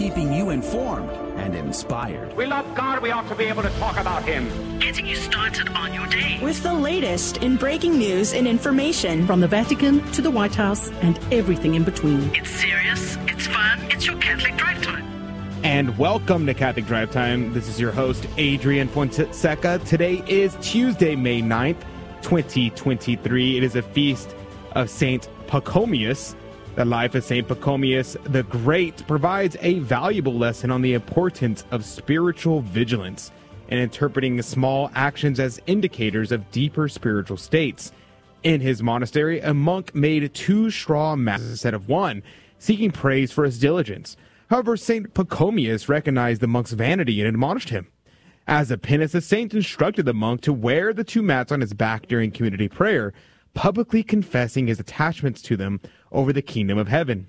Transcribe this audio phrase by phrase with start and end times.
[0.00, 2.34] keeping you informed and inspired.
[2.34, 3.02] We love God.
[3.02, 4.48] We ought to be able to talk about Him.
[4.78, 6.38] Getting you started on your day.
[6.42, 10.88] With the latest in breaking news and information from the Vatican to the White House
[11.02, 12.34] and everything in between.
[12.34, 15.04] It's serious, it's fun, it's your Catholic Drive Time.
[15.64, 17.52] And welcome to Catholic Drive Time.
[17.52, 19.80] This is your host, Adrian Fonseca.
[19.84, 21.82] Today is Tuesday, May 9th,
[22.22, 23.58] 2023.
[23.58, 24.34] It is a feast
[24.72, 26.36] of Saint Pachomius.
[26.76, 27.46] The life of St.
[27.48, 33.32] Pachomius the Great provides a valuable lesson on the importance of spiritual vigilance
[33.68, 37.90] and interpreting small actions as indicators of deeper spiritual states.
[38.44, 42.22] In his monastery, a monk made two straw masses instead of one,
[42.58, 44.16] seeking praise for his diligence.
[44.48, 45.12] However, St.
[45.12, 47.88] Pachomius recognized the monk's vanity and admonished him.
[48.46, 51.74] As a penance, the saint instructed the monk to wear the two mats on his
[51.74, 53.12] back during community prayer,
[53.54, 55.80] publicly confessing his attachments to them
[56.12, 57.28] over the kingdom of heaven.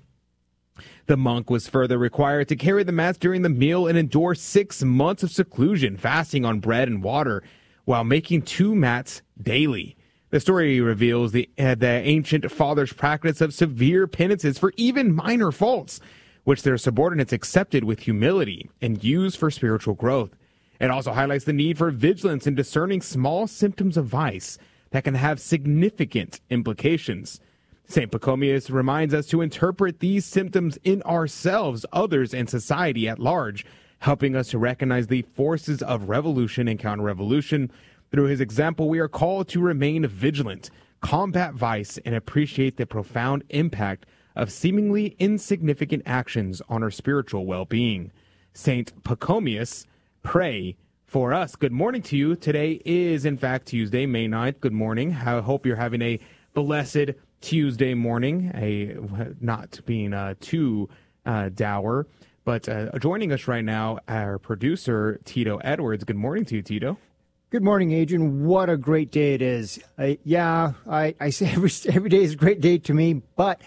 [1.06, 4.82] The monk was further required to carry the mats during the meal and endure six
[4.82, 7.42] months of seclusion, fasting on bread and water,
[7.84, 9.96] while making two mats daily.
[10.30, 15.52] The story reveals the, uh, the ancient fathers' practice of severe penances for even minor
[15.52, 16.00] faults,
[16.44, 20.30] which their subordinates accepted with humility and used for spiritual growth.
[20.80, 24.58] It also highlights the need for vigilance in discerning small symptoms of vice
[24.92, 27.40] that can have significant implications.
[27.86, 28.10] St.
[28.10, 33.66] Pachomius reminds us to interpret these symptoms in ourselves, others, and society at large,
[33.98, 37.70] helping us to recognize the forces of revolution and counter-revolution.
[38.10, 40.70] Through his example, we are called to remain vigilant,
[41.00, 48.10] combat vice, and appreciate the profound impact of seemingly insignificant actions on our spiritual well-being.
[48.54, 49.02] St.
[49.02, 49.86] Pachomius,
[50.22, 50.76] pray
[51.12, 51.56] for us.
[51.56, 52.34] Good morning to you.
[52.34, 54.60] Today is, in fact, Tuesday, May 9th.
[54.60, 55.12] Good morning.
[55.12, 56.18] I hope you're having a
[56.54, 57.10] blessed
[57.42, 58.96] Tuesday morning, a
[59.38, 60.88] not being uh, too
[61.26, 62.06] uh, dour.
[62.46, 66.02] But uh, joining us right now, our producer, Tito Edwards.
[66.04, 66.96] Good morning to you, Tito.
[67.50, 68.46] Good morning, Adrian.
[68.46, 69.84] What a great day it is.
[70.24, 73.60] yeah, I, I say every, every day is a great day to me, but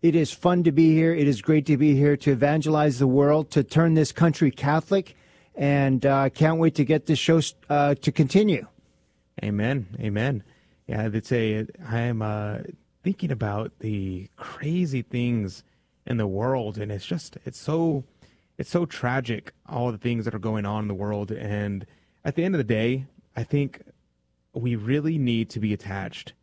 [0.00, 1.12] it is fun to be here.
[1.12, 5.14] It is great to be here to evangelize the world, to turn this country Catholic
[5.58, 8.68] and I uh, can't wait to get this show uh, to continue.
[9.42, 9.88] Amen.
[9.98, 10.44] Amen.
[10.86, 12.58] Yeah, I would say I'm uh,
[13.02, 15.64] thinking about the crazy things
[16.06, 18.04] in the world, and it's just it's so
[18.56, 21.32] it's so tragic all the things that are going on in the world.
[21.32, 21.84] And
[22.24, 23.82] at the end of the day, I think
[24.54, 26.34] we really need to be attached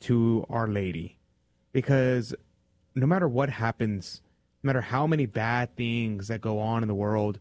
[0.00, 1.16] to Our Lady
[1.72, 2.34] because
[2.96, 4.20] no matter what happens,
[4.64, 7.38] no matter how many bad things that go on in the world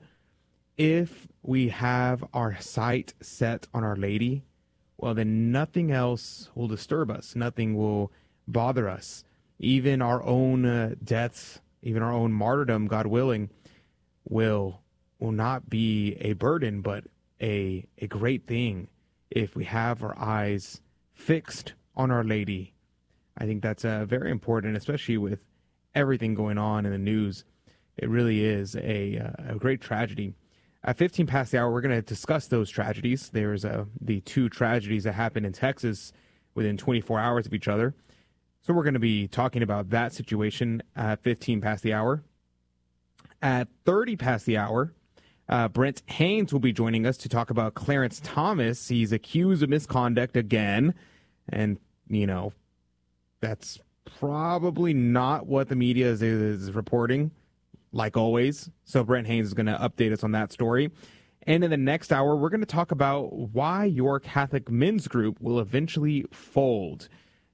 [0.78, 4.44] if we have our sight set on Our Lady,
[4.98, 7.36] well, then nothing else will disturb us.
[7.36, 8.12] Nothing will
[8.48, 9.24] bother us.
[9.60, 13.50] Even our own uh, deaths, even our own martyrdom, God willing,
[14.28, 14.80] will
[15.20, 17.06] will not be a burden, but
[17.42, 18.88] a a great thing
[19.30, 20.82] if we have our eyes
[21.14, 22.74] fixed on Our Lady.
[23.38, 25.40] I think that's uh, very important, especially with
[25.96, 27.46] everything going on in the news.
[27.98, 30.36] It really is a, uh, a great tragedy
[30.84, 33.30] at 15 past the hour, we're going to discuss those tragedies.
[33.30, 36.12] There's uh, the two tragedies that happened in Texas
[36.56, 37.96] within 24 hours of each other.
[38.62, 42.24] So we're going to be talking about that situation at 15 past the hour.
[43.42, 44.94] At 30 past the hour,
[45.50, 48.88] uh, Brent Haynes will be joining us to talk about Clarence Thomas.
[48.88, 50.94] He's accused of misconduct again.
[51.50, 51.78] And,
[52.08, 52.54] you know,
[53.42, 57.32] that's probably not what the media is, is reporting
[57.94, 58.70] like always.
[58.84, 60.92] So Brent Haynes is going to update us on that story.
[61.46, 65.40] And in the next hour, we're going to talk about why your Catholic men's group
[65.42, 67.10] will eventually fold.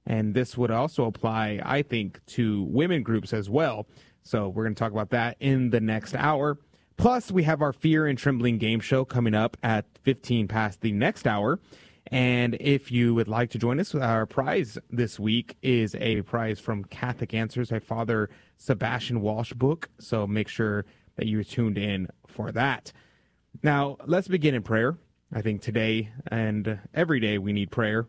[0.06, 3.86] And this would also apply, I think, to women groups as well.
[4.22, 6.58] So we're going to talk about that in the next hour.
[6.96, 10.92] Plus, we have our Fear and Trembling game show coming up at 15 past the
[10.92, 11.58] next hour.
[12.08, 16.58] And if you would like to join us, our prize this week is a prize
[16.58, 19.88] from Catholic Answers, a Father Sebastian Walshe book.
[19.98, 20.84] So make sure
[21.16, 22.92] that you're tuned in for that.
[23.62, 24.96] Now, let's begin in prayer.
[25.32, 28.06] I think today and every day we need prayer.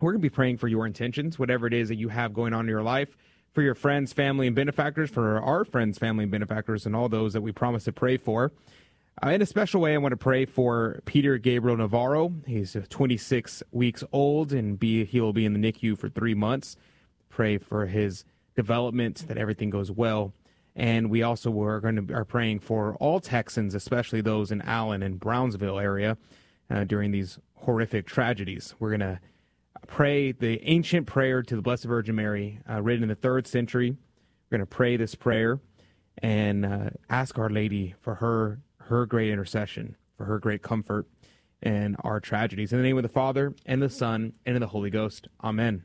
[0.00, 2.52] We're going to be praying for your intentions, whatever it is that you have going
[2.52, 3.16] on in your life,
[3.52, 7.34] for your friends, family, and benefactors, for our friends, family, and benefactors, and all those
[7.34, 8.50] that we promise to pray for.
[9.24, 12.34] Uh, in a special way, I want to pray for Peter Gabriel Navarro.
[12.44, 16.74] He's 26 weeks old and be, he will be in the NICU for three months.
[17.28, 18.24] Pray for his
[18.56, 20.32] development, that everything goes well.
[20.74, 25.04] And we also are going to are praying for all Texans, especially those in Allen
[25.04, 26.16] and Brownsville area,
[26.68, 28.74] uh, during these horrific tragedies.
[28.80, 29.20] We're going to
[29.86, 33.90] pray the ancient prayer to the Blessed Virgin Mary, uh, written in the third century.
[33.90, 35.60] We're going to pray this prayer
[36.18, 41.06] and uh, ask Our Lady for her her great intercession, for her great comfort
[41.62, 42.72] in our tragedies.
[42.72, 45.28] In the name of the Father and the Son and of the Holy Ghost.
[45.42, 45.84] Amen.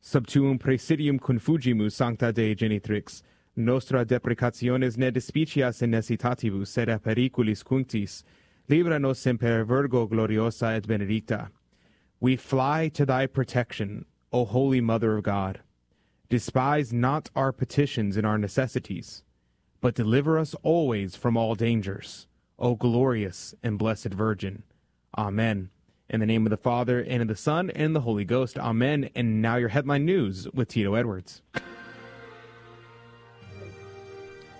[0.00, 3.22] Sub tuum presidium confugimus sancta Dei genitrix,
[3.56, 8.22] nostra deprecationes ne despicias in necessitatibus, sed a periculis cunctis,
[8.68, 11.50] libra nos semper virgo gloriosa et benedicta.
[12.20, 15.60] We fly to thy protection, O Holy Mother of God.
[16.28, 19.22] Despise not our petitions and our necessities,
[19.80, 22.26] but deliver us always from all dangers,
[22.58, 24.62] O glorious and blessed Virgin.
[25.16, 25.70] Amen.
[26.08, 28.58] In the name of the Father, and of the Son, and the Holy Ghost.
[28.58, 29.10] Amen.
[29.14, 31.42] And now your headline news with Tito Edwards.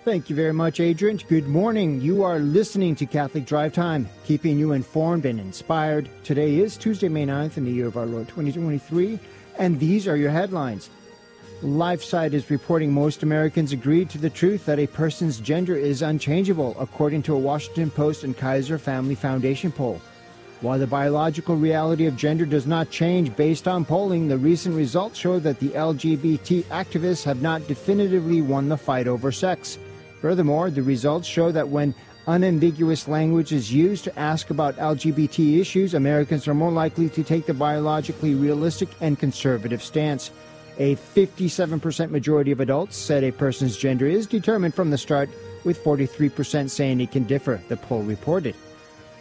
[0.03, 1.17] Thank you very much, Adrian.
[1.27, 1.99] Good morning.
[1.99, 6.09] You are listening to Catholic Drive Time, keeping you informed and inspired.
[6.23, 9.19] Today is Tuesday, May 9th, in the year of our Lord 2023,
[9.59, 10.89] and these are your headlines.
[11.63, 16.75] LifeSite is reporting most Americans agree to the truth that a person's gender is unchangeable,
[16.79, 19.99] according to a Washington Post and Kaiser Family Foundation poll.
[20.61, 25.17] While the biological reality of gender does not change based on polling, the recent results
[25.17, 29.79] show that the LGBT activists have not definitively won the fight over sex.
[30.21, 31.95] Furthermore, the results show that when
[32.27, 37.47] unambiguous language is used to ask about LGBT issues, Americans are more likely to take
[37.47, 40.29] the biologically realistic and conservative stance.
[40.79, 45.29] A 57% majority of adults said a person's gender is determined from the start,
[45.63, 48.55] with 43% saying it can differ, the poll reported.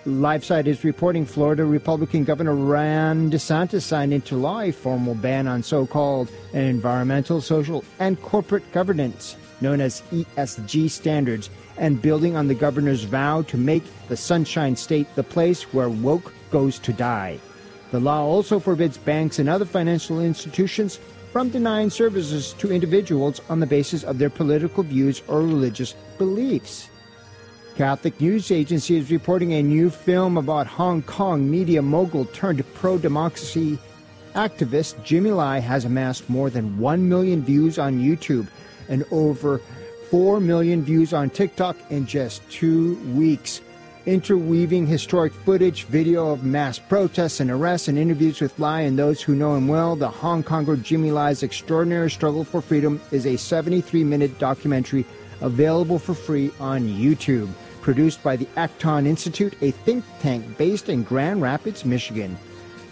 [0.05, 5.62] LifeSite is reporting Florida Republican Governor Ron DeSantis signed into law a formal ban on
[5.62, 12.55] so called environmental, social, and corporate governance known as ESG standards, and building on the
[12.55, 17.38] governor's vow to make the Sunshine State the place where woke goes to die.
[17.91, 20.99] The law also forbids banks and other financial institutions
[21.37, 26.88] from denying services to individuals on the basis of their political views or religious beliefs.
[27.77, 32.97] Catholic News Agency is reporting a new film about Hong Kong media mogul turned pro
[32.97, 33.79] democracy
[34.35, 38.49] activist Jimmy Lai has amassed more than 1 million views on YouTube
[38.88, 39.59] and over
[40.11, 43.61] 4 million views on TikTok in just two weeks.
[44.06, 49.20] Interweaving historic footage, video of mass protests and arrests, and interviews with Lai and those
[49.20, 53.37] who know him well, the Hong Konger Jimmy Lai's extraordinary struggle for freedom is a
[53.37, 55.05] 73 minute documentary
[55.41, 57.49] available for free on YouTube.
[57.81, 62.38] Produced by the Acton Institute, a think tank based in Grand Rapids, Michigan.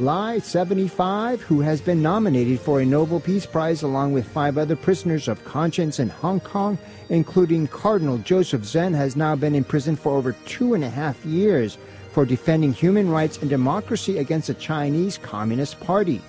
[0.00, 4.74] Lai, 75, who has been nominated for a Nobel Peace Prize along with five other
[4.74, 6.76] prisoners of conscience in Hong Kong,
[7.10, 11.24] including Cardinal Joseph Zen, has now been in prison for over two and a half
[11.24, 11.78] years
[12.10, 16.20] for defending human rights and democracy against the Chinese Communist Party.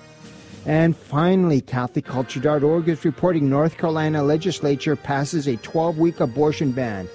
[0.64, 7.08] And finally, CatholicCulture.org is reporting North Carolina legislature passes a 12 week abortion ban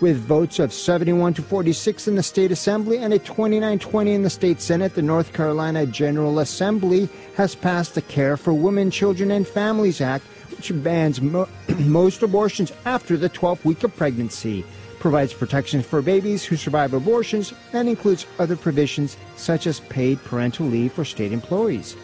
[0.00, 4.30] with votes of 71 to 46 in the state assembly and a 29-20 in the
[4.30, 9.46] state senate the north carolina general assembly has passed the care for women children and
[9.46, 10.24] families act
[10.56, 11.48] which bans mo-
[11.78, 14.64] most abortions after the 12th week of pregnancy
[14.98, 20.66] provides protection for babies who survive abortions and includes other provisions such as paid parental
[20.66, 21.96] leave for state employees.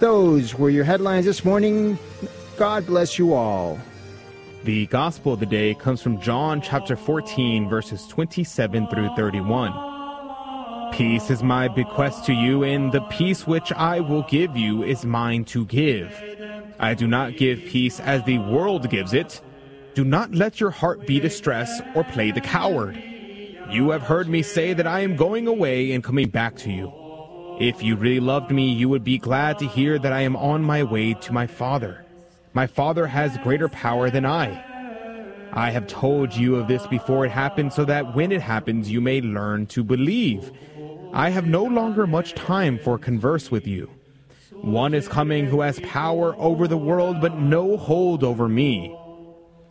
[0.00, 1.98] Those were your headlines this morning.
[2.56, 3.78] God bless you all
[4.64, 10.92] the gospel of the day comes from John chapter 14, verses 27 through 31.
[10.94, 15.04] Peace is my bequest to you, and the peace which I will give you is
[15.04, 16.18] mine to give.
[16.78, 19.42] I do not give peace as the world gives it.
[19.92, 22.96] Do not let your heart be distressed or play the coward.
[23.68, 26.90] You have heard me say that I am going away and coming back to you.
[27.60, 30.62] If you really loved me, you would be glad to hear that I am on
[30.62, 32.03] my way to my Father.
[32.54, 34.64] My Father has greater power than I.
[35.52, 39.00] I have told you of this before it happened, so that when it happens, you
[39.00, 40.52] may learn to believe.
[41.12, 43.90] I have no longer much time for converse with you.
[44.52, 48.96] One is coming who has power over the world, but no hold over me.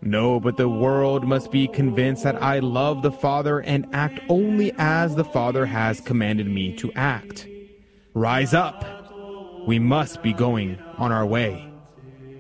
[0.02, 4.74] No, but the world must be convinced that I love the Father and act only
[4.78, 7.48] as the Father has commanded me to act.
[8.14, 8.84] Rise up.
[9.66, 11.73] We must be going on our way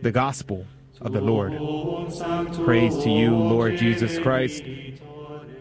[0.03, 0.67] the gospel
[0.99, 1.53] of the Lord.
[2.65, 4.63] Praise to you, Lord Jesus Christ.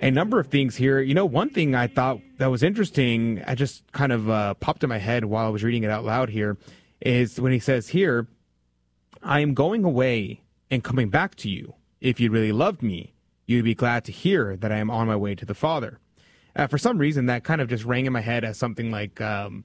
[0.00, 1.00] A number of things here.
[1.00, 4.82] You know, one thing I thought that was interesting, I just kind of uh, popped
[4.82, 6.58] in my head while I was reading it out loud here,
[7.00, 8.26] is when he says here,
[9.22, 11.74] I am going away and coming back to you.
[12.00, 13.14] If you really loved me,
[13.46, 16.00] you'd be glad to hear that I am on my way to the Father.
[16.56, 19.20] Uh, for some reason, that kind of just rang in my head as something like
[19.20, 19.62] um,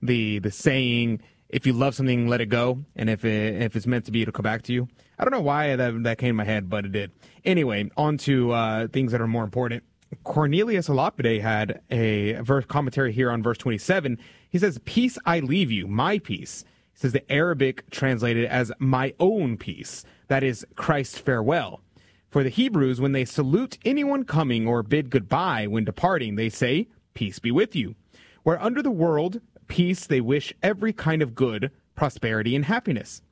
[0.00, 1.20] the the saying
[1.56, 4.20] if you love something, let it go, and if it, if it's meant to be,
[4.20, 4.88] it'll come back to you.
[5.18, 7.12] I don't know why that that came to my head, but it did.
[7.46, 9.82] Anyway, on to uh, things that are more important.
[10.22, 14.18] Cornelius a Lapide had a verse commentary here on verse 27.
[14.50, 19.14] He says, "Peace I leave you, my peace." He says the Arabic translated as "my
[19.18, 21.80] own peace." That is Christ's farewell.
[22.28, 26.88] For the Hebrews, when they salute anyone coming or bid goodbye when departing, they say,
[27.14, 27.94] "Peace be with you."
[28.42, 33.22] Where under the world peace they wish every kind of good, prosperity, and happiness.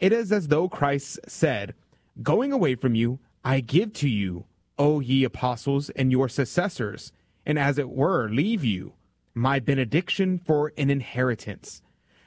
[0.00, 1.74] It is as though Christ said,
[2.22, 4.44] Going away from you, I give to you,
[4.78, 7.12] O ye apostles and your successors,
[7.46, 8.94] and as it were, leave you
[9.34, 11.82] my benediction for an inheritance.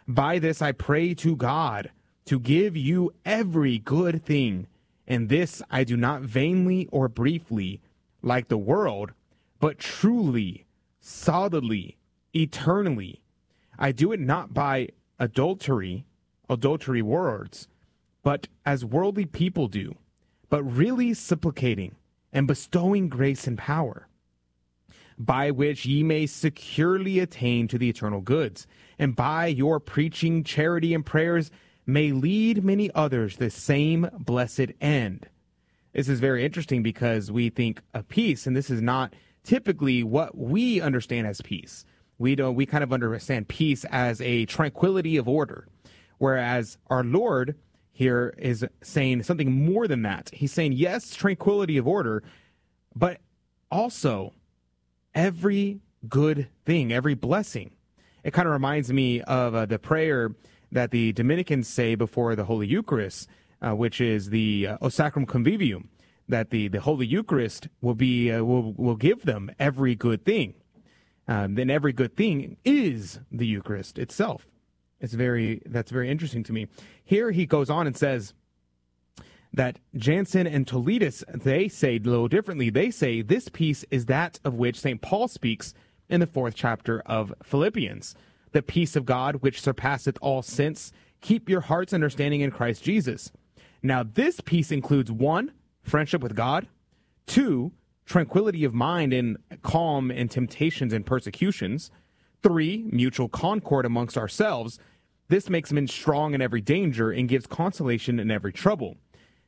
[0.08, 1.92] By this I pray to God
[2.26, 4.68] to give you every good thing,
[5.08, 7.82] and this I do not vainly or briefly,
[8.22, 9.14] like the world,
[9.60, 10.66] but truly,
[11.00, 11.98] solidly,
[12.36, 13.22] eternally.
[13.78, 16.06] I do it not by adultery,
[16.50, 17.68] adultery words,
[18.24, 19.96] but as worldly people do,
[20.50, 21.96] but really supplicating
[22.34, 24.08] and bestowing grace and power,
[25.18, 28.68] by which ye may securely attain to the eternal goods,
[29.00, 31.52] and by your preaching, charity, and prayers
[31.86, 35.28] may lead many others the same blessed end.
[35.94, 40.38] This is very interesting because we think of peace, and this is not typically what
[40.38, 41.86] we understand as peace.
[42.18, 45.68] We don't we kind of understand peace as a tranquility of order,
[46.18, 47.56] whereas our Lord
[47.92, 50.30] here is saying something more than that.
[50.34, 52.24] He's saying yes, tranquility of order,
[52.96, 53.20] but
[53.72, 54.34] also
[55.14, 57.72] every good thing, every blessing.
[58.24, 60.36] It kind of reminds me of uh, the prayer
[60.72, 63.30] that the Dominicans say before the Holy Eucharist,
[63.62, 65.88] uh, which is the uh, O Sacrum Convivium,
[66.28, 70.56] that the, the Holy Eucharist will be uh, will will give them every good thing.
[71.28, 74.48] Um, then every good thing is the Eucharist itself.
[75.00, 76.68] It's very that's very interesting to me.
[77.04, 78.34] Here he goes on and says
[79.54, 82.70] that Jansen and Toletus they say a little differently.
[82.70, 85.02] They say this peace is that of which St.
[85.02, 85.74] Paul speaks
[86.10, 88.16] in the fourth chapter of Philippians.
[88.54, 90.92] The peace of God which surpasseth all sense,
[91.22, 93.32] keep your hearts understanding in Christ Jesus.
[93.84, 95.52] Now this peace includes one,
[95.84, 96.68] friendship with God,
[97.28, 97.72] two,
[98.08, 101.92] tranquility of mind in calm in temptations and persecutions.
[102.42, 104.80] Three, mutual concord amongst ourselves.
[105.28, 108.96] This makes men strong in every danger and gives consolation in every trouble.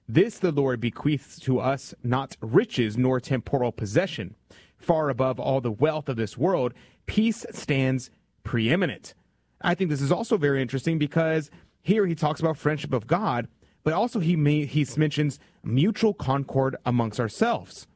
[0.08, 4.36] This the Lord bequeaths to us not riches nor temporal possession.
[4.78, 6.74] Far above all the wealth of this world,
[7.06, 8.12] peace stands
[8.44, 9.14] preeminent.
[9.62, 11.50] I think this is also very interesting because
[11.82, 13.48] here he talks about friendship of God,
[13.84, 17.88] but also he may, he mentions mutual concord amongst ourselves.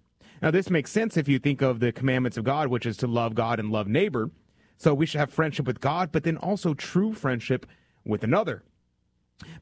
[0.44, 3.08] Now, this makes sense if you think of the commandments of God, which is to
[3.08, 4.30] love God and love neighbor.
[4.76, 7.66] So we should have friendship with God, but then also true friendship
[8.04, 8.62] with another.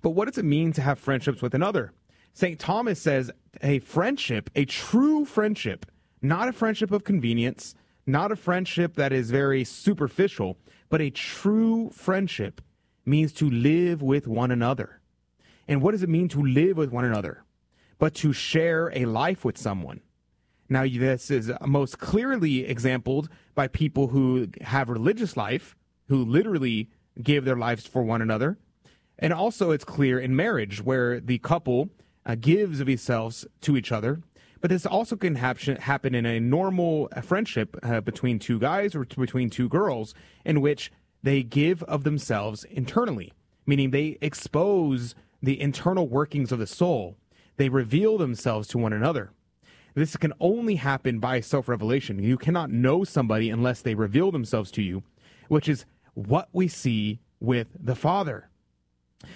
[0.02, 1.94] But what does it mean to have friendships with another?
[2.34, 2.58] St.
[2.58, 3.30] Thomas says
[3.62, 5.86] a friendship, a true friendship,
[6.20, 7.76] not a friendship of convenience,
[8.08, 10.58] not a friendship that is very superficial,
[10.90, 12.60] but a true friendship
[13.06, 15.00] means to live with one another.
[15.68, 17.44] And what does it mean to live with one another?
[18.00, 20.02] But to share a life with someone.
[20.72, 25.75] Now, this is most clearly exampled by people who have religious life,
[26.08, 26.90] who literally
[27.22, 28.58] give their lives for one another.
[29.20, 31.90] And also, it's clear in marriage where the couple
[32.25, 34.22] uh, gives of themselves to each other.
[34.62, 39.50] But this also can happen in a normal friendship uh, between two guys or between
[39.50, 40.13] two girls,
[40.46, 40.90] in which
[41.22, 43.34] they give of themselves internally,
[43.66, 47.18] meaning they expose the internal workings of the soul.
[47.58, 49.34] They reveal themselves to one another.
[49.94, 52.24] This can only happen by self revelation.
[52.24, 55.04] You cannot know somebody unless they reveal themselves to you,
[55.48, 58.50] which is what we see with the Father.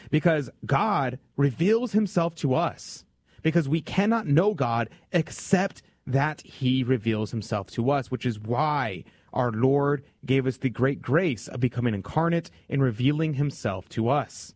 [0.10, 3.06] Because God reveals himself to us,
[3.44, 9.04] because we cannot know God except that he reveals himself to us, which is why
[9.34, 14.54] our Lord gave us the great grace of becoming incarnate and revealing himself to us.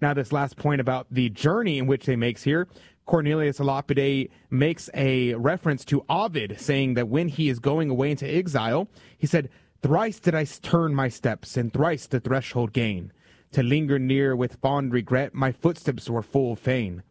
[0.00, 2.68] Now, this last point about the journey in which they makes here
[3.06, 8.26] Cornelius Lapide makes a reference to Ovid, saying that when he is going away into
[8.26, 9.50] exile, he said,
[9.82, 13.12] Thrice did I turn my steps, and thrice the threshold gain.
[13.52, 17.02] To linger near with fond regret, my footsteps were full fain.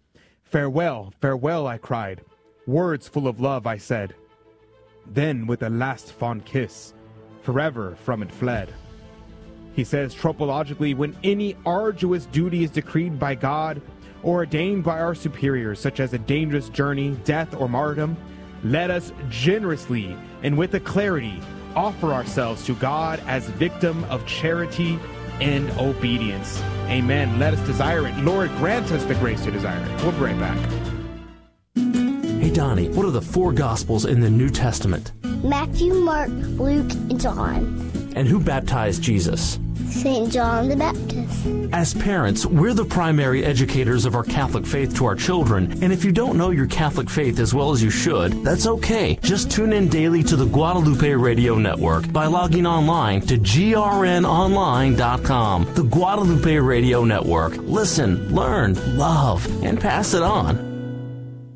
[0.42, 2.22] Farewell, farewell, I cried.
[2.66, 4.16] Words full of love, I said.
[5.06, 6.94] Then, with a last fond kiss,
[7.44, 8.74] forever from it fled.
[9.76, 13.82] He says tropologically, when any arduous duty is decreed by God,
[14.24, 18.18] or ordained by our superiors, such as a dangerous journey, death, or martyrdom,
[18.64, 21.40] let us generously and with a clarity
[21.76, 24.98] offer ourselves to God as victim of charity
[25.42, 26.62] and obedience.
[26.88, 27.40] Amen.
[27.40, 28.16] Let us desire it.
[28.18, 30.04] Lord, grant us the grace to desire it.
[30.04, 30.58] We'll be right back.
[32.42, 35.12] Hey, Donnie, what are the four Gospels in the New Testament?
[35.44, 37.92] Matthew, Mark, Luke, and John.
[38.16, 39.60] And who baptized Jesus?
[39.90, 40.32] St.
[40.32, 41.13] John the Baptist.
[41.72, 46.06] As parents, we're the primary educators of our Catholic faith to our children, and if
[46.06, 49.18] you don't know your Catholic faith as well as you should, that's okay.
[49.22, 55.74] Just tune in daily to the Guadalupe Radio Network by logging online to grnonline.com.
[55.74, 57.58] The Guadalupe Radio Network.
[57.58, 60.73] Listen, learn, love, and pass it on.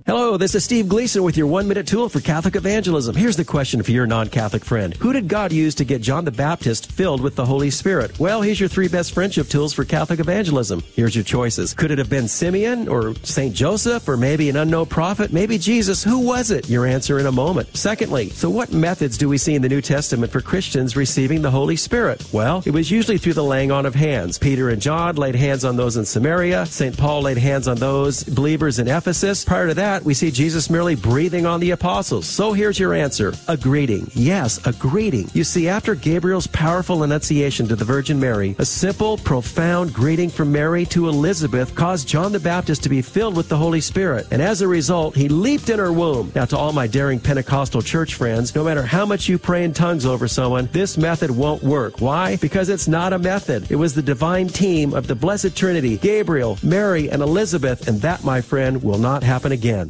[0.08, 3.14] Hello, this is Steve Gleason with your one minute tool for Catholic evangelism.
[3.14, 6.24] Here's the question for your non Catholic friend Who did God use to get John
[6.24, 8.18] the Baptist filled with the Holy Spirit?
[8.18, 10.82] Well, here's your three best friendship tools for Catholic evangelism.
[10.96, 11.74] Here's your choices.
[11.74, 13.54] Could it have been Simeon or St.
[13.54, 15.34] Joseph or maybe an unknown prophet?
[15.34, 16.06] Maybe Jesus?
[16.06, 16.70] Who was it?
[16.70, 17.76] Your answer in a moment.
[17.76, 21.52] Secondly, so what methods do we see in the New Testament for Christians receiving the
[21.52, 22.26] Holy Spirit?
[22.32, 24.38] Well, it was usually through the laying on of hands.
[24.38, 26.66] Peter and John laid hands on those in Samaria.
[26.68, 26.98] St.
[26.98, 29.44] Paul laid hands on those believers in Ephesus.
[29.44, 32.26] Prior to that, we see Jesus merely breathing on the apostles.
[32.28, 34.10] So here's your answer a greeting.
[34.14, 35.30] Yes, a greeting.
[35.34, 40.52] You see, after Gabriel's powerful annunciation to the Virgin Mary, a simple, profound greeting from
[40.52, 44.28] Mary to Elizabeth caused John the Baptist to be filled with the Holy Spirit.
[44.32, 46.32] And as a result, he leaped in her womb.
[46.36, 49.74] Now, to all my daring Pentecostal church friends, no matter how much you pray in
[49.74, 52.02] tongues over someone, this method won't work.
[52.02, 52.36] Why?
[52.38, 53.72] Because it's not a method.
[53.72, 58.24] It was the divine team of the Blessed Trinity, Gabriel, Mary, and Elizabeth, and that,
[58.24, 59.87] my friend, will not happen again.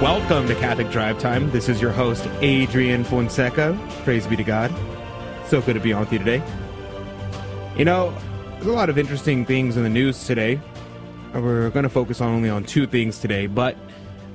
[0.00, 1.50] Welcome to Catholic Drive Time.
[1.50, 3.78] This is your host, Adrian Fonseca.
[4.02, 4.72] Praise be to God.
[5.46, 6.42] So good to be on with you today.
[7.76, 8.16] You know,
[8.54, 10.58] there's a lot of interesting things in the news today.
[11.34, 13.76] We're going to focus on only on two things today, but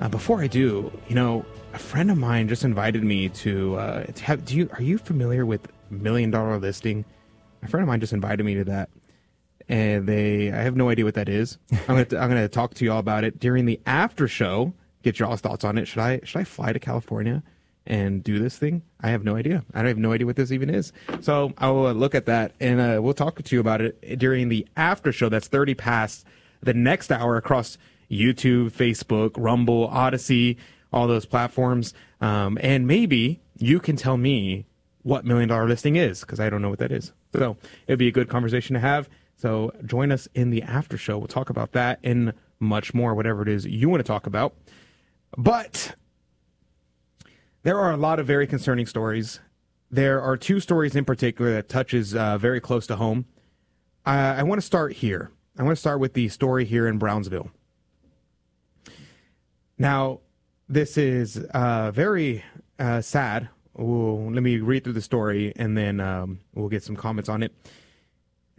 [0.01, 1.43] uh, before I do, you know,
[1.74, 4.45] a friend of mine just invited me to, uh, to have.
[4.45, 7.05] Do you are you familiar with Million Dollar Listing?
[7.63, 8.89] A friend of mine just invited me to that
[9.67, 11.57] and they I have no idea what that is.
[11.72, 14.72] I'm gonna I'm gonna talk to you all about it during the after show.
[15.06, 15.86] Get your all's thoughts on it.
[15.86, 17.44] Should I should I fly to California
[17.86, 18.82] and do this thing?
[19.00, 19.63] I have no idea.
[19.72, 20.91] I have no idea what this even is.
[21.22, 24.18] So I will uh, look at that and uh, we'll talk to you about it
[24.18, 25.30] during the after show.
[25.30, 26.26] That's thirty past
[26.63, 27.78] the next hour across
[28.10, 30.58] YouTube, Facebook, Rumble, Odysee,
[30.91, 34.65] all those platforms, um, and maybe you can tell me
[35.04, 37.12] what million dollar listing is because I don't know what that is.
[37.36, 39.08] So it'd be a good conversation to have.
[39.36, 41.20] So join us in the after show.
[41.20, 44.56] We'll talk about that and much more, whatever it is you want to talk about.
[45.38, 45.95] But
[47.63, 49.39] there are a lot of very concerning stories.
[49.91, 53.26] There are two stories in particular that touches uh, very close to home.
[54.06, 55.32] I want to start here.
[55.58, 57.50] I want to start with the story here in Brownsville.
[59.78, 60.21] Now,
[60.69, 62.43] this is uh, very
[62.78, 63.50] uh, sad.
[63.80, 67.43] Ooh, let me read through the story and then um, we'll get some comments on
[67.43, 67.54] it.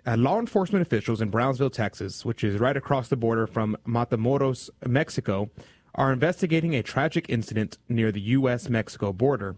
[0.06, 4.70] Uh, law enforcement officials in Brownsville, Texas, which is right across the border from Matamoros,
[4.86, 5.50] Mexico,
[5.96, 8.68] are investigating a tragic incident near the U.S.
[8.68, 9.56] Mexico border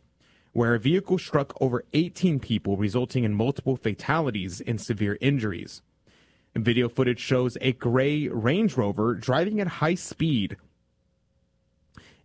[0.52, 5.82] where a vehicle struck over 18 people, resulting in multiple fatalities and severe injuries.
[6.56, 10.56] Video footage shows a gray Range Rover driving at high speed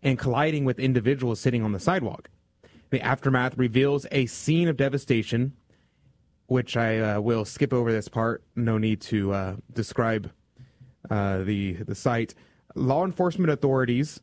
[0.01, 2.29] and colliding with individuals sitting on the sidewalk.
[2.89, 5.53] The aftermath reveals a scene of devastation
[6.47, 8.43] which I uh, will skip over this part.
[8.55, 10.31] No need to uh, describe
[11.09, 12.35] uh, the the site.
[12.75, 14.19] Law enforcement authorities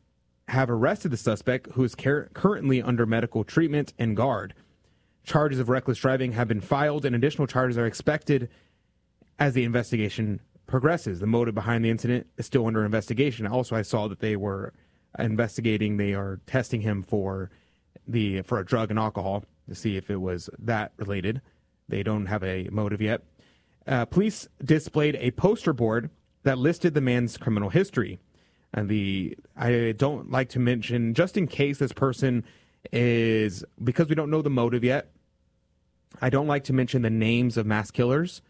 [0.49, 4.53] have arrested the suspect, who is car- currently under medical treatment and guard.
[5.23, 8.49] Charges of reckless driving have been filed, and additional charges are expected
[9.39, 11.19] as the investigation progresses.
[11.19, 13.47] The motive behind the incident is still under investigation.
[13.47, 14.73] Also, I saw that they were
[15.17, 17.49] investigating; they are testing him for
[18.07, 21.41] the for a drug and alcohol to see if it was that related.
[21.87, 23.21] They don't have a motive yet.
[23.87, 26.09] Uh, police displayed a poster board
[26.43, 28.19] that listed the man's criminal history.
[28.73, 32.43] And the I don't like to mention just in case this person
[32.91, 35.11] is because we don't know the motive yet.
[36.21, 38.41] I don't like to mention the names of mass killers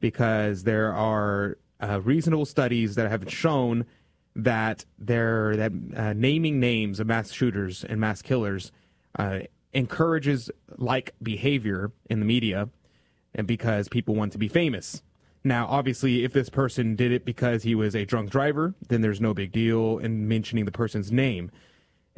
[0.00, 3.86] because there are uh, reasonable studies that have shown
[4.34, 8.72] that there that uh, naming names of mass shooters and mass killers
[9.18, 9.40] uh,
[9.72, 12.68] encourages like behavior in the media
[13.34, 15.02] and because people want to be famous.
[15.48, 19.18] Now, obviously, if this person did it because he was a drunk driver, then there's
[19.18, 21.50] no big deal in mentioning the person's name.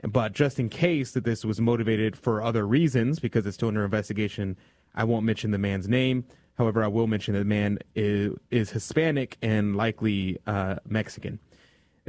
[0.02, 3.84] But just in case that this was motivated for other reasons, because it's still under
[3.84, 4.56] investigation,
[4.96, 6.24] I won't mention the man's name.
[6.58, 11.38] However, I will mention that the man is, is Hispanic and likely uh, Mexican.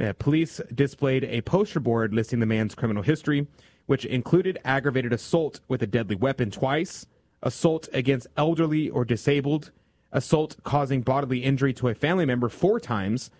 [0.00, 3.46] Uh, police displayed a poster board listing the man's criminal history,
[3.86, 7.06] which included aggravated assault with a deadly weapon twice,
[7.44, 9.70] assault against elderly or disabled,
[10.12, 13.30] assault causing bodily injury to a family member four times,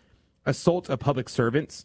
[0.46, 1.84] assault of public servants,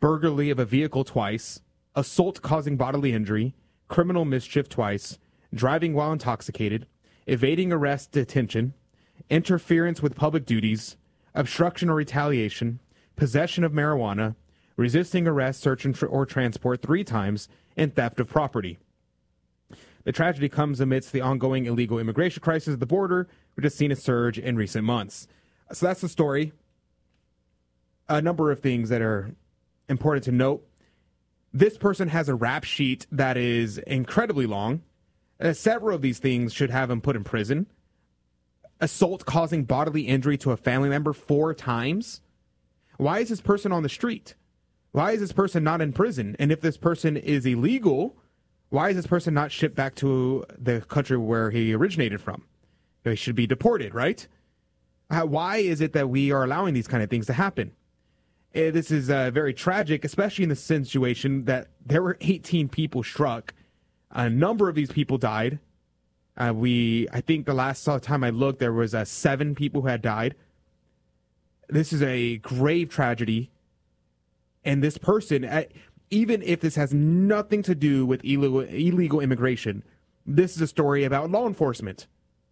[0.00, 1.60] burglary of a vehicle twice,
[1.94, 3.54] assault causing bodily injury,
[3.88, 5.18] criminal mischief twice,
[5.54, 6.86] driving while intoxicated,
[7.26, 8.74] evading arrest detention,
[9.30, 10.96] interference with public duties,
[11.34, 12.80] obstruction or retaliation,
[13.16, 14.34] possession of marijuana,
[14.76, 18.78] resisting arrest, search, and tr- or transport three times, and theft of property.
[20.04, 23.26] The tragedy comes amidst the ongoing illegal immigration crisis at the border,
[23.56, 25.26] which has seen a surge in recent months.
[25.72, 26.52] So that's the story.
[28.08, 29.34] A number of things that are
[29.88, 30.66] important to note.
[31.52, 34.82] This person has a rap sheet that is incredibly long.
[35.40, 37.66] Uh, several of these things should have him put in prison.
[38.78, 42.20] Assault causing bodily injury to a family member four times.
[42.98, 44.34] Why is this person on the street?
[44.92, 46.36] Why is this person not in prison?
[46.38, 48.16] And if this person is illegal,
[48.68, 52.44] why is this person not shipped back to the country where he originated from?
[53.06, 54.26] They should be deported, right?
[55.08, 57.70] Uh, why is it that we are allowing these kind of things to happen?
[58.52, 63.04] Uh, this is uh, very tragic, especially in the situation that there were 18 people
[63.04, 63.54] struck.
[64.10, 65.60] A number of these people died.
[66.36, 69.86] Uh, we, I think the last time I looked, there was uh, seven people who
[69.86, 70.34] had died.
[71.68, 73.52] This is a grave tragedy,
[74.64, 75.62] and this person, uh,
[76.10, 79.84] even if this has nothing to do with illegal illegal immigration,
[80.26, 82.08] this is a story about law enforcement.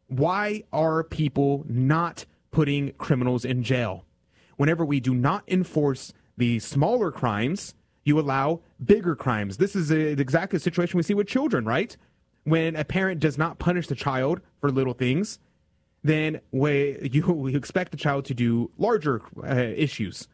[0.09, 4.05] Why are people not putting criminals in jail?
[4.57, 9.57] Whenever we do not enforce the smaller crimes, you allow bigger crimes.
[9.57, 11.97] This is a, exactly the situation we see with children, right?
[12.45, 15.39] When a parent does not punish the child for little things,
[16.03, 20.29] then we, you, you expect the child to do larger uh, issues.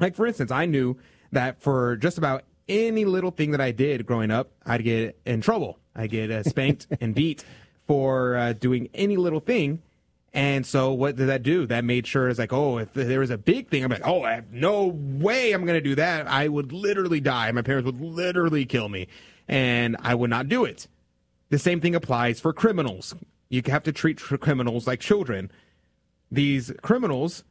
[0.00, 0.98] Like, for instance, I knew
[1.32, 5.40] that for just about any little thing that I did growing up, I'd get in
[5.40, 5.78] trouble.
[5.94, 7.44] I get uh, spanked and beat
[7.86, 9.82] for uh, doing any little thing.
[10.32, 11.64] And so what did that do?
[11.66, 14.22] That made sure it's like, oh, if there was a big thing, I'm like, oh,
[14.22, 16.26] I have no way I'm going to do that.
[16.26, 17.52] I would literally die.
[17.52, 19.06] My parents would literally kill me
[19.46, 20.88] and I would not do it.
[21.50, 23.14] The same thing applies for criminals.
[23.48, 25.52] You have to treat criminals like children.
[26.32, 27.44] These criminals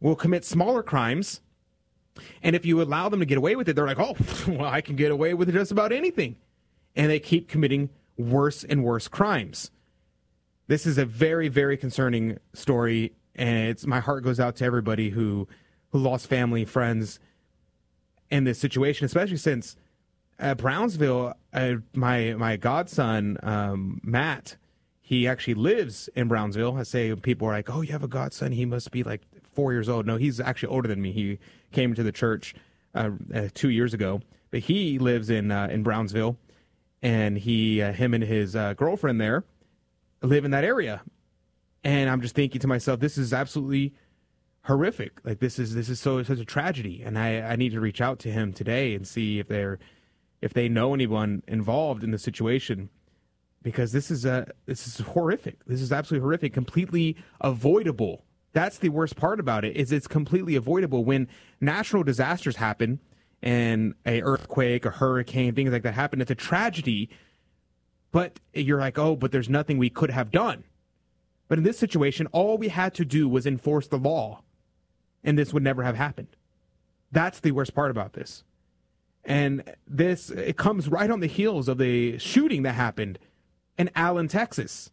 [0.00, 1.42] will commit smaller crimes.
[2.42, 4.16] And if you allow them to get away with it, they're like, oh,
[4.48, 6.36] well, I can get away with just about anything.
[6.96, 7.90] And they keep committing
[8.30, 9.70] worse and worse crimes.
[10.68, 15.10] This is a very, very concerning story, and it's my heart goes out to everybody
[15.10, 15.48] who
[15.90, 17.20] who lost family, friends
[18.30, 19.76] in this situation, especially since
[20.38, 24.56] uh, Brownsville, uh, my my godson um, Matt,
[25.00, 26.76] he actually lives in Brownsville.
[26.76, 28.52] I say people are like, "Oh, you have a godson?
[28.52, 31.12] He must be like four years old." No, he's actually older than me.
[31.12, 31.38] He
[31.70, 32.54] came to the church
[32.94, 36.36] uh, uh two years ago, but he lives in uh, in Brownsville,
[37.02, 39.44] and he uh, him and his girlfriend there
[40.22, 41.02] live in that area.
[41.84, 43.92] And I'm just thinking to myself, this is absolutely
[44.64, 45.18] horrific.
[45.24, 47.02] Like this is this is so such a tragedy.
[47.04, 49.78] And I, I need to reach out to him today and see if they're
[50.40, 52.88] if they know anyone involved in the situation.
[53.62, 55.64] Because this is a this is horrific.
[55.66, 58.24] This is absolutely horrific, completely avoidable.
[58.52, 61.26] That's the worst part about it, is it's completely avoidable when
[61.60, 63.00] natural disasters happen
[63.42, 66.20] and a earthquake, a hurricane, things like that happen.
[66.20, 67.10] It's a tragedy
[68.12, 70.64] but you're like, oh, but there's nothing we could have done.
[71.48, 74.42] But in this situation, all we had to do was enforce the law,
[75.24, 76.28] and this would never have happened.
[77.10, 78.44] That's the worst part about this.
[79.24, 83.18] And this, it comes right on the heels of the shooting that happened
[83.78, 84.90] in Allen, Texas.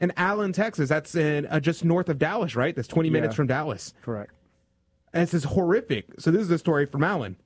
[0.00, 2.74] In Allen, Texas, that's in uh, just north of Dallas, right?
[2.74, 3.94] That's 20 minutes yeah, from Dallas.
[4.02, 4.32] Correct.
[5.12, 6.06] And this is horrific.
[6.18, 7.36] So this is a story from Allen.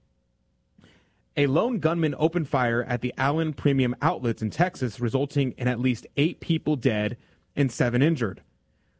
[1.38, 5.78] A lone gunman opened fire at the Allen Premium Outlets in Texas, resulting in at
[5.78, 7.18] least eight people dead
[7.54, 8.40] and seven injured.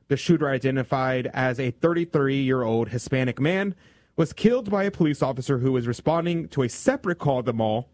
[0.09, 3.75] The shooter, identified as a 33 year old Hispanic man,
[4.17, 7.55] was killed by a police officer who was responding to a separate call at the
[7.55, 7.89] mall.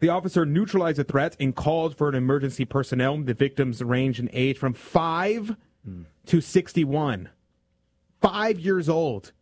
[0.00, 3.18] The officer neutralized the threat and called for an emergency personnel.
[3.18, 5.56] The victims ranged in age from 5
[5.88, 6.04] mm.
[6.26, 7.30] to 61.
[8.20, 9.32] Five years old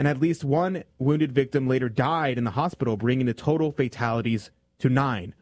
[0.00, 4.50] and at least one wounded victim later died in the hospital, bringing the total fatalities
[4.78, 5.34] to nine.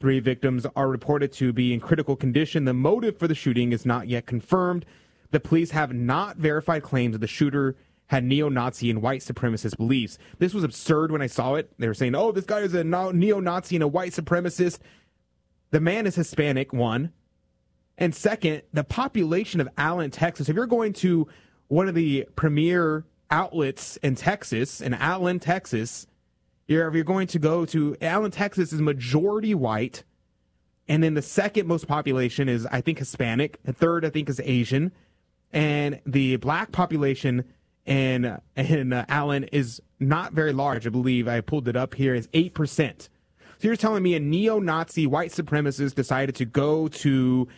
[0.00, 2.64] Three victims are reported to be in critical condition.
[2.64, 4.86] The motive for the shooting is not yet confirmed.
[5.30, 9.76] The police have not verified claims that the shooter had neo Nazi and white supremacist
[9.76, 10.16] beliefs.
[10.38, 11.70] This was absurd when I saw it.
[11.78, 14.78] They were saying, oh, this guy is a neo Nazi and a white supremacist.
[15.70, 17.12] The man is Hispanic, one.
[17.98, 21.28] And second, the population of Allen, Texas, if you're going to
[21.66, 26.06] one of the premier outlets in Texas, in Allen, Texas,
[26.68, 30.04] you're, if you're going to go to Allen, Texas is majority white.
[30.86, 33.58] And then the second most population is, I think, Hispanic.
[33.62, 34.92] The third, I think, is Asian.
[35.52, 37.44] And the black population
[37.86, 40.86] in, in uh, Allen is not very large.
[40.86, 43.08] I believe I pulled it up here is 8%.
[43.60, 47.48] So you're telling me a neo-Nazi white supremacist decided to go to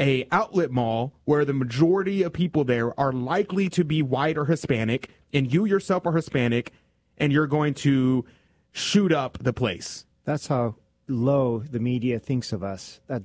[0.00, 4.46] a outlet mall where the majority of people there are likely to be white or
[4.46, 6.72] Hispanic, and you yourself are Hispanic,
[7.18, 8.24] and you're going to
[8.72, 10.06] shoot up the place.
[10.24, 13.00] That's how low the media thinks of us.
[13.08, 13.22] That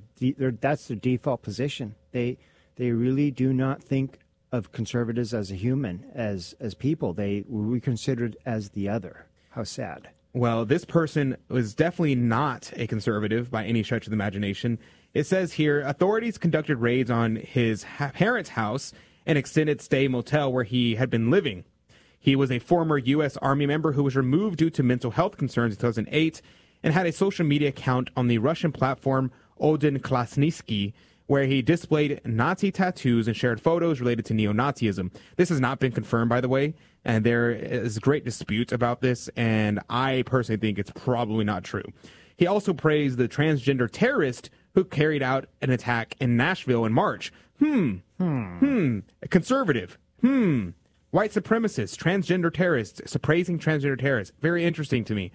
[0.60, 1.94] that's their default position.
[2.12, 2.38] They
[2.76, 4.18] they really do not think
[4.52, 7.14] of conservatives as a human, as as people.
[7.14, 9.26] They we considered as the other.
[9.50, 10.10] How sad.
[10.34, 14.78] Well, this person was definitely not a conservative by any stretch of the imagination.
[15.16, 18.92] It says here authorities conducted raids on his ha- parents' house,
[19.24, 21.64] and extended stay motel where he had been living.
[22.18, 23.38] He was a former U.S.
[23.38, 26.42] Army member who was removed due to mental health concerns in 2008
[26.82, 30.92] and had a social media account on the Russian platform Odin Klasnitsky,
[31.28, 35.10] where he displayed Nazi tattoos and shared photos related to neo Nazism.
[35.36, 36.74] This has not been confirmed, by the way,
[37.06, 41.90] and there is great dispute about this, and I personally think it's probably not true.
[42.36, 47.32] He also praised the transgender terrorist who carried out an attack in Nashville in March.
[47.58, 47.96] Hmm.
[48.18, 48.58] Hmm.
[48.58, 48.98] Hmm.
[49.22, 49.98] A conservative.
[50.20, 50.70] Hmm.
[51.12, 54.34] White supremacist, transgender terrorists, praising transgender terrorists.
[54.42, 55.32] Very interesting to me.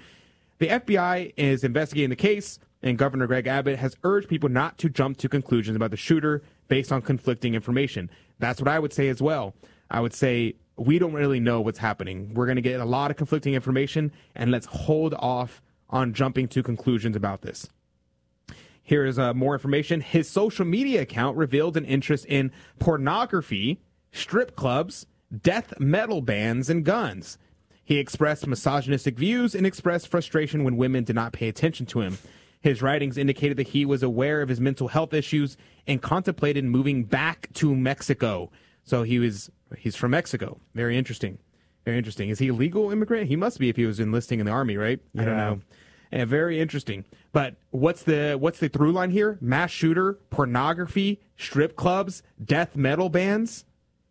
[0.60, 4.90] The FBI is investigating the case, and Governor Greg Abbott has urged people not to
[4.90, 8.12] jump to conclusions about the shooter based on conflicting information.
[8.38, 9.56] That's what I would say as well.
[9.90, 12.36] I would say we don't really know what's happening.
[12.36, 16.48] We're going to get a lot of conflicting information, and let's hold off on jumping
[16.50, 17.68] to conclusions about this.
[18.84, 20.02] Here is uh, more information.
[20.02, 23.80] His social media account revealed an interest in pornography,
[24.12, 25.06] strip clubs,
[25.42, 27.38] death metal bands, and guns.
[27.84, 32.18] He expressed misogynistic views and expressed frustration when women did not pay attention to him.
[32.62, 37.04] His writings indicated that he was aware of his mental health issues and contemplated moving
[37.04, 38.52] back to Mexico.
[38.84, 40.60] So he was he's from Mexico.
[40.76, 41.40] Very interesting.
[41.86, 42.30] Very interesting.
[42.30, 43.28] Is he a legal immigrant?
[43.28, 45.00] He must be if he was enlisting in the army, right?
[45.18, 45.62] I don't know.
[46.12, 47.06] And very interesting.
[47.32, 49.38] But what's the what's the through line here?
[49.40, 53.66] Mass shooter, pornography, strip clubs, death metal bands.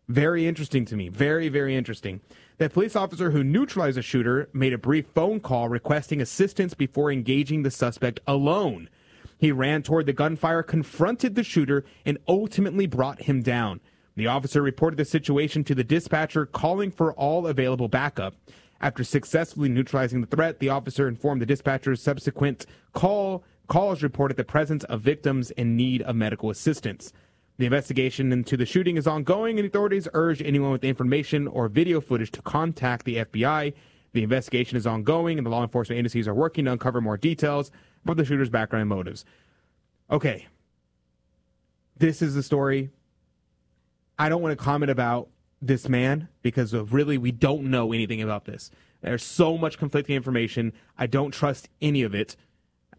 [0.07, 1.09] Very interesting to me.
[1.09, 2.21] Very very interesting.
[2.57, 7.11] The police officer who neutralized the shooter made a brief phone call requesting assistance before
[7.11, 8.89] engaging the suspect alone.
[9.37, 13.81] He ran toward the gunfire, confronted the shooter, and ultimately brought him down.
[14.15, 18.35] The officer reported the situation to the dispatcher, calling for all available backup.
[18.81, 23.43] After successfully neutralizing the threat, the officer informed the dispatcher's subsequent call.
[23.67, 27.13] Calls reported the presence of victims in need of medical assistance.
[27.57, 32.01] The investigation into the shooting is ongoing, and authorities urge anyone with information or video
[32.01, 33.73] footage to contact the FBI.
[34.13, 37.71] The investigation is ongoing, and the law enforcement agencies are working to uncover more details
[38.03, 39.25] about the shooter's background and motives.
[40.09, 40.47] Okay.
[41.97, 42.89] This is the story.
[44.17, 45.29] I don't want to comment about
[45.61, 48.71] this man because really we don't know anything about this.
[49.01, 50.73] There's so much conflicting information.
[50.97, 52.35] I don't trust any of it.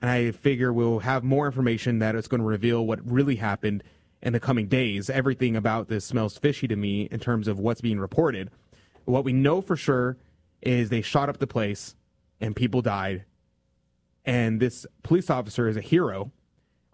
[0.01, 3.85] And I figure we'll have more information that is going to reveal what really happened
[4.21, 5.09] in the coming days.
[5.09, 8.51] Everything about this smells fishy to me in terms of what's being reported.
[9.05, 10.17] What we know for sure
[10.61, 11.95] is they shot up the place
[12.41, 13.25] and people died.
[14.25, 16.31] And this police officer is a hero.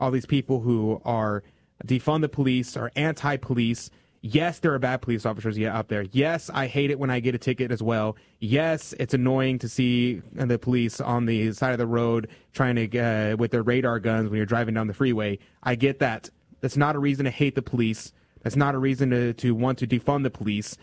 [0.00, 1.42] All these people who are
[1.86, 6.02] defund the police, are anti police, Yes, there are bad police officers out there.
[6.10, 8.16] Yes, I hate it when I get a ticket as well.
[8.40, 12.98] Yes, it's annoying to see the police on the side of the road trying to
[12.98, 15.38] uh, with their radar guns when you're driving down the freeway.
[15.62, 16.30] I get that.
[16.60, 18.12] That's not a reason to hate the police.
[18.42, 20.76] That's not a reason to, to want to defund the police.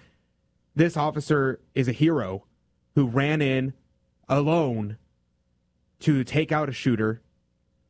[0.73, 2.45] This officer is a hero
[2.95, 3.73] who ran in
[4.29, 4.97] alone
[5.99, 7.21] to take out a shooter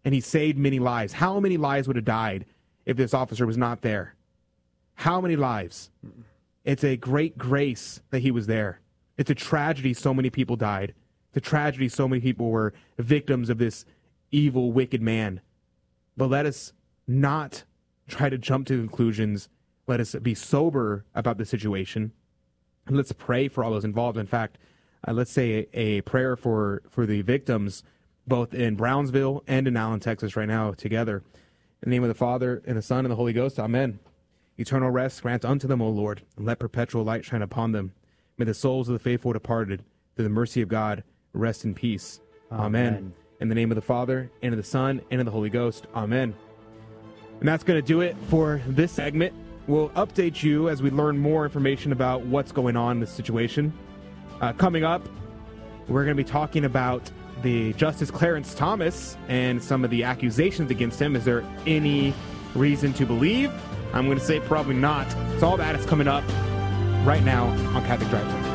[0.03, 1.13] and he saved many lives.
[1.13, 2.45] How many lives would have died
[2.85, 4.14] if this officer was not there?
[4.95, 5.91] How many lives?
[6.63, 8.79] It's a great grace that he was there.
[9.17, 10.93] It's a tragedy so many people died.
[11.29, 13.85] It's a tragedy so many people were victims of this
[14.31, 15.41] evil, wicked man.
[16.17, 16.73] But let us
[17.07, 17.63] not
[18.07, 19.49] try to jump to conclusions.
[19.87, 22.11] Let us be sober about the situation.
[22.87, 24.17] And let's pray for all those involved.
[24.17, 24.57] In fact,
[25.07, 27.83] uh, let's say a, a prayer for, for the victims,
[28.27, 31.17] both in Brownsville and in Allen, Texas, right now, together.
[31.83, 33.59] In the name of the Father, and the Son, and the Holy Ghost.
[33.59, 33.99] Amen.
[34.57, 37.91] Eternal rest grant unto them, O Lord, and let perpetual light shine upon them.
[38.37, 39.83] May the souls of the faithful departed,
[40.15, 42.21] through the mercy of God, rest in peace.
[42.51, 42.87] Amen.
[42.87, 43.13] Amen.
[43.41, 45.87] In the name of the Father, and of the Son, and of the Holy Ghost.
[45.93, 46.33] Amen.
[47.39, 49.33] And that's going to do it for this segment.
[49.67, 53.73] We'll update you as we learn more information about what's going on in this situation.
[54.39, 55.05] Uh, coming up,
[55.89, 60.71] we're going to be talking about the Justice Clarence Thomas and some of the accusations
[60.71, 61.15] against him.
[61.15, 62.13] Is there any
[62.53, 63.51] reason to believe?
[63.95, 65.09] I'm going to say probably not.
[65.39, 66.23] So all that is coming up
[67.05, 68.54] right now on Catholic Drive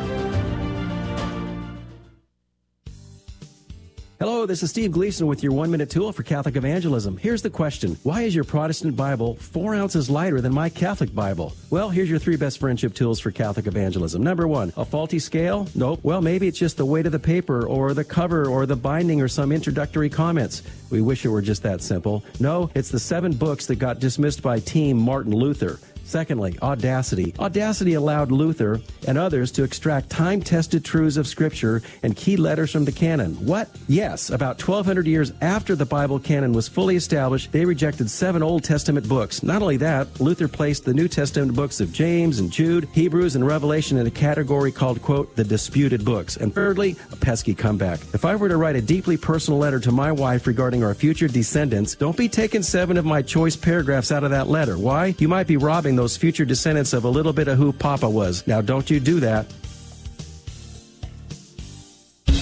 [4.21, 7.17] Hello, this is Steve Gleason with your one minute tool for Catholic evangelism.
[7.17, 11.55] Here's the question Why is your Protestant Bible four ounces lighter than my Catholic Bible?
[11.71, 14.21] Well, here's your three best friendship tools for Catholic evangelism.
[14.21, 15.67] Number one, a faulty scale?
[15.73, 16.01] Nope.
[16.03, 19.23] Well, maybe it's just the weight of the paper or the cover or the binding
[19.23, 20.61] or some introductory comments.
[20.91, 22.23] We wish it were just that simple.
[22.39, 25.79] No, it's the seven books that got dismissed by Team Martin Luther.
[26.11, 27.33] Secondly, audacity.
[27.39, 32.69] Audacity allowed Luther and others to extract time tested truths of Scripture and key letters
[32.69, 33.33] from the canon.
[33.45, 33.69] What?
[33.87, 38.65] Yes, about 1,200 years after the Bible canon was fully established, they rejected seven Old
[38.65, 39.41] Testament books.
[39.41, 43.47] Not only that, Luther placed the New Testament books of James and Jude, Hebrews, and
[43.47, 46.35] Revelation in a category called, quote, the disputed books.
[46.35, 48.01] And thirdly, a pesky comeback.
[48.13, 51.29] If I were to write a deeply personal letter to my wife regarding our future
[51.29, 54.77] descendants, don't be taking seven of my choice paragraphs out of that letter.
[54.77, 55.15] Why?
[55.17, 58.47] You might be robbing those future descendants of a little bit of who Papa was.
[58.47, 59.45] Now, don't you do that.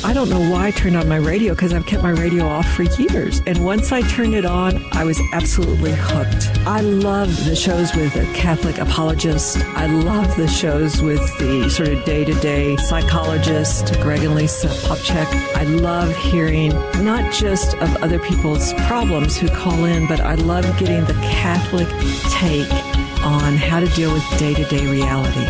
[0.02, 2.66] I don't know why I turned on my radio because I've kept my radio off
[2.72, 3.42] for years.
[3.46, 6.58] And once I turned it on, I was absolutely hooked.
[6.66, 9.58] I love the shows with a Catholic apologist.
[9.76, 14.70] I love the shows with the sort of day to day psychologist, Greg and Lisa
[14.88, 15.28] Popcak.
[15.56, 16.70] I love hearing
[17.04, 21.90] not just of other people's problems who call in, but I love getting the Catholic
[22.32, 22.89] take
[23.24, 25.46] on how to deal with day to day reality.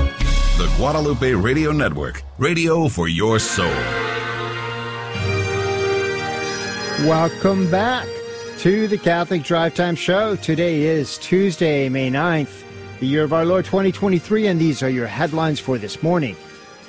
[0.57, 3.69] The Guadalupe Radio Network, radio for your soul.
[7.07, 8.07] Welcome back
[8.57, 10.35] to the Catholic Drive Time Show.
[10.35, 12.63] Today is Tuesday, May 9th,
[12.99, 16.35] the year of our Lord 2023, and these are your headlines for this morning.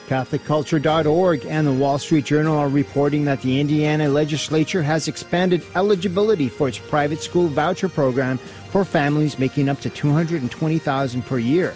[0.09, 6.49] CatholicCulture.org and the Wall Street Journal are reporting that the Indiana legislature has expanded eligibility
[6.49, 11.75] for its private school voucher program for families making up to 220000 per year.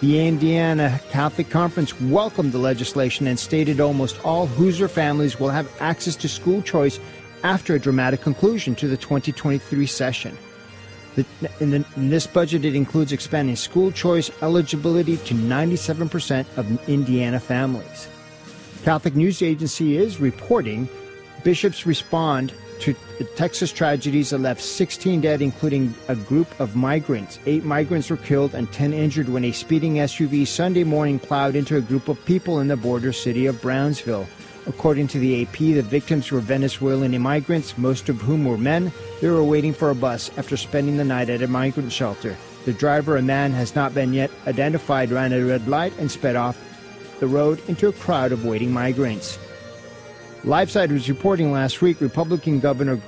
[0.00, 5.70] The Indiana Catholic Conference welcomed the legislation and stated almost all Hoosier families will have
[5.80, 7.00] access to school choice
[7.42, 10.36] after a dramatic conclusion to the 2023 session.
[11.14, 11.24] The,
[11.60, 17.40] in, the, in, this budget, it includes expanding school choice eligibility to 97% of Indiana
[17.40, 18.08] families.
[18.84, 20.88] Catholic News Agency is reporting
[21.42, 22.52] bishops respond
[23.18, 27.38] the Texas tragedies that left 16 dead, including a group of migrants.
[27.46, 31.76] Eight migrants were killed and 10 injured when a speeding SUV Sunday morning plowed into
[31.76, 34.26] a group of people in the border city of Brownsville.
[34.66, 38.92] According to the AP, the victims were Venezuelan immigrants, most of whom were men.
[39.20, 42.36] They were waiting for a bus after spending the night at a migrant shelter.
[42.64, 46.34] The driver, a man has not been yet identified, ran a red light and sped
[46.34, 46.58] off
[47.20, 49.38] the road into a crowd of waiting migrants.
[50.46, 53.00] LifeSite was reporting last week Republican Governor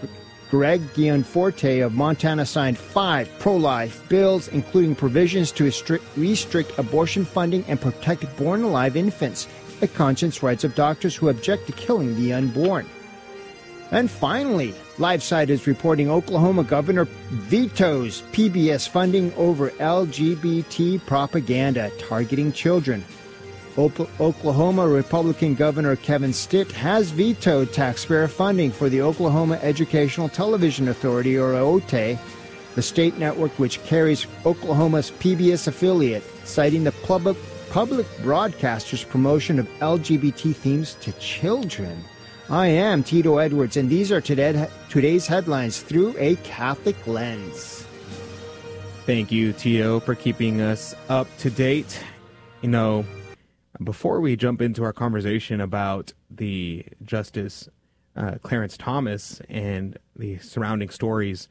[0.51, 5.71] Greg Gianforte of Montana signed five pro life bills, including provisions to
[6.17, 9.47] restrict abortion funding and protect born alive infants
[9.79, 12.89] the conscience rights of doctors who object to killing the unborn.
[13.93, 23.05] And finally, LifeSite is reporting Oklahoma governor vetoes PBS funding over LGBT propaganda targeting children.
[23.79, 31.39] Oklahoma Republican Governor Kevin Stitt has vetoed taxpayer funding for the Oklahoma Educational Television Authority,
[31.39, 32.19] or OTE,
[32.75, 37.37] the state network which carries Oklahoma's PBS affiliate, citing the public
[37.71, 42.03] public broadcasters' promotion of LGBT themes to children.
[42.51, 47.87] I am Tito Edwards, and these are today, today's headlines through a Catholic lens.
[49.07, 52.03] Thank you, Tito, for keeping us up to date.
[52.63, 53.05] You know,
[53.83, 57.69] before we jump into our conversation about the Justice
[58.17, 61.49] uh, Clarence Thomas and the surrounding stories,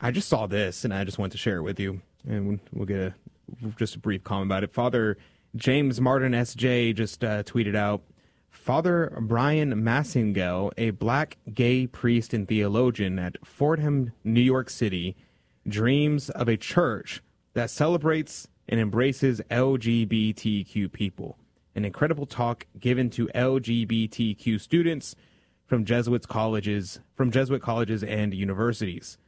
[0.00, 2.86] I just saw this and I just want to share it with you, and we'll
[2.86, 3.14] get a
[3.76, 4.72] just a brief comment about it.
[4.72, 5.18] Father
[5.56, 6.92] James Martin S.J.
[6.92, 8.02] just uh, tweeted out
[8.50, 15.16] Father Bryan Massingale, a black gay priest and theologian at Fordham, New York City,
[15.66, 17.22] dreams of a church
[17.54, 21.36] that celebrates and embraces LGBTQ people.
[21.74, 25.14] An incredible talk given to LGBTQ students
[25.66, 29.18] from Jesuit colleges, from Jesuit colleges and universities.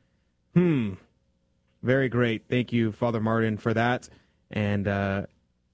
[0.54, 0.94] Hmm.
[1.82, 2.44] Very great.
[2.48, 4.08] Thank you, Father Martin, for that.
[4.50, 5.26] And uh,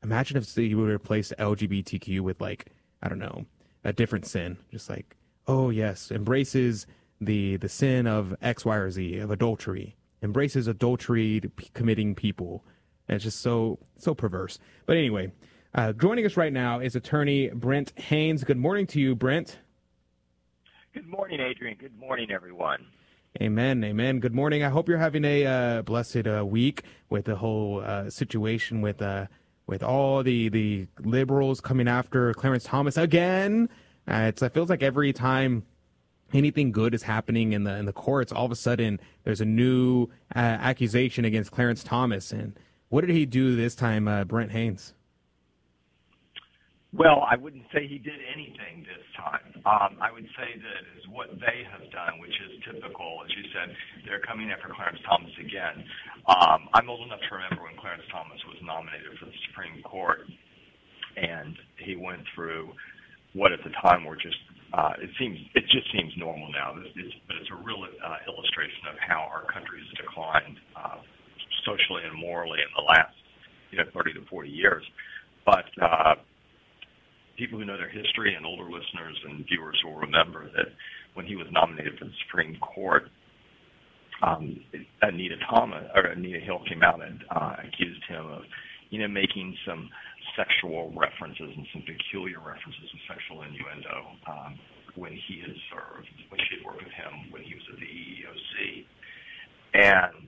[0.02, 2.66] imagine if you would replace LGBTQ with like
[3.02, 3.46] I don't know
[3.84, 5.16] a different sin, just like
[5.46, 6.86] oh yes, embraces
[7.20, 11.42] the the sin of X, Y, or Z of adultery, embraces adultery
[11.74, 12.64] committing people.
[13.08, 14.58] And it's just so so perverse.
[14.86, 15.32] But anyway,
[15.74, 18.44] uh, joining us right now is attorney Brent Haynes.
[18.44, 19.58] Good morning to you, Brent.
[20.94, 21.76] Good morning, Adrian.
[21.78, 22.86] Good morning, everyone.
[23.40, 24.20] Amen, amen.
[24.20, 24.64] Good morning.
[24.64, 29.00] I hope you're having a uh, blessed uh, week with the whole uh, situation with
[29.00, 29.26] uh,
[29.66, 33.68] with all the the liberals coming after Clarence Thomas again.
[34.08, 35.64] Uh, it's, it feels like every time
[36.32, 39.44] anything good is happening in the in the courts, all of a sudden there's a
[39.44, 42.32] new uh, accusation against Clarence Thomas.
[42.32, 42.58] And
[42.88, 44.94] what did he do this time, uh, Brent Haynes?
[46.96, 49.44] Well, I wouldn't say he did anything this time.
[49.68, 53.20] Um, I would say that is what they have done, which is typical.
[53.28, 53.68] As you said,
[54.08, 55.84] they're coming after Clarence Thomas again.
[56.24, 60.24] Um, I'm old enough to remember when Clarence Thomas was nominated for the Supreme Court,
[61.20, 61.52] and
[61.84, 62.72] he went through
[63.36, 64.40] what at the time were just
[64.72, 68.88] uh, it seems it just seems normal now, it's, but it's a real uh, illustration
[68.88, 71.00] of how our country has declined uh,
[71.68, 73.12] socially and morally in the last
[73.72, 74.84] you know 30 to 40 years.
[75.44, 76.20] But uh,
[77.38, 80.74] people who know their history and older listeners and viewers will remember that
[81.14, 83.04] when he was nominated for the Supreme Court,
[84.22, 84.58] um,
[85.02, 88.42] Anita Thomas or Anita Hill came out and uh, accused him of,
[88.90, 89.88] you know, making some
[90.36, 94.58] sexual references and some peculiar references of sexual innuendo um,
[94.96, 97.86] when he had served, when she had worked with him when he was at the
[97.86, 98.84] EEOC,
[99.74, 100.26] and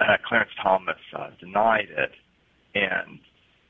[0.00, 2.12] uh, Clarence Thomas uh, denied it,
[2.74, 3.18] and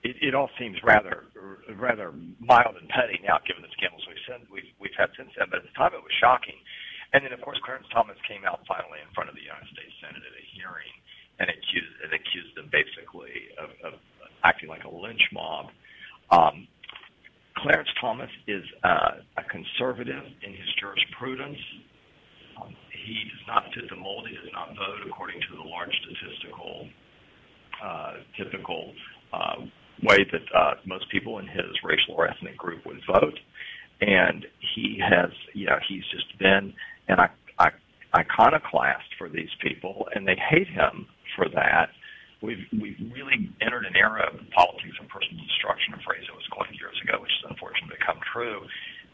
[0.02, 1.30] it, it all seems rather
[1.78, 5.46] rather mild and petty now, given the scandals we've, seen, we've, we've had since then.
[5.50, 6.58] But at the time, it was shocking.
[7.14, 9.92] And then, of course, Clarence Thomas came out finally in front of the United States
[10.00, 10.92] Senate at a hearing
[11.38, 13.92] and accused and accused them basically of, of
[14.42, 15.70] acting like a lynch mob.
[16.32, 16.66] Um,
[17.62, 21.60] Clarence Thomas is uh, a conservative in his jurisprudence.
[22.58, 24.26] Um, he does not fit the mold.
[24.26, 26.88] He does not vote according to the large statistical
[27.82, 28.92] uh, typical
[29.32, 29.68] uh,
[30.02, 33.38] way that uh, most people in his racial or ethnic group would vote.
[34.00, 36.74] And he has, you know, he's just been
[37.08, 37.18] an
[38.14, 41.90] iconoclast for these people, and they hate him for that.
[42.42, 46.48] We've we've really entered an era of politics of personal destruction, a phrase that was
[46.50, 48.66] coined years ago, which has unfortunately become true.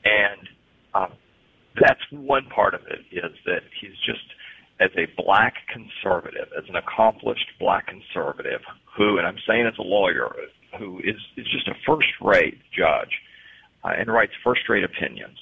[0.08, 0.42] And
[0.94, 1.12] um,
[1.76, 4.24] that's one part of it is that he's just
[4.80, 8.62] as a black conservative, as an accomplished black conservative,
[8.96, 10.32] who, and I'm saying as a lawyer,
[10.78, 13.12] who is, is just a first-rate judge
[13.84, 15.38] uh, and writes first-rate opinions,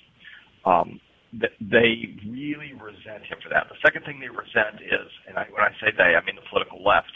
[0.64, 1.00] um,
[1.32, 3.66] th- they really resent him for that.
[3.68, 6.46] The second thing they resent is, and I, when I say they, I mean the
[6.48, 7.12] political left,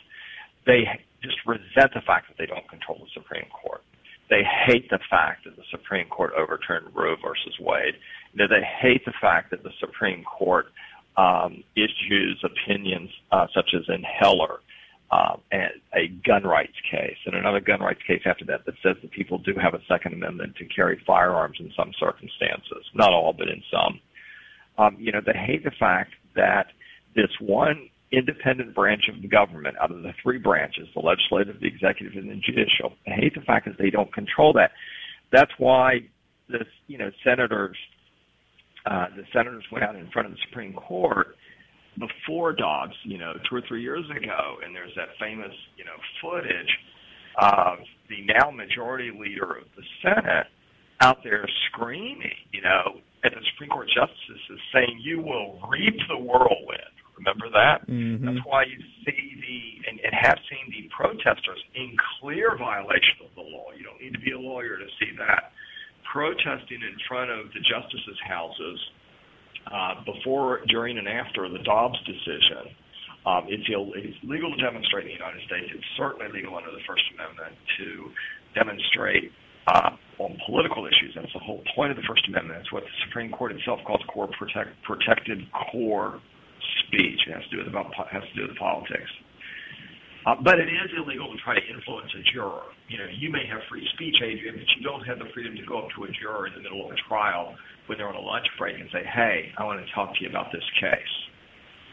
[0.67, 0.85] they
[1.23, 3.83] just resent the fact that they don't control the Supreme Court.
[4.29, 7.95] They hate the fact that the Supreme Court overturned Roe versus Wade.
[8.33, 10.67] You know, they hate the fact that the Supreme Court
[11.17, 14.61] um, issues opinions uh, such as in Heller,
[15.11, 18.97] uh, and a gun rights case, and another gun rights case after that that says
[19.03, 23.33] that people do have a Second Amendment to carry firearms in some circumstances, not all,
[23.33, 24.01] but in some.
[24.79, 26.67] Um, you know, they hate the fact that
[27.17, 31.67] this one independent branch of the government out of the three branches, the legislative, the
[31.67, 34.71] executive, and the judicial, they hate the fact that they don't control that.
[35.33, 36.01] That's why
[36.49, 37.77] this, you know, senators
[38.87, 41.37] uh, the senators went out in front of the Supreme Court
[42.01, 45.97] before Dobbs, you know, two or three years ago, and there's that famous, you know,
[46.21, 46.73] footage
[47.39, 47.79] of
[48.09, 50.49] the now majority leader of the Senate
[51.01, 56.19] out there screaming, you know, at the Supreme Court justices saying, "You will reap the
[56.19, 57.85] whirlwind." Remember that?
[57.85, 58.25] Mm-hmm.
[58.25, 63.33] That's why you see the and, and have seen the protesters in clear violation of
[63.37, 63.77] the law.
[63.77, 65.53] You don't need to be a lawyer to see that
[66.11, 68.81] protesting in front of the justices' houses
[69.67, 72.75] uh, before, during, and after the Dobbs decision.
[73.27, 75.69] Um, it's, Ill- it's legal to demonstrate in the United States.
[75.75, 78.11] It's certainly legal under the First Amendment to
[78.55, 79.33] demonstrate
[79.67, 81.13] uh, on political issues.
[81.15, 82.61] That's the whole point of the First Amendment.
[82.61, 86.21] It's what the Supreme Court itself calls core protect, protected core
[86.87, 87.21] speech.
[87.29, 89.11] It has to do with about has to do with politics.
[90.27, 92.69] Uh, but it is illegal to try to influence a juror.
[92.89, 95.65] You know, you may have free speech, Adrian, but you don't have the freedom to
[95.65, 97.57] go up to a juror in the middle of a trial
[97.87, 100.29] when they're on a lunch break and say, "Hey, I want to talk to you
[100.29, 101.15] about this case."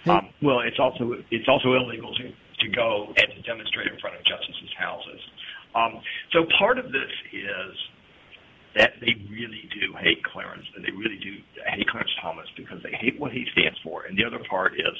[0.03, 0.11] Hey.
[0.11, 4.17] Um, well, it's also it's also illegal to to go and to demonstrate in front
[4.17, 5.21] of justices' houses.
[5.75, 6.01] Um,
[6.33, 7.71] so part of this is
[8.75, 12.91] that they really do hate Clarence, and they really do hate Clarence Thomas because they
[12.91, 14.05] hate what he stands for.
[14.05, 14.95] And the other part is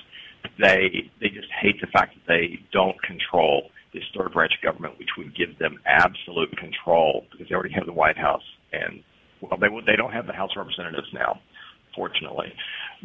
[0.60, 4.98] they they just hate the fact that they don't control this third branch of government,
[5.00, 9.04] which would give them absolute control because they already have the White House, and
[9.42, 11.40] well, they they don't have the House of Representatives now,
[11.96, 12.54] fortunately,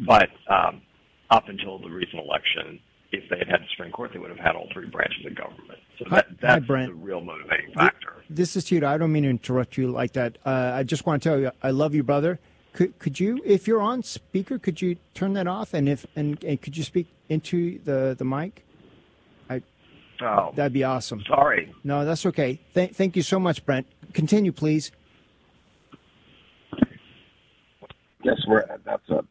[0.05, 0.81] but um,
[1.29, 2.79] up until the recent election,
[3.11, 5.35] if they had had the Supreme Court, they would have had all three branches of
[5.35, 5.79] government.
[5.99, 6.89] So that, Hi, that's Brent.
[6.89, 8.23] the real motivating factor.
[8.29, 8.87] This is Tito.
[8.87, 10.37] I don't mean to interrupt you like that.
[10.45, 12.39] Uh, I just want to tell you, I love you, brother.
[12.73, 15.73] Could could you, if you're on speaker, could you turn that off?
[15.73, 18.63] And if and, and could you speak into the the mic?
[19.49, 19.61] I
[20.21, 21.23] Oh, that'd be awesome.
[21.27, 21.73] sorry.
[21.83, 22.59] No, that's okay.
[22.73, 23.87] Th- thank you so much, Brent.
[24.13, 24.91] Continue, please.
[28.23, 29.23] Yes, we're that's a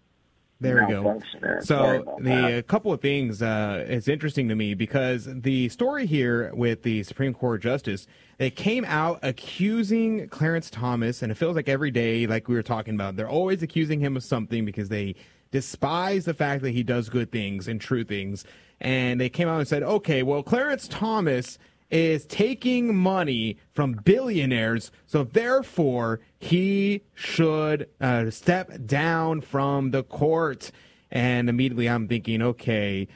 [0.63, 1.03] There we go.
[1.03, 1.61] malfunction there.
[1.63, 6.07] Sorry So the a couple of things uh, it's interesting to me because the story
[6.07, 8.07] here with the Supreme Court justice
[8.43, 12.63] they came out accusing Clarence Thomas, and it feels like every day, like we were
[12.65, 15.15] talking about, they're always accusing him of something because they
[15.53, 18.45] despise the fact that he does good things and true things.
[18.81, 21.57] And they came out and said, okay, well, Clarence Thomas
[21.93, 30.73] is taking money from billionaires, so therefore he should uh, step down from the court.
[31.11, 33.07] And immediately I'm thinking, okay,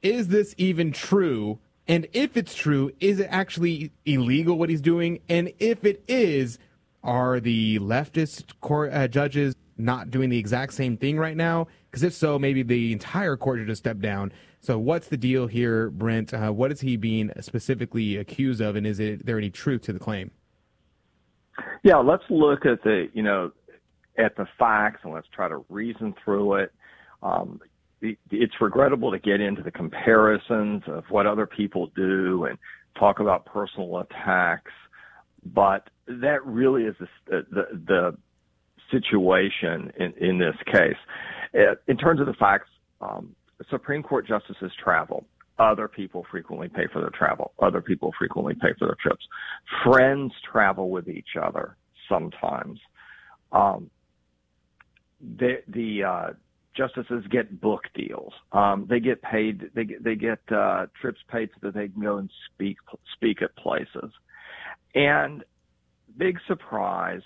[0.00, 1.58] is this even true?
[1.88, 5.20] And if it's true, is it actually illegal what he's doing?
[5.28, 6.58] And if it is,
[7.02, 11.66] are the leftist court uh, judges not doing the exact same thing right now?
[11.90, 14.32] Because if so, maybe the entire court should just step down.
[14.62, 16.34] So, what's the deal here, Brent?
[16.34, 19.92] Uh, what is he being specifically accused of, and is it there any truth to
[19.92, 20.30] the claim?
[21.82, 23.52] Yeah, let's look at the you know
[24.18, 26.72] at the facts and let's try to reason through it.
[27.22, 27.60] Um,
[28.02, 32.58] it- it's regrettable to get into the comparisons of what other people do and
[32.98, 34.72] talk about personal attacks,
[35.44, 38.16] but that really is the the, the
[38.90, 40.96] situation in, in this case.
[41.54, 42.68] Uh, In terms of the facts,
[43.00, 43.34] um,
[43.68, 45.26] Supreme Court justices travel.
[45.58, 47.52] Other people frequently pay for their travel.
[47.58, 49.26] Other people frequently pay for their trips.
[49.84, 51.76] Friends travel with each other
[52.08, 52.78] sometimes.
[53.52, 53.90] Um,
[55.38, 56.32] the the uh,
[56.74, 58.32] justices get book deals.
[58.52, 59.70] Um, they get paid.
[59.74, 62.78] They get they get uh, trips paid so that they can go and speak
[63.14, 64.10] speak at places.
[64.94, 65.44] And
[66.16, 67.22] big surprise,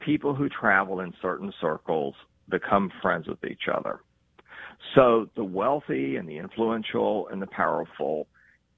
[0.00, 2.14] people who travel in certain circles
[2.48, 4.00] become friends with each other.
[4.94, 8.26] So the wealthy and the influential and the powerful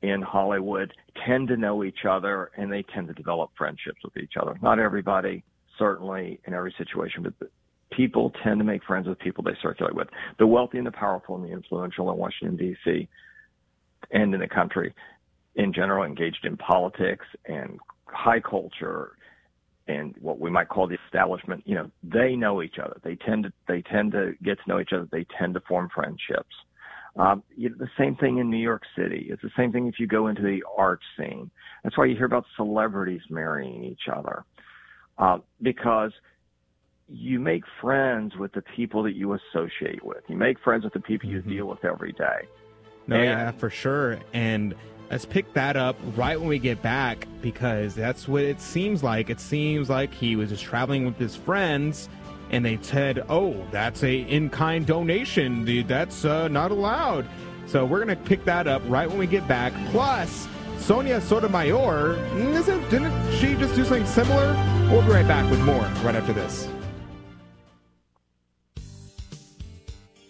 [0.03, 0.93] in Hollywood
[1.27, 4.57] tend to know each other and they tend to develop friendships with each other.
[4.63, 5.43] Not everybody,
[5.79, 7.51] certainly in every situation, but
[7.91, 10.09] people tend to make friends with people they circulate with.
[10.39, 13.09] The wealthy and the powerful and the influential in Washington, D.C.
[14.11, 14.95] and in the country
[15.57, 19.13] in general engaged in politics and high culture
[19.87, 22.97] and what we might call the establishment, you know, they know each other.
[23.03, 25.09] They tend to they tend to get to know each other.
[25.11, 26.55] They tend to form friendships.
[27.17, 29.29] Um, you know, the same thing in New York City.
[29.31, 31.51] It's the same thing if you go into the art scene.
[31.83, 34.45] That's why you hear about celebrities marrying each other,
[35.19, 36.13] uh, because
[37.09, 40.25] you make friends with the people that you associate with.
[40.27, 42.49] You make friends with the people you deal with every day.
[43.07, 44.19] No, And- yeah, for sure.
[44.33, 44.75] And
[45.11, 49.31] let's pick that up right when we get back because that's what it seems like.
[49.31, 52.09] It seems like he was just traveling with his friends
[52.51, 55.65] and they said, "Oh, that's a in-kind donation.
[55.65, 57.27] Dude, That's uh, not allowed."
[57.67, 59.73] So we're gonna pick that up right when we get back.
[59.91, 60.47] Plus,
[60.79, 64.53] Sonia Sotomayor, isn't didn't she just do something similar?
[64.91, 66.69] We'll be right back with more right after this.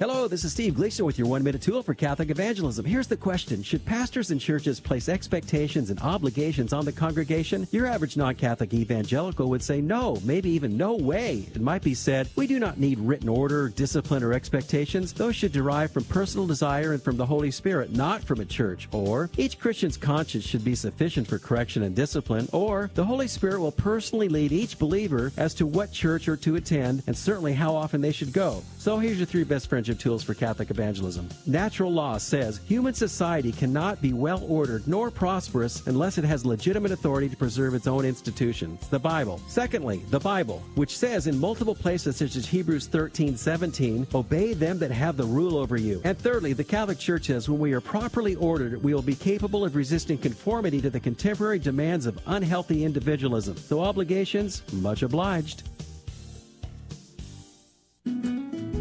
[0.00, 2.84] Hello, this is Steve Gleason with your one minute tool for Catholic evangelism.
[2.84, 7.68] Here's the question Should pastors and churches place expectations and obligations on the congregation?
[7.70, 11.46] Your average non Catholic evangelical would say no, maybe even no way.
[11.54, 15.12] It might be said, We do not need written order, discipline, or expectations.
[15.12, 18.88] Those should derive from personal desire and from the Holy Spirit, not from a church.
[18.90, 22.48] Or, each Christian's conscience should be sufficient for correction and discipline.
[22.52, 26.56] Or, the Holy Spirit will personally lead each believer as to what church or to
[26.56, 28.64] attend and certainly how often they should go.
[28.76, 31.28] So here's your three best friendship tools for Catholic evangelism.
[31.44, 36.90] Natural law says human society cannot be well ordered nor prosperous unless it has legitimate
[36.90, 38.88] authority to preserve its own institutions.
[38.88, 39.42] The Bible.
[39.46, 44.78] Secondly, the Bible, which says in multiple places such as Hebrews 13, 17, obey them
[44.78, 46.00] that have the rule over you.
[46.02, 49.66] And thirdly, the Catholic Church says when we are properly ordered, we will be capable
[49.66, 53.58] of resisting conformity to the contemporary demands of unhealthy individualism.
[53.58, 55.64] So obligations, much obliged.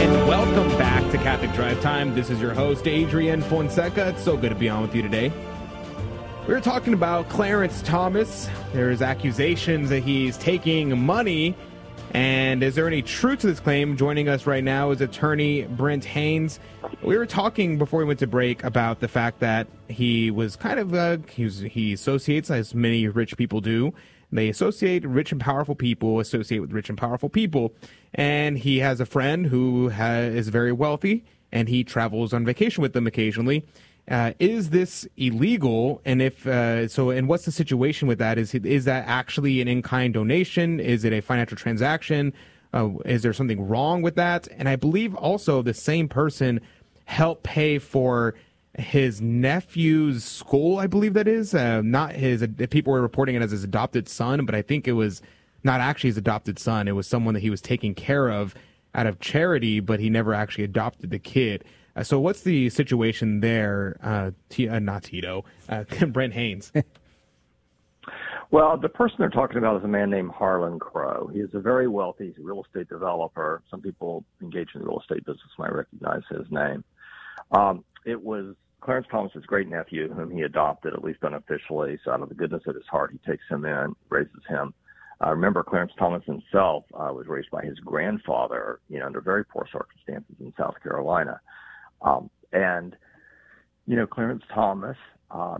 [0.00, 2.14] And welcome back to Catholic Drive Time.
[2.14, 4.08] This is your host, Adrian Fonseca.
[4.08, 5.30] It's so good to be on with you today.
[6.48, 8.48] We were talking about Clarence Thomas.
[8.72, 11.54] There's accusations that he's taking money
[12.12, 13.96] And is there any truth to this claim?
[13.96, 16.58] Joining us right now is attorney Brent Haynes.
[17.02, 20.80] We were talking before we went to break about the fact that he was kind
[20.80, 23.94] of uh, he associates as many rich people do.
[24.32, 27.74] They associate rich and powerful people associate with rich and powerful people,
[28.14, 32.92] and he has a friend who is very wealthy, and he travels on vacation with
[32.92, 33.66] them occasionally.
[34.08, 36.00] Uh, is this illegal?
[36.04, 38.38] And if uh, so, and what's the situation with that?
[38.38, 40.80] Is is that actually an in-kind donation?
[40.80, 42.32] Is it a financial transaction?
[42.72, 44.48] Uh, is there something wrong with that?
[44.56, 46.60] And I believe also the same person
[47.04, 48.34] helped pay for
[48.78, 50.78] his nephew's school.
[50.78, 52.46] I believe that is uh, not his.
[52.70, 55.22] People were reporting it as his adopted son, but I think it was
[55.64, 56.88] not actually his adopted son.
[56.88, 58.54] It was someone that he was taking care of
[58.94, 61.64] out of charity, but he never actually adopted the kid.
[61.96, 63.96] Uh, so what's the situation there?
[64.02, 66.72] Uh, T- uh, not Tito, uh, Brent Haynes.
[68.50, 71.28] well, the person they're talking about is a man named Harlan Crow.
[71.32, 73.62] He is a very wealthy real estate developer.
[73.70, 76.84] Some people engaged in the real estate business might recognize his name.
[77.52, 81.98] Um, it was Clarence Thomas's great nephew, whom he adopted, at least unofficially.
[82.04, 84.72] So, out of the goodness of his heart, he takes him in, raises him.
[85.20, 89.44] I remember, Clarence Thomas himself uh, was raised by his grandfather, you know, under very
[89.44, 91.40] poor circumstances in South Carolina.
[92.00, 92.96] Um, and,
[93.86, 94.96] you know, Clarence Thomas
[95.30, 95.58] uh,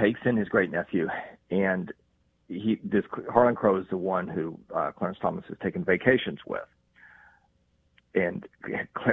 [0.00, 1.08] takes in his great nephew,
[1.50, 1.92] and
[2.48, 6.62] he this Harlan Crow is the one who uh, Clarence Thomas has taken vacations with.
[8.14, 8.44] And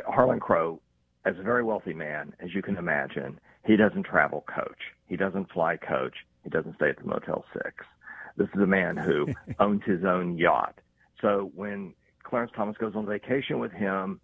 [0.08, 0.82] Harlan Crow,
[1.28, 4.93] as a very wealthy man, as you can imagine, he doesn't travel coach.
[5.07, 6.15] He doesn't fly coach.
[6.43, 7.86] He doesn't stay at the Motel 6.
[8.38, 9.28] This is a man who
[9.59, 10.80] owns his own yacht.
[11.21, 14.21] So when Clarence Thomas goes on vacation with him,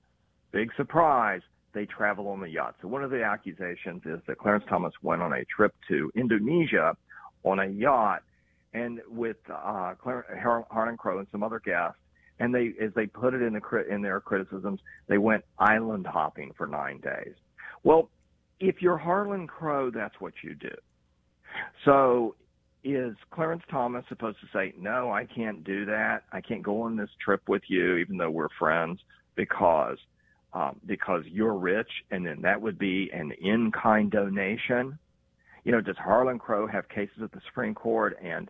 [0.53, 1.41] big surprise,
[1.73, 2.75] they travel on the yacht.
[2.81, 6.95] So one of the accusations is that Clarence Thomas went on a trip to Indonesia
[7.43, 8.23] on a yacht
[8.73, 11.97] and with uh, Harlan Crow and some other guests.
[12.39, 16.51] And they, as they put it in the in their criticisms, they went island hopping
[16.57, 17.35] for nine days.
[17.83, 18.09] Well,
[18.59, 20.73] if you're Harlan Crow, that's what you do.
[21.85, 22.35] So,
[22.83, 26.23] is Clarence Thomas supposed to say, "No, I can't do that.
[26.31, 28.99] I can't go on this trip with you, even though we're friends,
[29.35, 29.97] because
[30.53, 34.97] um, because you're rich, and then that would be an in-kind donation.
[35.63, 38.49] You know, does Harlan Crow have cases at the Supreme Court, and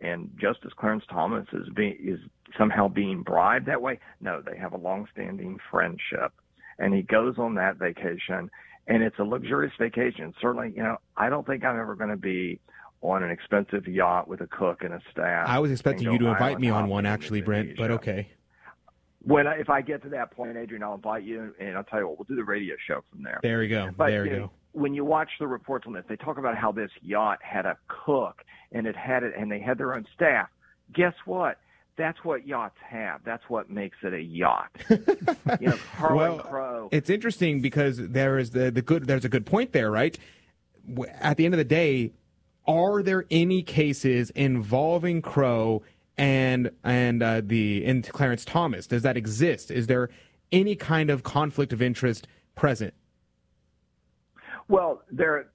[0.00, 2.20] and Justice Clarence Thomas is being is
[2.58, 3.98] somehow being bribed that way?
[4.20, 6.32] No, they have a long-standing friendship,
[6.78, 8.50] and he goes on that vacation,
[8.86, 10.34] and it's a luxurious vacation.
[10.40, 12.60] Certainly, you know, I don't think I'm ever going to be
[13.02, 15.46] on an expensive yacht with a cook and a staff.
[15.48, 18.28] I was expecting you to invite me on one, actually, Brent, but okay
[19.24, 21.98] when I, if I get to that point, Adrian, I'll invite you, and I'll tell
[21.98, 23.40] you what we'll do the radio show from there.
[23.42, 23.90] There we go.
[23.96, 24.50] But, there we know, go.
[24.74, 27.78] When you watch the reports on this, they talk about how this yacht had a
[27.88, 30.48] cook, and it had it, and they had their own staff.
[30.92, 31.58] Guess what?
[31.96, 33.20] That's what yachts have.
[33.24, 34.70] That's what makes it a yacht.
[34.90, 36.88] you know, Harlan well, Crow.
[36.90, 39.06] It's interesting because there is the the good.
[39.06, 40.18] There's a good point there, right?
[41.20, 42.12] At the end of the day,
[42.66, 45.82] are there any cases involving Crow
[46.16, 48.86] and and uh, the and Clarence Thomas?
[48.86, 49.70] Does that exist?
[49.70, 50.10] Is there
[50.50, 52.94] any kind of conflict of interest present?
[54.68, 55.46] Well, there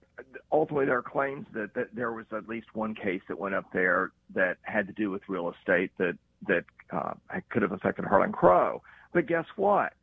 [0.51, 3.65] ultimately there are claims that, that there was at least one case that went up
[3.73, 7.13] there that had to do with real estate that that uh,
[7.49, 8.81] could have affected Harlan Crow.
[9.13, 9.93] But guess what?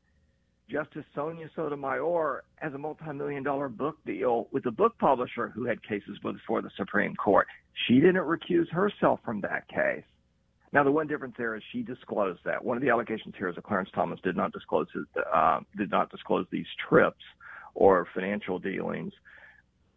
[0.68, 5.82] Justice Sonia Sotomayor has a multi-million dollar book deal with a book publisher who had
[5.82, 7.46] cases before the Supreme Court.
[7.86, 10.02] She didn't recuse herself from that case.
[10.72, 12.64] Now, the one difference there is she disclosed that.
[12.64, 15.90] One of the allegations here is that Clarence Thomas did not disclose his, uh, did
[15.90, 17.22] not disclose these trips
[17.76, 19.12] or financial dealings,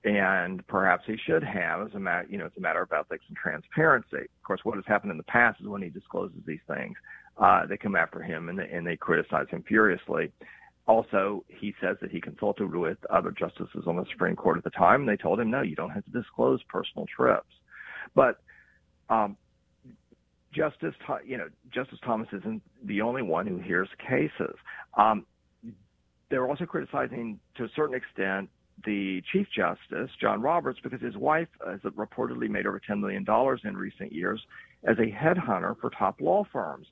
[0.03, 1.87] and perhaps he should have.
[1.87, 4.17] As a matter, you know, it's a matter of ethics and transparency.
[4.17, 6.95] Of course, what has happened in the past is when he discloses these things,
[7.37, 10.31] uh, they come after him and they, and they criticize him furiously.
[10.87, 14.71] Also, he says that he consulted with other justices on the Supreme Court at the
[14.71, 17.53] time, and they told him, no, you don't have to disclose personal trips.
[18.15, 18.41] But
[19.09, 19.37] um,
[20.51, 24.55] Justice, you know, Justice Thomas isn't the only one who hears cases.
[24.97, 25.25] Um,
[26.29, 28.49] they're also criticizing, to a certain extent,
[28.85, 33.25] the Chief Justice, John Roberts, because his wife has reportedly made over $10 million
[33.63, 34.41] in recent years
[34.85, 36.87] as a headhunter for top law firms.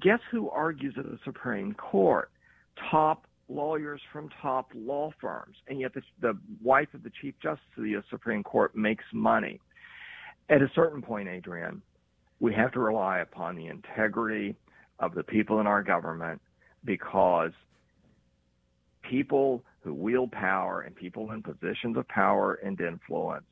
[0.00, 2.30] Guess who argues at the Supreme Court?
[2.90, 5.56] Top lawyers from top law firms.
[5.68, 8.04] And yet the, the wife of the Chief Justice of the U.S.
[8.10, 9.60] Supreme Court makes money.
[10.50, 11.82] At a certain point, Adrian,
[12.40, 14.56] we have to rely upon the integrity
[14.98, 16.40] of the people in our government
[16.84, 17.52] because
[19.08, 23.46] people who wield power and people in positions of power and influence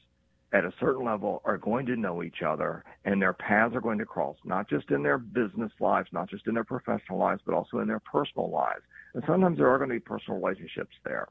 [0.53, 3.99] at a certain level are going to know each other and their paths are going
[3.99, 7.55] to cross, not just in their business lives, not just in their professional lives, but
[7.55, 8.83] also in their personal lives.
[9.15, 11.29] And sometimes there are going to be personal relationships there.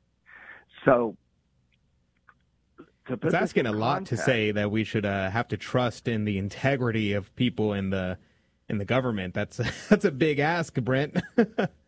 [0.83, 1.15] So,
[3.07, 6.39] it's asking a lot to say that we should uh, have to trust in the
[6.39, 8.17] integrity of people in the
[8.67, 9.35] in the government.
[9.35, 9.57] That's
[9.89, 11.21] that's a big ask, Brent.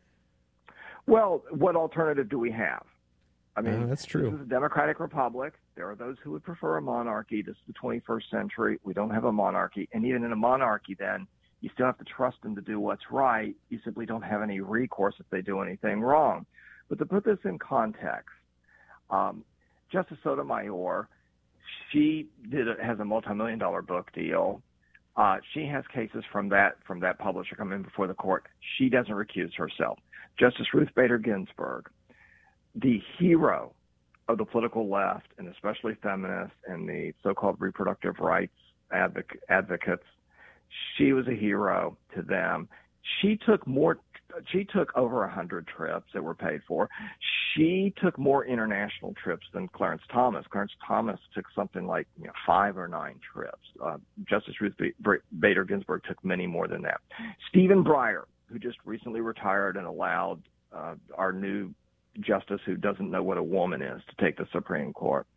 [1.07, 2.83] well, what alternative do we have?
[3.55, 4.29] I mean, uh, that's true.
[4.29, 5.53] This is a democratic republic.
[5.75, 7.41] There are those who would prefer a monarchy.
[7.41, 8.79] This is the 21st century.
[8.83, 9.89] We don't have a monarchy.
[9.93, 11.25] And even in a monarchy, then,
[11.61, 13.55] you still have to trust them to do what's right.
[13.69, 16.45] You simply don't have any recourse if they do anything wrong.
[16.87, 18.29] But to put this in context,
[19.09, 19.43] um,
[19.91, 21.07] Justice Sotomayor,
[21.91, 24.61] she did a, has a multi-million dollar book deal.
[25.15, 28.45] Uh, she has cases from that from that publisher coming before the court.
[28.77, 29.97] She doesn't recuse herself.
[30.39, 31.89] Justice Ruth Bader Ginsburg,
[32.75, 33.73] the hero
[34.27, 38.53] of the political left, and especially feminists and the so-called reproductive rights
[38.93, 40.03] advoc- advocates,
[40.97, 42.67] she was a hero to them.
[43.21, 43.99] She took more.
[44.51, 46.89] She took over a hundred trips that were paid for.
[47.55, 50.45] She took more international trips than Clarence Thomas.
[50.51, 53.63] Clarence Thomas took something like you know, five or nine trips.
[53.81, 53.97] Uh,
[54.29, 54.73] Justice Ruth
[55.39, 56.99] Bader Ginsburg took many more than that.
[57.47, 60.41] Stephen Breyer, who just recently retired and allowed
[60.75, 61.73] uh, our new
[62.19, 65.27] justice who doesn't know what a woman is to take the Supreme Court.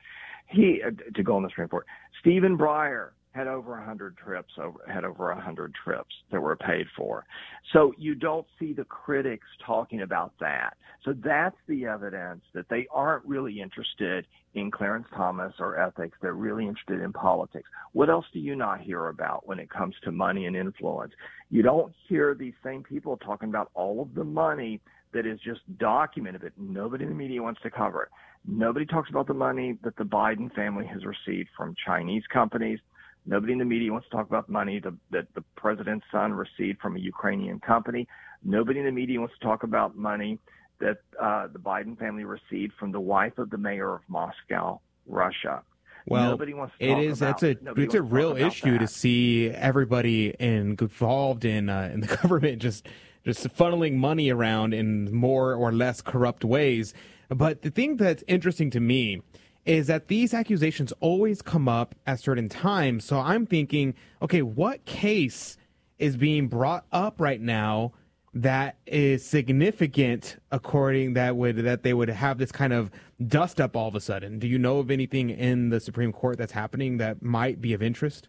[0.46, 1.86] He uh, to go on the Supreme Court.
[2.20, 6.56] Stephen Breyer had over a hundred trips, over, had over a hundred trips that were
[6.56, 7.24] paid for.
[7.72, 10.76] So you don't see the critics talking about that.
[11.04, 16.18] So that's the evidence that they aren't really interested in Clarence Thomas or ethics.
[16.20, 17.68] They're really interested in politics.
[17.92, 21.12] What else do you not hear about when it comes to money and influence?
[21.50, 24.80] You don't hear these same people talking about all of the money
[25.12, 28.08] that is just documented that nobody in the media wants to cover it.
[28.46, 32.78] Nobody talks about the money that the Biden family has received from Chinese companies.
[33.26, 36.80] Nobody in the media wants to talk about money to, that the president's son received
[36.80, 38.08] from a Ukrainian company.
[38.42, 40.38] Nobody in the media wants to talk about money
[40.80, 45.62] that uh, the Biden family received from the wife of the mayor of Moscow, Russia.
[46.06, 47.20] Well, nobody wants to it is.
[47.20, 48.78] About, that's a it's a real issue that.
[48.80, 52.88] to see everybody involved in uh, in the government just
[53.24, 56.94] just funneling money around in more or less corrupt ways.
[57.28, 59.22] But the thing that's interesting to me
[59.64, 63.04] is that these accusations always come up at certain times.
[63.04, 65.56] So I'm thinking, okay, what case
[65.98, 67.92] is being brought up right now
[68.32, 72.90] that is significant according that would that they would have this kind of
[73.26, 74.38] dust up all of a sudden?
[74.38, 77.82] Do you know of anything in the Supreme Court that's happening that might be of
[77.82, 78.28] interest?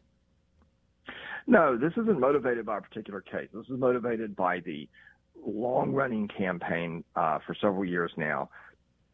[1.48, 3.50] No, this isn't motivated by a particular case.
[3.54, 4.88] This is motivated by the
[5.46, 8.50] long running campaign uh, for several years now,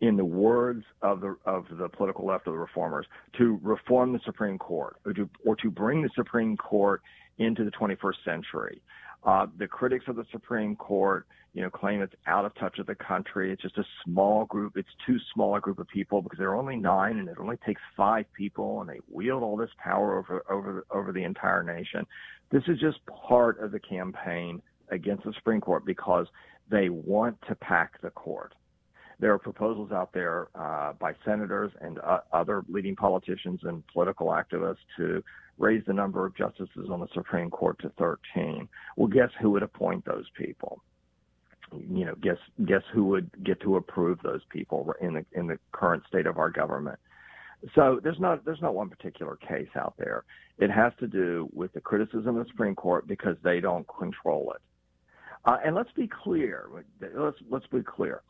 [0.02, 3.06] in the words of the of the political left of the reformers,
[3.38, 7.02] to reform the Supreme Court or to or to bring the Supreme Court
[7.38, 8.82] into the 21st century.
[9.24, 12.88] Uh, the critics of the Supreme Court, you know, claim it's out of touch with
[12.88, 13.52] the country.
[13.52, 14.78] It's just a small group.
[14.78, 17.58] It's too small a group of people because there are only nine, and it only
[17.66, 22.06] takes five people, and they wield all this power over over over the entire nation.
[22.52, 26.28] This is just part of the campaign against the Supreme Court because
[26.70, 28.54] they want to pack the court.
[29.20, 34.28] There are proposals out there uh, by senators and uh, other leading politicians and political
[34.28, 35.24] activists to
[35.58, 38.70] raise the number of justices on the Supreme Court to 13.
[38.96, 40.84] Well, guess who would appoint those people?
[41.72, 45.60] You know, guess guess who would get to approve those people in the in the
[45.74, 46.98] current state of our government?
[47.76, 50.24] So there's not there's not one particular case out there.
[50.60, 54.54] It has to do with the criticism of the Supreme Court because they don't control
[54.56, 54.62] it.
[55.44, 56.68] Uh, and let's be clear.
[57.02, 58.22] Let's let's be clear.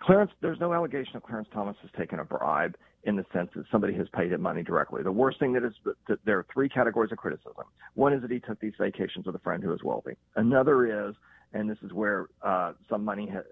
[0.00, 3.64] Clarence, there's no allegation that Clarence Thomas has taken a bribe in the sense that
[3.70, 5.02] somebody has paid him money directly.
[5.02, 5.72] The worst thing that is
[6.08, 7.64] that there are three categories of criticism.
[7.94, 10.16] One is that he took these vacations with a friend who is wealthy.
[10.36, 11.14] Another is,
[11.52, 13.42] and this is where uh, some money ha-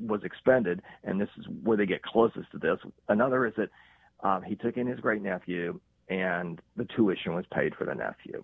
[0.00, 2.78] was expended, and this is where they get closest to this.
[3.08, 3.70] Another is that
[4.26, 5.78] um, he took in his great nephew,
[6.08, 8.42] and the tuition was paid for the nephew.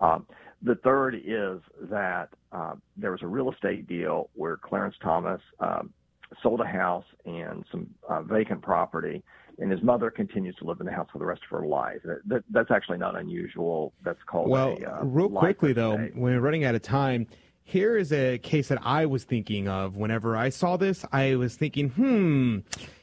[0.00, 0.26] Um,
[0.62, 1.60] the third is
[1.90, 5.92] that uh, there was a real estate deal where Clarence Thomas um,
[6.42, 9.22] sold a house and some uh, vacant property,
[9.58, 12.00] and his mother continues to live in the house for the rest of her life.
[12.04, 13.92] That, that, that's actually not unusual.
[14.04, 14.76] That's called well.
[14.80, 17.26] A, uh, real quickly though, when we're running out of time,
[17.62, 19.96] here is a case that I was thinking of.
[19.96, 22.58] Whenever I saw this, I was thinking, hmm,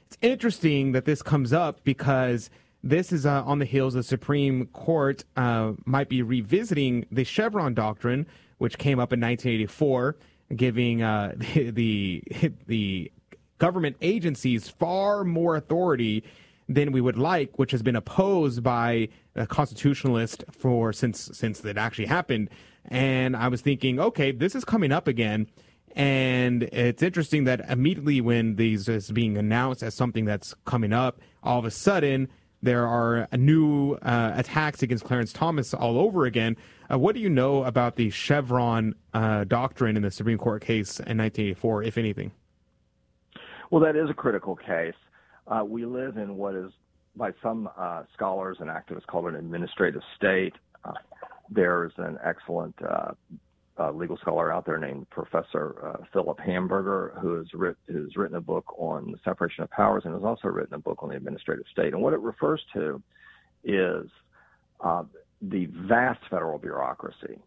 [0.06, 2.50] it's interesting that this comes up because
[2.84, 7.24] this is uh, on the heels of the Supreme Court uh, might be revisiting the
[7.24, 10.16] Chevron doctrine, which came up in 1984,
[10.56, 12.24] giving uh, the, the
[12.68, 13.12] the
[13.58, 16.24] government agencies far more authority
[16.68, 21.78] than we would like, which has been opposed by a constitutionalist for since since it
[21.78, 22.50] actually happened.
[22.86, 25.48] And I was thinking, okay, this is coming up again.
[25.96, 31.20] And it's interesting that immediately when these is being announced as something that's coming up,
[31.44, 32.30] all of a sudden
[32.62, 36.58] there are new uh, attacks against Clarence Thomas all over again.
[36.92, 41.00] Uh, what do you know about the Chevron uh, doctrine in the Supreme Court case
[41.00, 42.32] in 1984, if anything?
[43.70, 44.94] Well, that is a critical case.
[45.48, 46.72] Uh, we live in what is,
[47.16, 50.54] by some uh, scholars and activists, called an administrative state.
[50.84, 50.92] Uh,
[51.50, 52.76] there's an excellent
[53.80, 57.78] uh, legal scholar out there named Professor uh, Philip Hamburger, who has, writ-
[58.16, 61.10] written a book on the separation of powers and has also written a book on
[61.10, 61.94] the administrative state.
[61.94, 63.02] And what it refers to
[63.64, 64.08] is
[64.82, 65.04] uh,
[65.42, 67.40] the vast federal bureaucracy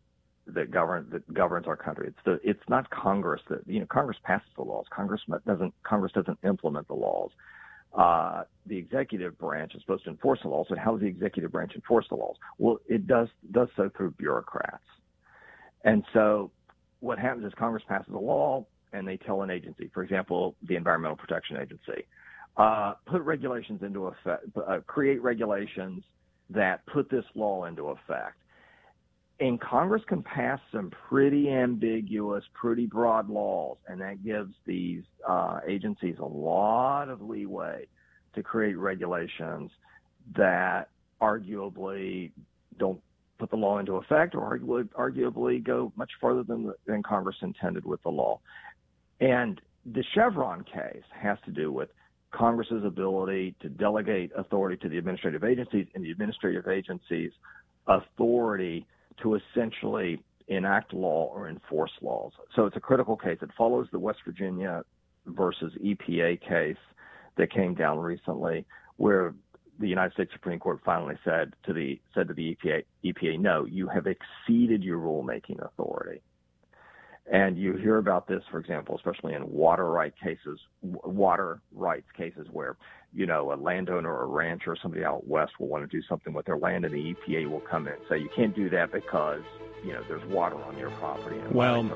[0.46, 2.08] that govern that governs our country.
[2.08, 4.84] It's the it's not Congress that you know Congress passes the laws.
[4.94, 7.30] Congress doesn't Congress doesn't implement the laws.
[7.96, 10.66] Uh, the executive branch is supposed to enforce the laws.
[10.68, 12.36] So how does the executive branch enforce the laws?
[12.58, 14.82] Well, it does does so through bureaucrats.
[15.84, 16.50] And so
[17.00, 20.76] what happens is Congress passes a law and they tell an agency, for example, the
[20.76, 22.06] Environmental Protection Agency,
[22.56, 26.02] uh, put regulations into effect, uh, create regulations
[26.50, 28.36] that put this law into effect.
[29.40, 35.58] And Congress can pass some pretty ambiguous, pretty broad laws, and that gives these uh,
[35.66, 37.88] agencies a lot of leeway
[38.36, 39.72] to create regulations
[40.36, 40.88] that
[41.20, 42.30] arguably
[42.78, 43.00] don't
[43.38, 47.84] put the law into effect or arguably, arguably go much further than, than Congress intended
[47.84, 48.40] with the law.
[49.20, 51.88] And the Chevron case has to do with
[52.30, 57.30] Congress's ability to delegate authority to the administrative agencies and the administrative agencies'
[57.86, 58.86] authority
[59.22, 62.32] to essentially enact law or enforce laws.
[62.54, 63.38] So it's a critical case.
[63.40, 64.82] It follows the West Virginia
[65.26, 66.76] versus EPA case
[67.36, 68.66] that came down recently,
[68.96, 69.34] where
[69.78, 73.64] the United States Supreme Court finally said to the said to the EPA, EPA, no,
[73.64, 76.20] you have exceeded your rulemaking authority.
[77.30, 82.46] And you hear about this, for example, especially in water right cases, water rights cases
[82.52, 82.76] where,
[83.14, 86.02] you know, a landowner or a rancher or somebody out west will want to do
[86.06, 88.68] something with their land and the EPA will come in and say, you can't do
[88.68, 89.42] that because
[89.84, 91.38] you know there's water on your property.
[91.38, 91.88] And well,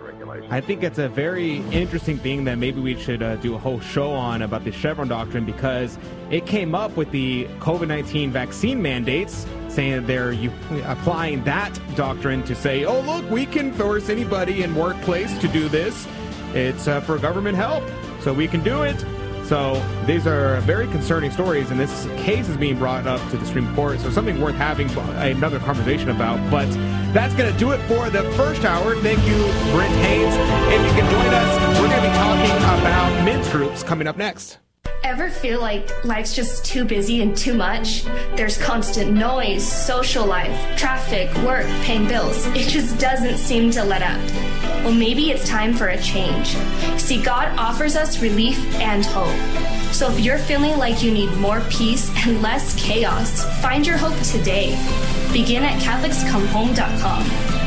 [0.51, 3.81] I think it's a very interesting thing that maybe we should uh, do a whole
[3.81, 5.99] show on about the Chevron doctrine because
[6.31, 10.53] it came up with the COVID nineteen vaccine mandates, saying that they're you,
[10.85, 15.69] applying that doctrine to say, oh look, we can force anybody in workplace to do
[15.69, 16.07] this.
[16.55, 17.85] It's uh, for government help,
[18.21, 19.03] so we can do it.
[19.45, 23.47] So these are very concerning stories, and this case is being brought up to the
[23.47, 23.99] Supreme Court.
[23.99, 26.39] So something worth having another conversation about.
[26.51, 26.69] But
[27.13, 28.97] that's going to do it for the first hour.
[28.97, 29.37] Thank you,
[29.73, 30.35] Brent Haynes.
[30.73, 32.51] If you can join us, we're going to be talking
[32.81, 34.59] about men's groups coming up next.
[35.05, 38.05] Ever feel like life's just too busy and too much?
[38.37, 42.47] There's constant noise, social life, traffic, work, paying bills.
[42.49, 44.21] It just doesn't seem to let up.
[44.85, 46.57] Well, maybe it's time for a change.
[47.01, 49.35] See, God offers us relief and hope.
[49.95, 54.19] So if you're feeling like you need more peace and less chaos, find your hope
[54.23, 54.77] today.
[55.33, 57.58] Begin at CatholicsComeHome.com.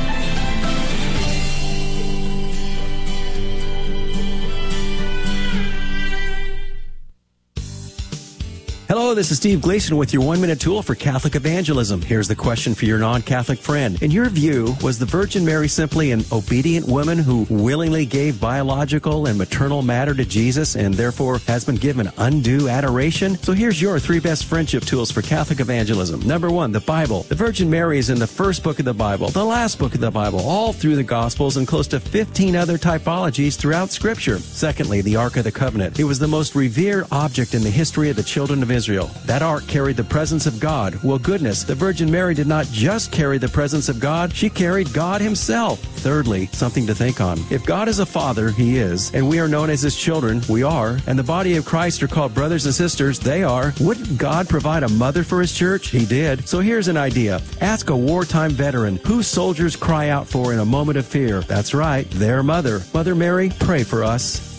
[8.91, 12.01] Hello, this is Steve Gleason with your one minute tool for Catholic evangelism.
[12.01, 13.97] Here's the question for your non Catholic friend.
[14.03, 19.27] In your view, was the Virgin Mary simply an obedient woman who willingly gave biological
[19.27, 23.37] and maternal matter to Jesus and therefore has been given undue adoration?
[23.37, 26.19] So here's your three best friendship tools for Catholic evangelism.
[26.27, 27.23] Number one, the Bible.
[27.23, 30.01] The Virgin Mary is in the first book of the Bible, the last book of
[30.01, 34.37] the Bible, all through the Gospels, and close to 15 other typologies throughout Scripture.
[34.39, 35.97] Secondly, the Ark of the Covenant.
[35.97, 38.80] It was the most revered object in the history of the children of Israel.
[38.81, 39.11] Israel.
[39.27, 40.95] That ark carried the presence of God.
[41.03, 44.91] Well, goodness, the Virgin Mary did not just carry the presence of God, she carried
[44.91, 45.79] God Himself.
[46.01, 47.37] Thirdly, something to think on.
[47.51, 50.63] If God is a father, He is, and we are known as His children, we
[50.63, 54.49] are, and the body of Christ are called brothers and sisters, they are, wouldn't God
[54.49, 55.89] provide a mother for His church?
[55.89, 56.47] He did.
[56.49, 57.39] So here's an idea.
[57.61, 61.41] Ask a wartime veteran who soldiers cry out for in a moment of fear.
[61.41, 62.81] That's right, their mother.
[62.95, 64.50] Mother Mary, pray for us.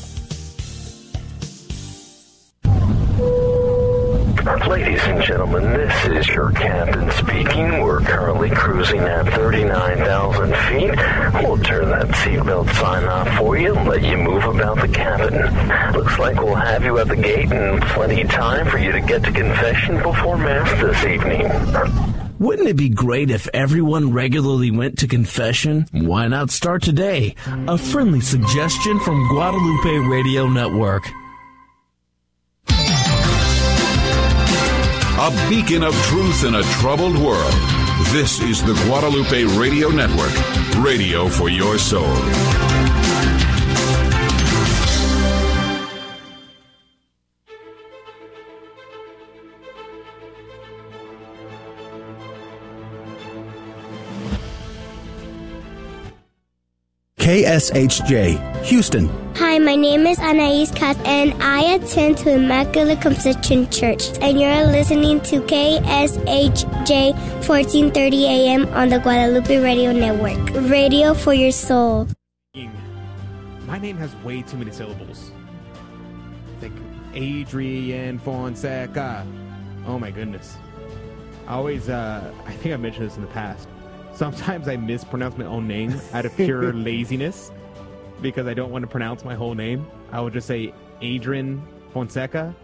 [4.42, 7.80] Ladies and gentlemen, this is your captain speaking.
[7.80, 11.44] We're currently cruising at 39,000 feet.
[11.44, 15.32] We'll turn that seatbelt sign off for you and let you move about the cabin.
[15.96, 19.00] Looks like we'll have you at the gate in plenty of time for you to
[19.00, 21.48] get to confession before Mass this evening.
[22.40, 25.86] Wouldn't it be great if everyone regularly went to confession?
[25.92, 27.36] Why not start today?
[27.46, 31.08] A friendly suggestion from Guadalupe Radio Network.
[35.22, 37.52] A beacon of truth in a troubled world.
[38.10, 40.34] This is the Guadalupe Radio Network,
[40.82, 42.71] radio for your soul.
[57.32, 59.08] KSHJ, Houston.
[59.36, 64.10] Hi, my name is Anais Katz, and I attend to Immaculate Conception Church.
[64.20, 67.14] And you're listening to KSHJ
[67.48, 70.38] 1430 AM on the Guadalupe Radio Network.
[70.68, 72.06] Radio for your soul.
[73.64, 75.30] My name has way too many syllables.
[76.52, 76.72] It's like
[77.14, 79.26] Adrian Fonseca.
[79.86, 80.54] Oh my goodness.
[81.46, 83.70] I always, uh, I think I mentioned this in the past.
[84.14, 87.50] Sometimes I mispronounce my own name out of pure laziness
[88.20, 89.86] because I don't want to pronounce my whole name.
[90.12, 92.54] I would just say Adrian Fonseca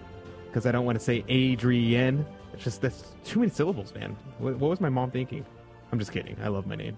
[0.46, 2.24] because I don't want to say Adrian.
[2.53, 4.16] It's just that's too many syllables, man.
[4.38, 5.44] What, what was my mom thinking?
[5.90, 6.36] I'm just kidding.
[6.42, 6.96] I love my name.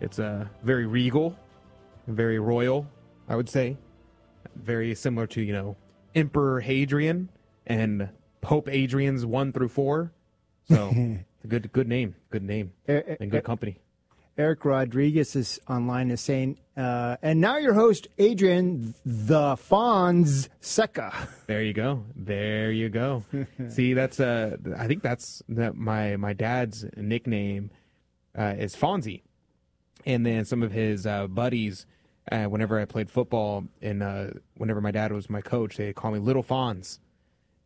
[0.00, 1.36] It's uh, very regal,
[2.08, 2.86] very royal,
[3.28, 3.76] I would say.
[4.56, 5.76] Very similar to, you know,
[6.14, 7.30] Emperor Hadrian
[7.66, 8.08] and
[8.40, 10.12] Pope Adrian's 1 through 4.
[10.68, 10.90] So,
[11.48, 13.78] good good name, good name, Er- and good er- company.
[14.38, 21.28] Eric Rodriguez is online is saying, uh, and now your host, Adrian the Fonz Seca.
[21.46, 22.02] There you go.
[22.16, 23.24] There you go.
[23.68, 27.70] See, that's uh, I think that's that my my dad's nickname
[28.36, 29.20] uh, is Fonzie,
[30.06, 31.86] and then some of his uh, buddies.
[32.30, 34.26] Uh, whenever I played football, and uh,
[34.56, 37.00] whenever my dad was my coach, they call me Little Fonz,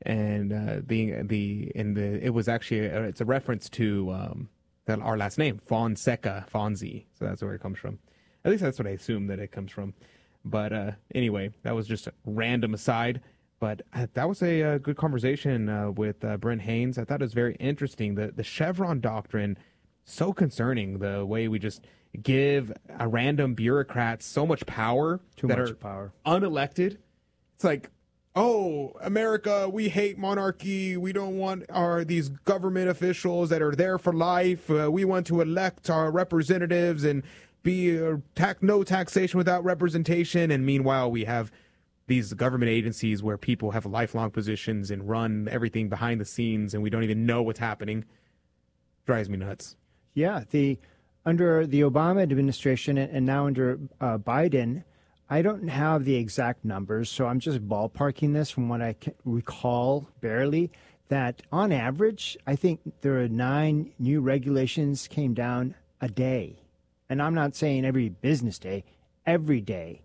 [0.03, 4.49] and uh, being the in the it was actually a, it's a reference to um,
[4.87, 7.99] that our last name Fonseca Fonzie, so that's where it comes from.
[8.45, 9.95] At least that's what I assume that it comes from.
[10.45, 13.21] But uh, anyway, that was just a random aside.
[13.59, 16.99] But uh, that was a, uh good conversation uh, with uh, Brent Haynes.
[16.99, 18.15] I thought it was very interesting.
[18.15, 19.57] The the Chevron doctrine,
[20.05, 20.99] so concerning.
[20.99, 21.87] The way we just
[22.23, 26.13] give a random bureaucrat so much power Too that much are power.
[26.25, 26.99] unelected.
[27.55, 27.91] It's like,
[28.37, 30.97] oh, America, we hate monarchy.
[30.97, 34.71] We don't want our these government officials that are there for life.
[34.71, 37.23] Uh, we want to elect our representatives and
[37.63, 40.51] be uh, tax no taxation without representation.
[40.51, 41.51] And meanwhile, we have
[42.07, 46.83] these government agencies where people have lifelong positions and run everything behind the scenes, and
[46.83, 48.05] we don't even know what's happening.
[49.07, 49.77] Drives me nuts.
[50.15, 50.79] Yeah, the
[51.25, 54.85] under the Obama administration and, now under uh, Biden,
[55.29, 59.15] I don't have the exact numbers, so I'm just ballparking this from what I can
[59.25, 60.71] recall barely.
[61.09, 66.57] That on average, I think there are nine new regulations came down a day,
[67.09, 68.85] and I'm not saying every business day,
[69.25, 70.03] every day.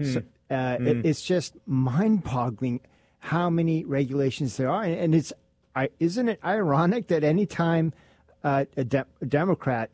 [0.00, 0.86] So, uh, Hmm.
[0.86, 2.80] it, it's just mind-boggling
[3.18, 5.32] how many regulations there are, and, and it's
[5.74, 7.92] I, isn't it ironic that anytime
[8.44, 9.90] uh, a, de- a Democrat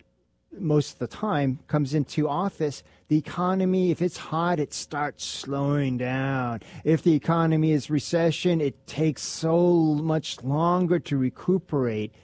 [0.58, 5.96] most of the time comes into office, the economy, if it's hot, it starts slowing
[5.96, 6.60] down.
[6.84, 12.14] If the economy is recession, it takes so much longer to recuperate.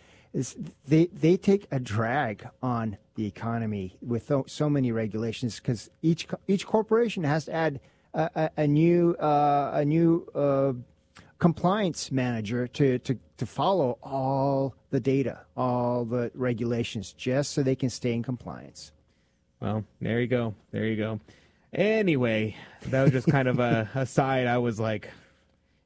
[0.86, 6.26] They they take a drag on the economy with so, so many regulations because each
[6.48, 7.80] each corporation has to add
[8.12, 10.72] a, a, a new uh, a new uh,
[11.38, 17.76] compliance manager to, to, to follow all the data, all the regulations, just so they
[17.76, 18.92] can stay in compliance.
[19.64, 20.54] Well, there you go.
[20.72, 21.20] There you go.
[21.72, 22.54] Anyway,
[22.88, 24.46] that was just kind of a aside.
[24.46, 25.08] I was like,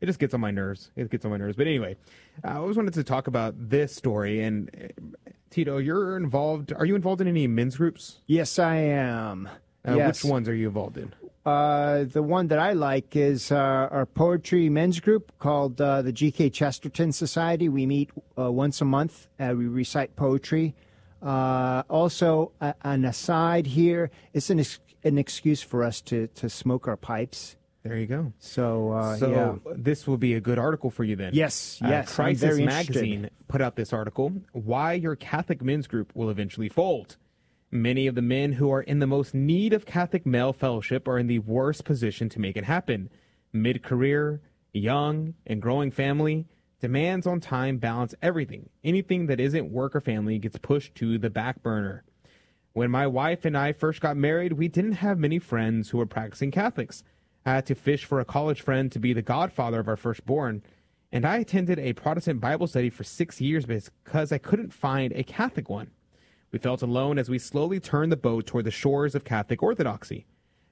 [0.01, 0.91] it just gets on my nerves.
[0.97, 1.57] It gets on my nerves.
[1.57, 1.97] But anyway,
[2.43, 4.43] I always wanted to talk about this story.
[4.43, 6.73] And uh, Tito, you're involved.
[6.73, 8.19] Are you involved in any men's groups?
[8.27, 9.49] Yes, I am.
[9.87, 10.25] Uh, yes.
[10.25, 11.15] Which ones are you involved in?
[11.47, 16.11] Uh, the one that I like is uh, our poetry men's group called uh, the
[16.11, 16.51] G.K.
[16.51, 17.69] Chesterton Society.
[17.69, 19.29] We meet uh, once a month.
[19.39, 20.75] Uh, we recite poetry.
[21.23, 26.49] Uh, also, a, an aside here, it's an, ex- an excuse for us to, to
[26.49, 27.57] smoke our pipes.
[27.83, 28.33] There you go.
[28.39, 29.73] So, uh, so yeah.
[29.77, 31.31] this will be a good article for you then.
[31.33, 32.59] Yes, Uh, yes, I'm Crisis.
[32.59, 37.17] Magazine put out this article: Why your Catholic men's group will eventually fold.
[37.71, 41.19] Many of the men who are in the most need of Catholic male fellowship are
[41.19, 43.11] in the worst position to make it happen.
[43.53, 44.41] Mid career,
[44.73, 46.47] young, and growing family,
[46.81, 48.69] demands on time balance everything.
[48.85, 52.05] Anything that isn't work or family gets pushed to the back burner.
[52.73, 56.07] When my wife and I first got married, we didn't have many friends who were
[56.07, 57.03] practicing Catholics.
[57.45, 60.63] I had to fish for a college friend to be the godfather of our firstborn,
[61.11, 65.25] and I attended a Protestant Bible study for six years because I couldn't find a
[65.25, 65.91] Catholic one.
[66.53, 70.27] We felt alone as we slowly turned the boat toward the shores of Catholic orthodoxy.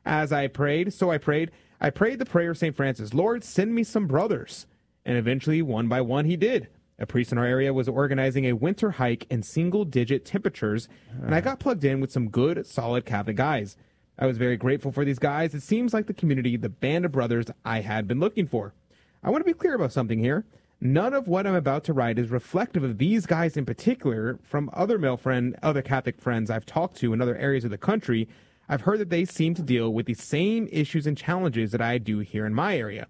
[0.04, 1.50] As I prayed, so I prayed.
[1.80, 2.76] I prayed the prayer of St.
[2.76, 4.66] Francis Lord, send me some brothers.
[5.06, 6.68] And eventually, one by one, he did.
[6.98, 10.88] A priest in our area was organizing a winter hike in single digit temperatures,
[11.22, 13.76] and I got plugged in with some good, solid Catholic guys.
[14.18, 15.54] I was very grateful for these guys.
[15.54, 18.74] It seems like the community, the band of brothers I had been looking for.
[19.22, 20.44] I want to be clear about something here.
[20.80, 24.40] None of what I'm about to write is reflective of these guys in particular.
[24.42, 27.78] From other male friend, other Catholic friends I've talked to in other areas of the
[27.78, 28.28] country,
[28.68, 31.98] I've heard that they seem to deal with the same issues and challenges that I
[31.98, 33.06] do here in my area.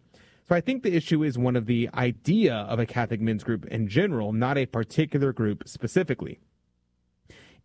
[0.49, 3.67] So I think the issue is one of the idea of a Catholic men's group
[3.67, 6.39] in general, not a particular group specifically.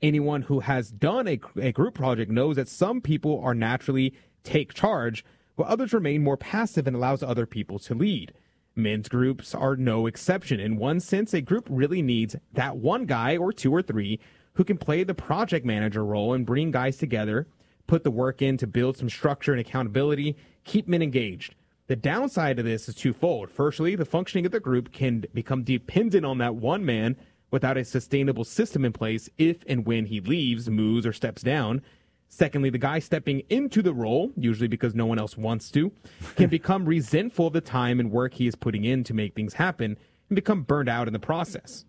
[0.01, 4.73] Anyone who has done a, a group project knows that some people are naturally take
[4.73, 5.23] charge,
[5.55, 8.33] while others remain more passive and allows other people to lead.
[8.75, 10.59] Men's groups are no exception.
[10.59, 14.19] In one sense, a group really needs that one guy or two or three
[14.53, 17.47] who can play the project manager role and bring guys together,
[17.85, 21.53] put the work in to build some structure and accountability, keep men engaged.
[21.91, 23.51] The downside of this is twofold.
[23.51, 27.17] Firstly, the functioning of the group can become dependent on that one man
[27.51, 31.81] without a sustainable system in place if and when he leaves, moves, or steps down.
[32.29, 35.91] Secondly, the guy stepping into the role, usually because no one else wants to,
[36.37, 39.55] can become resentful of the time and work he is putting in to make things
[39.55, 39.97] happen
[40.29, 41.83] and become burned out in the process.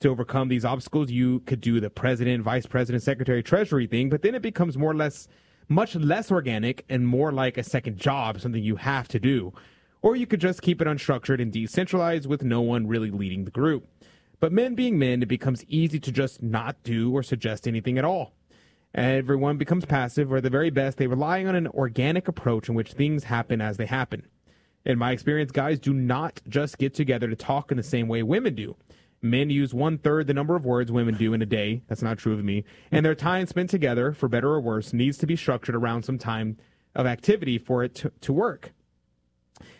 [0.00, 4.22] To overcome these obstacles, you could do the president, vice president, secretary, treasury thing, but
[4.22, 5.28] then it becomes more or less,
[5.68, 9.52] much less organic and more like a second job, something you have to do.
[10.02, 13.50] Or you could just keep it unstructured and decentralized with no one really leading the
[13.50, 13.86] group.
[14.40, 18.04] But men being men, it becomes easy to just not do or suggest anything at
[18.04, 18.34] all.
[18.94, 22.92] Everyone becomes passive, or the very best, they rely on an organic approach in which
[22.92, 24.22] things happen as they happen.
[24.84, 28.22] In my experience, guys do not just get together to talk in the same way
[28.22, 28.76] women do.
[29.24, 31.80] Men use one third the number of words women do in a day.
[31.88, 32.62] That's not true of me.
[32.92, 36.18] And their time spent together, for better or worse, needs to be structured around some
[36.18, 36.58] time
[36.94, 38.74] of activity for it to, to work.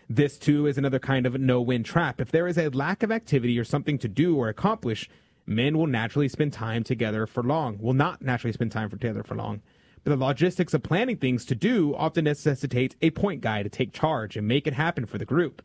[0.08, 2.22] This, too, is another kind of no win trap.
[2.22, 5.10] If there is a lack of activity or something to do or accomplish,
[5.44, 9.34] men will naturally spend time together for long, will not naturally spend time together for
[9.34, 9.60] long.
[10.04, 13.92] But the logistics of planning things to do often necessitates a point guy to take
[13.92, 15.60] charge and make it happen for the group.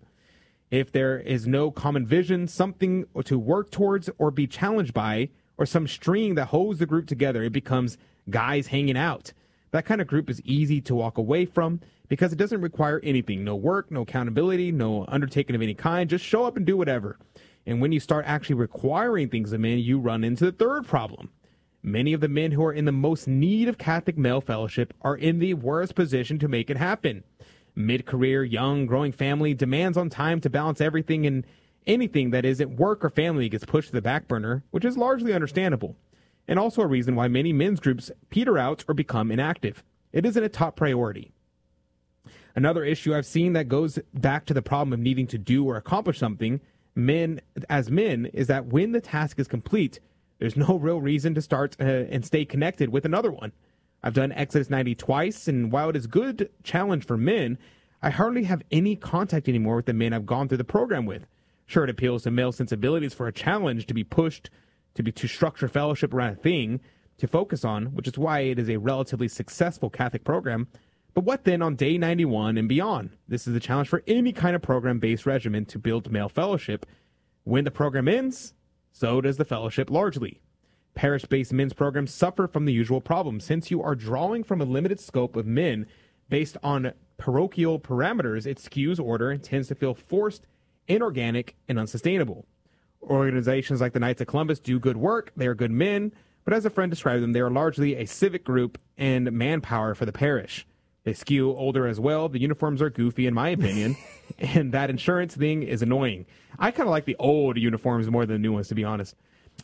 [0.71, 5.65] If there is no common vision, something to work towards or be challenged by, or
[5.65, 7.97] some string that holds the group together, it becomes
[8.29, 9.33] guys hanging out.
[9.71, 13.43] That kind of group is easy to walk away from because it doesn't require anything
[13.43, 16.09] no work, no accountability, no undertaking of any kind.
[16.09, 17.17] Just show up and do whatever.
[17.65, 21.29] And when you start actually requiring things of men, you run into the third problem.
[21.83, 25.15] Many of the men who are in the most need of Catholic male fellowship are
[25.15, 27.23] in the worst position to make it happen.
[27.79, 31.47] Mid career, young, growing family demands on time to balance everything, and
[31.87, 35.31] anything that isn't work or family gets pushed to the back burner, which is largely
[35.31, 35.95] understandable.
[36.45, 39.81] And also a reason why many men's groups peter out or become inactive.
[40.11, 41.31] It isn't a top priority.
[42.53, 45.77] Another issue I've seen that goes back to the problem of needing to do or
[45.77, 46.59] accomplish something
[46.95, 50.01] men as men is that when the task is complete,
[50.39, 53.53] there's no real reason to start uh, and stay connected with another one.
[54.03, 57.57] I've done Exodus 90 twice, and while it is a good challenge for men,
[58.01, 61.25] I hardly have any contact anymore with the men I've gone through the program with.
[61.65, 64.49] Sure, it appeals to male sensibilities for a challenge to be pushed
[64.95, 66.79] to be to structure fellowship around a thing
[67.17, 70.67] to focus on, which is why it is a relatively successful Catholic program.
[71.13, 73.11] But what then on day 91 and beyond?
[73.27, 76.85] This is a challenge for any kind of program based regimen to build male fellowship.
[77.43, 78.53] When the program ends,
[78.91, 80.41] so does the fellowship largely.
[80.99, 84.65] Parish based men's programs suffer from the usual problem since you are drawing from a
[84.65, 85.85] limited scope of men
[86.27, 90.45] based on parochial parameters, it skews order and tends to feel forced,
[90.89, 92.45] inorganic, and unsustainable.
[93.01, 96.11] Organizations like the Knights of Columbus do good work, they are good men,
[96.43, 100.05] but as a friend described them, they are largely a civic group and manpower for
[100.05, 100.67] the parish.
[101.05, 102.27] They skew older as well.
[102.27, 103.95] The uniforms are goofy, in my opinion,
[104.37, 106.25] and that insurance thing is annoying.
[106.59, 109.15] I kind of like the old uniforms more than the new ones, to be honest.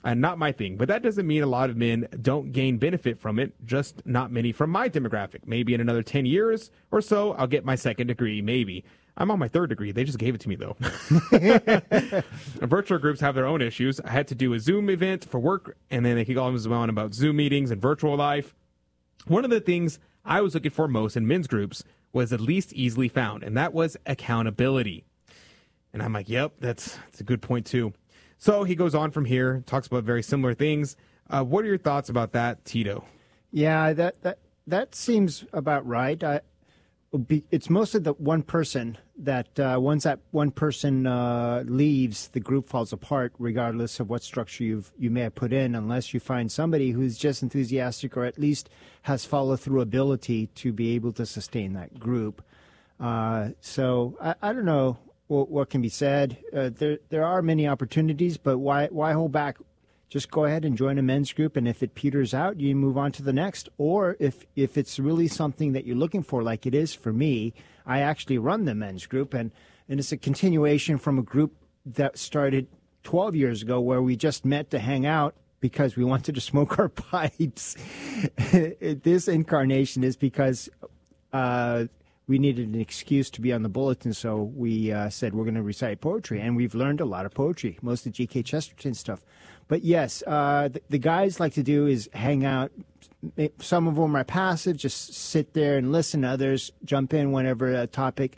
[0.03, 3.19] And not my thing, but that doesn't mean a lot of men don't gain benefit
[3.19, 5.47] from it, just not many from my demographic.
[5.47, 8.83] Maybe in another 10 years or so, I'll get my second degree, maybe.
[9.17, 9.91] I'm on my third degree.
[9.91, 10.75] They just gave it to me, though.
[12.67, 13.99] virtual groups have their own issues.
[14.01, 16.89] I had to do a Zoom event for work, and then they keep on on
[16.89, 18.53] about Zoom meetings and virtual life.
[19.27, 22.73] One of the things I was looking for most in men's groups was the least
[22.73, 25.05] easily found, and that was accountability.
[25.93, 27.93] And I'm like, yep, that's, that's a good point, too.
[28.37, 30.95] So he goes on from here, talks about very similar things.
[31.29, 33.05] Uh, what are your thoughts about that, Tito?
[33.51, 36.21] Yeah, that that that seems about right.
[36.23, 36.41] I,
[37.49, 42.67] it's mostly the one person that uh, once that one person uh, leaves, the group
[42.67, 46.51] falls apart, regardless of what structure you you may have put in, unless you find
[46.51, 48.69] somebody who's just enthusiastic or at least
[49.03, 52.43] has follow through ability to be able to sustain that group.
[52.99, 56.37] Uh, so I, I don't know what, what can be said.
[56.53, 59.57] Uh, there there are many opportunities, but why why hold back?
[60.07, 62.97] Just go ahead and join a men's group, and if it peters out, you move
[62.97, 63.69] on to the next.
[63.77, 67.53] Or if if it's really something that you're looking for, like it is for me,
[67.85, 69.51] I actually run the men's group, and
[69.89, 71.53] and it's a continuation from a group
[71.85, 72.67] that started
[73.03, 76.77] 12 years ago, where we just met to hang out because we wanted to smoke
[76.77, 77.75] our pipes.
[78.51, 80.69] this incarnation is because
[81.33, 81.85] uh,
[82.27, 85.55] we needed an excuse to be on the bulletin, so we uh, said we're going
[85.55, 88.43] to recite poetry, and we've learned a lot of poetry, most of G.K.
[88.43, 89.21] Chesterton stuff.
[89.67, 92.71] But yes, uh, the, the, guys like to do is hang out.
[93.59, 96.23] Some of them are passive, just sit there and listen.
[96.23, 98.37] Others jump in whenever a topic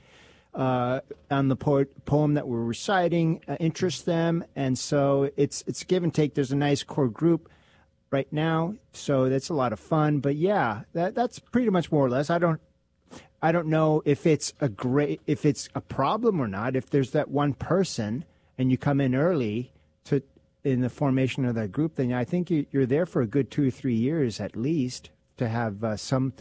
[0.54, 5.84] uh, on the po- poem that we're reciting uh, interests them, and so it's it's
[5.84, 6.34] give and take.
[6.34, 7.50] There's a nice core group
[8.12, 10.20] right now, so that's a lot of fun.
[10.20, 12.30] But yeah, that that's pretty much more or less.
[12.30, 12.62] I don't
[13.42, 16.76] I don't know if it's a great if it's a problem or not.
[16.76, 18.26] If there's that one person
[18.58, 19.72] and you come in early
[20.06, 20.24] to
[20.64, 23.52] in the formation of that group, then I think you, are there for a good
[23.52, 26.34] two or three years at least to have uh, some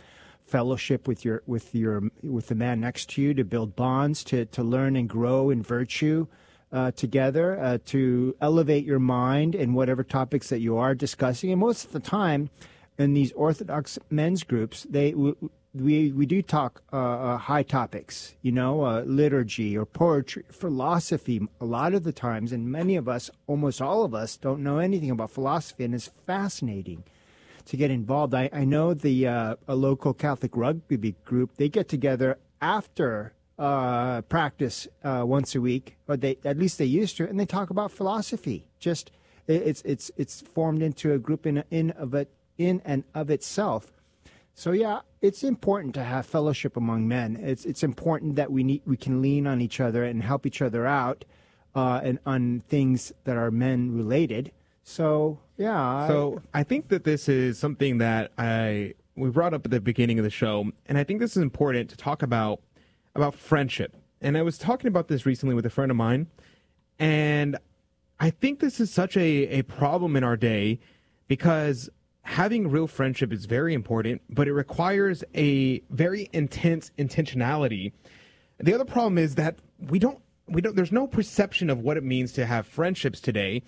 [0.46, 4.46] fellowship with your with your with the man next to you to build bonds to
[4.46, 6.26] to learn and grow in virtue
[6.72, 11.60] uh, together uh, to elevate your mind in whatever topics that you are discussing and
[11.60, 12.48] most of the time
[12.96, 15.12] in these orthodox men's groups they
[15.80, 21.46] we we do talk uh, uh, high topics, you know, uh, liturgy or poetry, philosophy.
[21.60, 24.78] A lot of the times, and many of us, almost all of us, don't know
[24.78, 27.04] anything about philosophy, and it's fascinating
[27.66, 28.34] to get involved.
[28.34, 31.56] I, I know the uh, a local Catholic rugby group.
[31.56, 36.84] They get together after uh, practice uh, once a week, or they at least they
[36.84, 38.68] used to, and they talk about philosophy.
[38.78, 39.10] Just
[39.46, 43.95] it's it's it's formed into a group in in of it in and of itself
[44.58, 47.36] so yeah, it's important to have fellowship among men.
[47.36, 50.62] It's it's important that we need we can lean on each other and help each
[50.62, 51.26] other out,
[51.74, 54.50] uh, and on things that are men related.
[54.82, 56.08] So yeah.
[56.08, 59.80] So I, I think that this is something that I we brought up at the
[59.80, 62.62] beginning of the show, and I think this is important to talk about
[63.14, 63.94] about friendship.
[64.22, 66.28] And I was talking about this recently with a friend of mine,
[66.98, 67.58] and
[68.18, 70.80] I think this is such a, a problem in our day
[71.28, 71.90] because
[72.26, 77.92] having real friendship is very important, but it requires a very intense intentionality.
[78.58, 82.02] The other problem is that we don't we don't there's no perception of what it
[82.02, 83.62] means to have friendships today.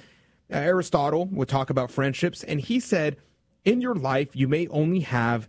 [0.53, 3.17] Uh, Aristotle would talk about friendships and he said
[3.65, 5.49] in your life you may only have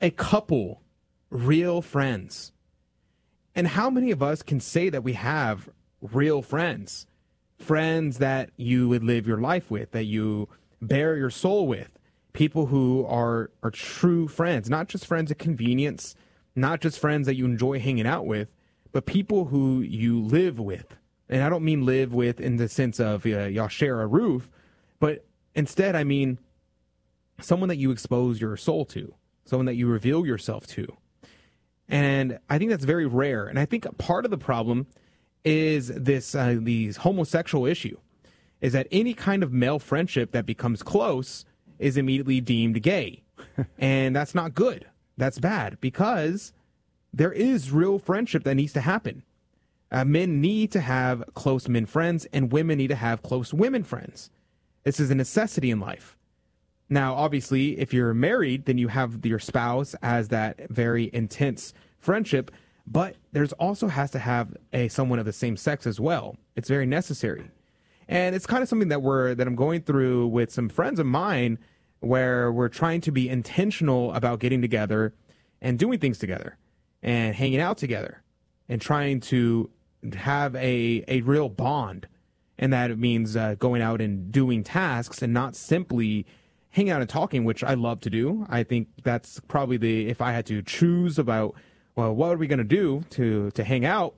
[0.00, 0.80] a couple
[1.28, 2.52] real friends.
[3.54, 5.68] And how many of us can say that we have
[6.00, 7.06] real friends?
[7.58, 10.48] Friends that you would live your life with, that you
[10.80, 11.90] bear your soul with
[12.32, 16.14] people who are are true friends, not just friends of convenience,
[16.54, 18.48] not just friends that you enjoy hanging out with,
[18.92, 20.96] but people who you live with.
[21.28, 24.50] And I don't mean live with in the sense of uh, y'all share a roof,
[24.98, 25.24] but
[25.54, 26.38] instead I mean
[27.40, 30.96] someone that you expose your soul to, someone that you reveal yourself to.
[31.88, 33.46] And I think that's very rare.
[33.46, 34.86] And I think part of the problem
[35.44, 37.96] is this uh, these homosexual issue
[38.60, 41.44] is that any kind of male friendship that becomes close
[41.80, 43.22] is immediately deemed gay.
[43.78, 44.86] and that's not good.
[45.16, 46.52] That's bad because
[47.12, 49.24] there is real friendship that needs to happen.
[49.90, 53.82] Uh, men need to have close men friends, and women need to have close women
[53.82, 54.30] friends.
[54.84, 56.16] This is a necessity in life.
[56.88, 62.50] Now, obviously, if you're married, then you have your spouse as that very intense friendship,
[62.86, 66.36] but there's also has to have a someone of the same sex as well.
[66.56, 67.50] It's very necessary.
[68.08, 71.06] And it's kind of something that we're that I'm going through with some friends of
[71.06, 71.58] mine
[72.00, 75.14] where we're trying to be intentional about getting together
[75.60, 76.56] and doing things together
[77.02, 78.22] and hanging out together
[78.68, 79.70] and trying to
[80.14, 82.06] have a, a real bond.
[82.58, 86.26] And that means uh, going out and doing tasks and not simply
[86.70, 88.46] hanging out and talking, which I love to do.
[88.48, 91.54] I think that's probably the, if I had to choose about,
[91.96, 94.14] well, what are we going to do to, to hang out?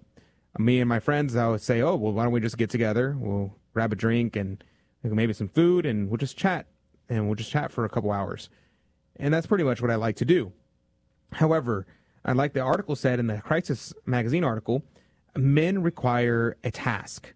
[0.59, 3.17] Me and my friends, I would say, oh, well, why don't we just get together?
[3.19, 4.63] We'll grab a drink and
[5.03, 6.67] maybe some food and we'll just chat
[7.13, 8.49] and we'll just chat for a couple hours.
[9.17, 10.53] And that's pretty much what I like to do.
[11.33, 11.87] However,
[12.25, 14.83] I like the article said in the Crisis magazine article,
[15.37, 17.33] men require a task.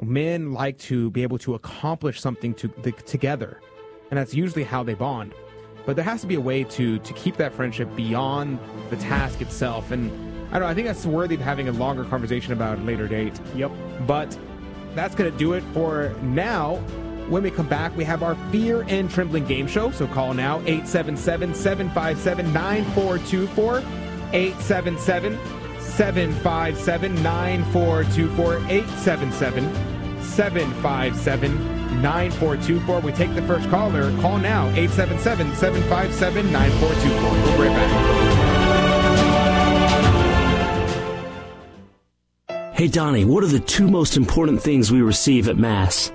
[0.00, 3.60] Men like to be able to accomplish something to, the, together,
[4.10, 5.32] and that's usually how they bond.
[5.86, 8.58] But there has to be a way to to keep that friendship beyond
[8.90, 9.92] the task itself.
[9.92, 10.10] And
[10.48, 13.08] I don't know, I think that's worthy of having a longer conversation about a later
[13.08, 13.40] date.
[13.54, 13.70] Yep.
[14.06, 14.36] But
[14.94, 16.82] that's going to do it for now.
[17.28, 19.90] When we come back, we have our Fear and Trembling game show.
[19.90, 23.78] So call now 877 757 9424.
[24.32, 25.38] 877
[25.80, 29.74] 757 9424 877
[30.22, 33.00] 757 9424.
[33.00, 34.10] We take the first caller.
[34.20, 37.30] Call now 877 757 9424.
[37.30, 38.36] We'll be right back.
[42.74, 46.12] Hey, Donnie, what are the two most important things we receive at Mass?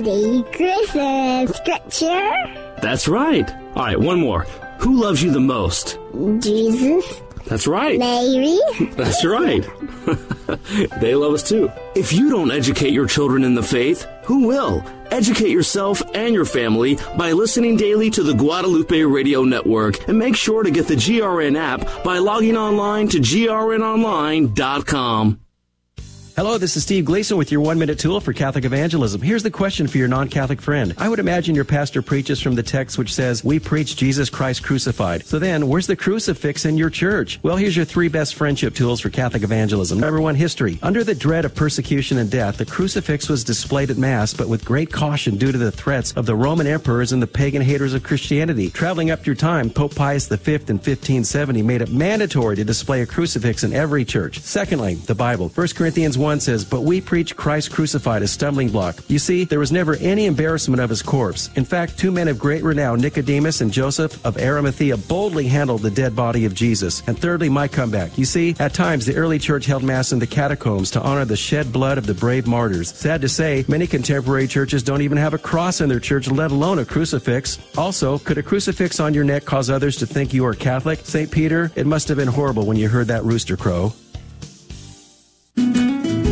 [0.00, 2.32] The Christmas scripture.
[2.80, 3.46] That's right.
[3.76, 4.44] All right, one more.
[4.78, 5.98] Who loves you the most?
[6.38, 7.04] Jesus.
[7.44, 7.98] That's right.
[7.98, 8.58] Mary.
[8.92, 9.62] That's right.
[11.00, 11.70] they love us too.
[11.94, 14.82] If you don't educate your children in the faith, who will?
[15.10, 20.36] Educate yourself and your family by listening daily to the Guadalupe Radio Network and make
[20.36, 25.40] sure to get the GRN app by logging online to grnonline.com.
[26.40, 29.20] Hello, this is Steve Gleason with your one minute tool for Catholic evangelism.
[29.20, 30.94] Here's the question for your non Catholic friend.
[30.96, 34.62] I would imagine your pastor preaches from the text which says, We preach Jesus Christ
[34.62, 35.26] crucified.
[35.26, 37.38] So then, where's the crucifix in your church?
[37.42, 40.00] Well, here's your three best friendship tools for Catholic evangelism.
[40.00, 40.78] Number one, history.
[40.80, 44.64] Under the dread of persecution and death, the crucifix was displayed at Mass, but with
[44.64, 48.02] great caution due to the threats of the Roman emperors and the pagan haters of
[48.02, 48.70] Christianity.
[48.70, 53.06] Traveling up through time, Pope Pius V in 1570 made it mandatory to display a
[53.06, 54.38] crucifix in every church.
[54.40, 55.50] Secondly, the Bible.
[55.50, 58.96] 1 Corinthians 1 says, But we preach Christ crucified, a stumbling block.
[59.08, 61.50] You see, there was never any embarrassment of his corpse.
[61.56, 65.90] In fact, two men of great renown, Nicodemus and Joseph of Arimathea, boldly handled the
[65.90, 67.02] dead body of Jesus.
[67.08, 68.18] And thirdly, my comeback.
[68.18, 71.36] You see, at times the early church held Mass in the catacombs to honor the
[71.36, 72.94] shed blood of the brave martyrs.
[72.94, 76.50] Sad to say, many contemporary churches don't even have a cross in their church, let
[76.50, 77.58] alone a crucifix.
[77.78, 81.00] Also, could a crucifix on your neck cause others to think you are Catholic?
[81.00, 81.30] St.
[81.30, 83.92] Peter, it must have been horrible when you heard that rooster crow.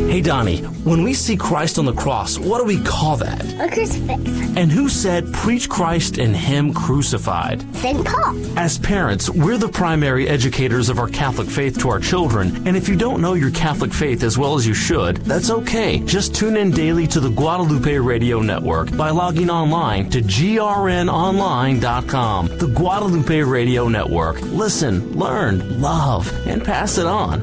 [0.09, 3.45] Hey, Donnie, when we see Christ on the cross, what do we call that?
[3.61, 4.23] A crucifix.
[4.57, 7.61] And who said, preach Christ and Him crucified?
[7.77, 8.03] St.
[8.07, 8.59] Paul.
[8.59, 12.89] As parents, we're the primary educators of our Catholic faith to our children, and if
[12.89, 15.99] you don't know your Catholic faith as well as you should, that's okay.
[15.99, 22.47] Just tune in daily to the Guadalupe Radio Network by logging online to grnonline.com.
[22.57, 24.41] The Guadalupe Radio Network.
[24.41, 27.43] Listen, learn, love, and pass it on.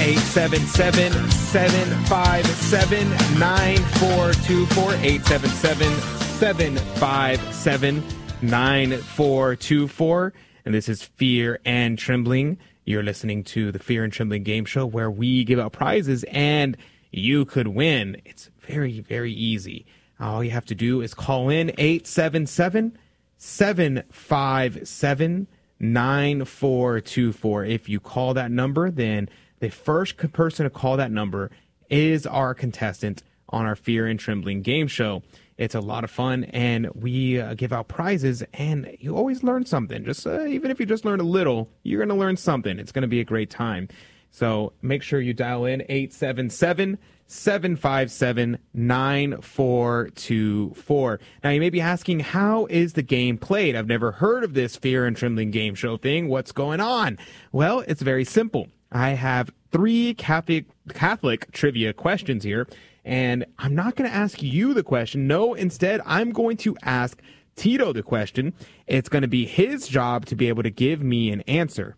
[0.00, 4.94] 877 757 9424.
[4.94, 5.92] 877
[6.38, 8.02] 757
[8.40, 10.32] 9424.
[10.64, 12.56] And this is Fear and Trembling.
[12.86, 16.78] You're listening to the Fear and Trembling game show where we give out prizes and
[17.10, 18.22] you could win.
[18.24, 19.84] It's very, very easy.
[20.18, 22.96] All you have to do is call in 877
[23.36, 25.46] 757
[25.78, 27.64] 9424.
[27.66, 29.28] If you call that number, then
[29.60, 31.50] the first person to call that number
[31.88, 35.22] is our contestant on our Fear and Trembling game show.
[35.56, 39.66] It's a lot of fun, and we uh, give out prizes, and you always learn
[39.66, 40.02] something.
[40.04, 42.78] Just uh, even if you just learn a little, you're going to learn something.
[42.78, 43.88] It's going to be a great time.
[44.30, 46.96] So make sure you dial in 877
[47.26, 51.20] 757 9424.
[51.44, 53.76] Now, you may be asking, how is the game played?
[53.76, 56.28] I've never heard of this Fear and Trembling game show thing.
[56.28, 57.18] What's going on?
[57.52, 58.68] Well, it's very simple.
[58.92, 62.66] I have three Catholic Catholic trivia questions here,
[63.04, 65.26] and I'm not going to ask you the question.
[65.26, 67.20] No, instead, I'm going to ask
[67.56, 68.52] Tito the question.
[68.86, 71.96] It's going to be his job to be able to give me an answer.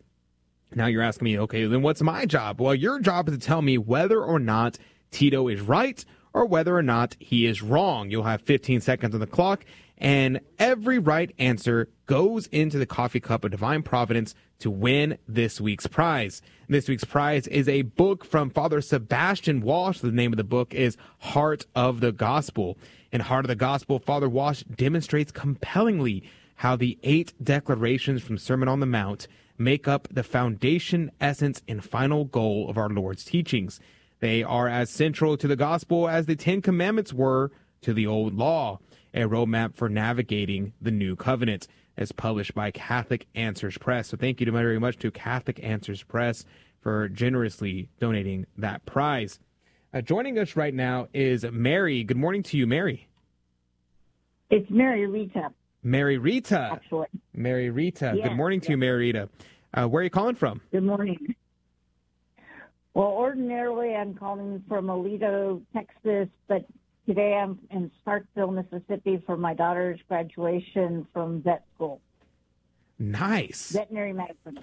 [0.74, 2.60] Now you're asking me, okay, then what's my job?
[2.60, 4.78] Well, your job is to tell me whether or not
[5.10, 8.10] Tito is right or whether or not he is wrong.
[8.10, 9.64] You'll have 15 seconds on the clock,
[10.02, 15.60] and every right answer goes into the coffee cup of divine providence to win this
[15.60, 16.42] week's prize.
[16.68, 20.00] This week's prize is a book from Father Sebastian Walshe.
[20.00, 22.76] The name of the book is Heart of the Gospel.
[23.12, 26.24] In Heart of the Gospel, Father Walshe demonstrates compellingly
[26.56, 31.84] how the eight declarations from Sermon on the Mount make up the foundation, essence, and
[31.84, 33.78] final goal of our Lord's teachings.
[34.18, 37.52] They are as central to the gospel as the Ten Commandments were
[37.82, 38.80] to the Old Law,
[39.14, 44.08] a roadmap for navigating the New Covenant as published by Catholic Answers Press.
[44.08, 46.44] So thank you very much to Catholic Answers Press
[46.80, 49.38] for generously donating that prize.
[49.94, 52.02] Uh, joining us right now is Mary.
[52.02, 53.08] Good morning to you, Mary.
[54.50, 55.50] It's Mary Rita.
[55.82, 56.70] Mary Rita.
[56.72, 57.08] Actually.
[57.34, 58.14] Mary Rita.
[58.16, 58.76] Yes, Good morning to you.
[58.76, 59.28] Mary Rita.
[59.74, 60.60] Uh, where are you calling from?
[60.70, 61.34] Good morning.
[62.94, 66.66] Well, ordinarily I'm calling from Aledo, Texas, but
[67.06, 72.00] today I'm in Starkville, Mississippi for my daughter's graduation from vet school,
[72.98, 73.72] Nice.
[73.72, 74.60] veterinary medicine.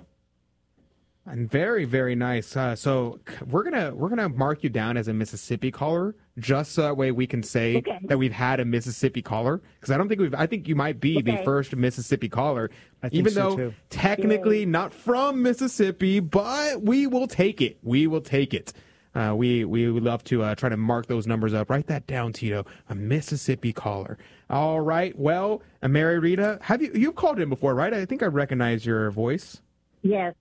[1.25, 2.57] And very, very nice.
[2.57, 6.81] Uh, so we're gonna we're gonna mark you down as a Mississippi caller, just so
[6.81, 7.99] that way we can say Okay.
[8.05, 9.61] that we've had a Mississippi caller.
[9.75, 10.33] Because I don't think we've.
[10.33, 12.71] I think you might be the first Mississippi caller,
[13.03, 13.73] I think even so, though too.
[13.91, 17.77] technically not from Mississippi, but we will take it.
[17.83, 18.73] We will take it.
[19.19, 21.69] Uh, we we would love to uh, try to mark those numbers up.
[21.69, 22.65] Write that down, Tito.
[22.87, 24.17] A Mississippi caller.
[24.49, 25.17] All right.
[25.19, 27.93] Well, uh, Mary Rita, have you you've called in before, right?
[27.93, 29.61] I think I recognize your voice.
[30.03, 30.33] Yes,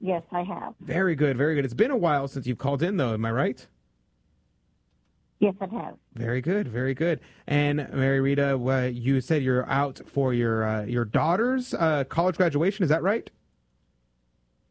[0.00, 0.74] yes, I have.
[0.80, 1.64] Very good, very good.
[1.64, 3.14] It's been a while since you've called in, though.
[3.14, 3.66] Am I right?
[5.40, 5.94] Yes, it has.
[6.14, 7.18] Very good, very good.
[7.48, 12.36] And Mary Rita, uh, you said you're out for your uh, your daughter's uh, college
[12.36, 12.84] graduation.
[12.84, 13.28] Is that right?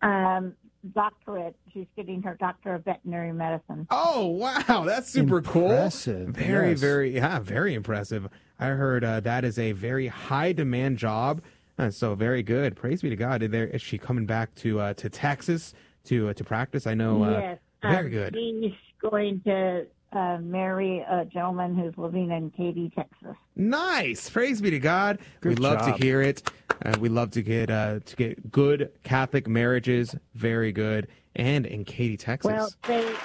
[0.02, 0.54] Um,
[0.94, 1.56] doctorate.
[1.74, 3.88] She's getting her doctor of veterinary medicine.
[3.90, 6.34] Oh wow, that's super Impressive, cool.
[6.34, 6.80] Very, yes.
[6.80, 8.28] very, yeah, very impressive.
[8.60, 11.42] I heard uh, that is a very high demand job.
[11.78, 12.76] Uh, so very good.
[12.76, 13.42] Praise be to God.
[13.42, 15.74] Is, there, is she coming back to uh, to Texas
[16.06, 16.86] to uh, to practice?
[16.86, 17.24] I know.
[17.24, 18.36] Uh, yes, Very um, good.
[18.36, 23.36] She's going to uh, marry a gentleman who's living in Katy, Texas.
[23.56, 24.30] Nice.
[24.30, 25.20] Praise be to God.
[25.44, 25.98] we love job.
[25.98, 26.44] to hear it.
[26.84, 30.16] Uh, we love to get uh, to get good Catholic marriages.
[30.36, 31.08] Very good.
[31.36, 32.52] And in Katy, Texas.
[32.52, 33.16] Well, they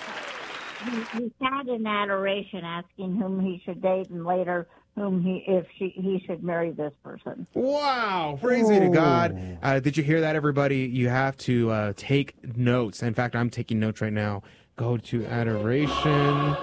[0.84, 5.66] he, he had an adoration asking whom he should date, and later whom he if
[5.78, 7.46] she he should marry this person.
[7.54, 8.38] Wow!
[8.40, 9.58] Praise be to God.
[9.62, 10.80] Uh, did you hear that, everybody?
[10.80, 13.02] You have to uh, take notes.
[13.02, 14.42] In fact, I'm taking notes right now.
[14.78, 16.56] Go to adoration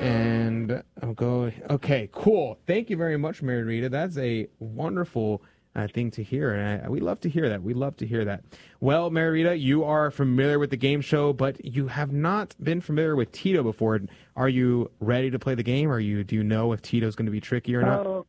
[0.00, 1.52] and I'll go.
[1.70, 2.58] Okay, cool.
[2.66, 3.88] Thank you very much, Mary Rita.
[3.88, 5.40] That's a wonderful
[5.76, 7.62] uh, thing to hear, and I, we love to hear that.
[7.62, 8.42] We love to hear that.
[8.80, 12.80] Well, Mary Rita, you are familiar with the game show, but you have not been
[12.80, 14.00] familiar with Tito before.
[14.34, 15.90] Are you ready to play the game?
[15.92, 16.24] Are you?
[16.24, 18.02] Do you know if Tito's going to be tricky or not?
[18.02, 18.26] So,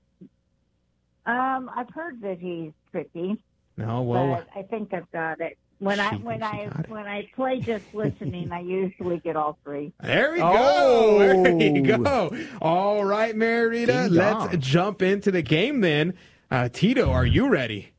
[1.26, 3.42] um, I've heard that he's tricky,
[3.76, 4.04] No.
[4.04, 4.44] Well.
[4.56, 5.58] I think I've got it.
[5.80, 9.92] When I when I when I play just listening, I usually get all three.
[10.02, 10.54] There we Oh.
[10.54, 11.44] go.
[11.44, 12.36] There you go.
[12.62, 16.14] All right, Mary Rita, Ding let's jump into the game then.
[16.50, 17.92] Uh, Tito, are you ready?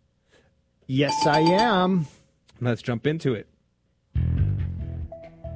[0.87, 2.07] Yes, I am.
[2.61, 3.47] Let's jump into it.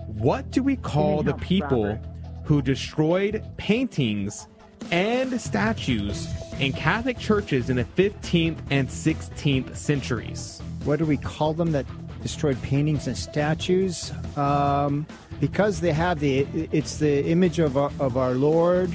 [0.07, 2.01] What do we call the people Robert.
[2.45, 4.47] who destroyed paintings
[4.91, 6.29] and statues
[6.59, 10.61] in Catholic churches in the 15th and 16th centuries?
[10.85, 11.87] What do we call them that
[12.23, 14.13] destroyed paintings and statues?
[14.37, 15.07] Um,
[15.41, 16.41] because they have the,
[16.73, 18.91] it's the image of our, of our Lord.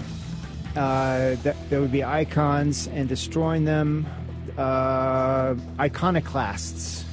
[0.75, 4.05] Uh, that there would be icons and destroying them.
[4.57, 7.05] Uh, iconoclasts.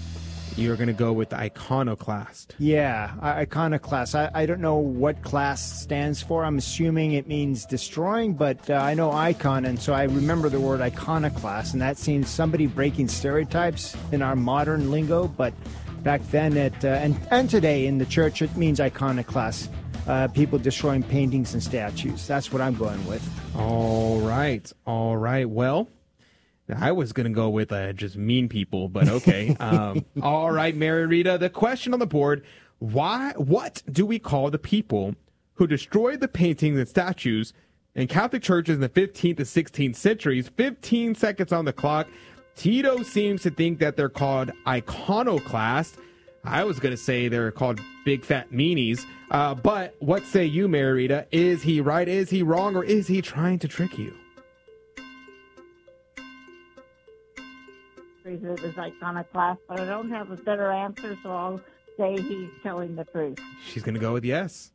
[0.56, 2.56] You're going to go with iconoclast.
[2.58, 4.14] Yeah, iconoclast.
[4.14, 6.44] I, I don't know what class stands for.
[6.44, 10.60] I'm assuming it means destroying, but uh, I know icon, and so I remember the
[10.60, 15.26] word iconoclast, and that seems somebody breaking stereotypes in our modern lingo.
[15.26, 15.54] But
[16.02, 19.70] back then, it uh, and and today in the church, it means iconoclast.
[20.06, 22.26] Uh, people destroying paintings and statues.
[22.26, 23.22] That's what I'm going with.
[23.56, 24.70] All right.
[24.84, 25.48] All right.
[25.48, 25.88] Well,
[26.76, 29.56] I was going to go with uh, just mean people, but okay.
[29.60, 31.38] um, all right, Mary Rita.
[31.38, 32.44] The question on the board:
[32.78, 33.32] Why?
[33.36, 35.14] What do we call the people
[35.54, 37.52] who destroyed the paintings and statues
[37.94, 40.48] in Catholic churches in the 15th and 16th centuries?
[40.48, 42.08] 15 seconds on the clock.
[42.56, 45.96] Tito seems to think that they're called iconoclast.
[46.44, 49.06] I was going to say they're called big fat meanies.
[49.30, 51.26] Uh, but what say you, Mary Rita?
[51.30, 52.06] Is he right?
[52.06, 52.76] Is he wrong?
[52.76, 54.14] Or is he trying to trick you?
[58.24, 61.60] It was iconoclast, but I don't have a better answer, so I'll
[61.96, 63.38] say he's telling the truth.
[63.66, 64.70] She's going to go with yes.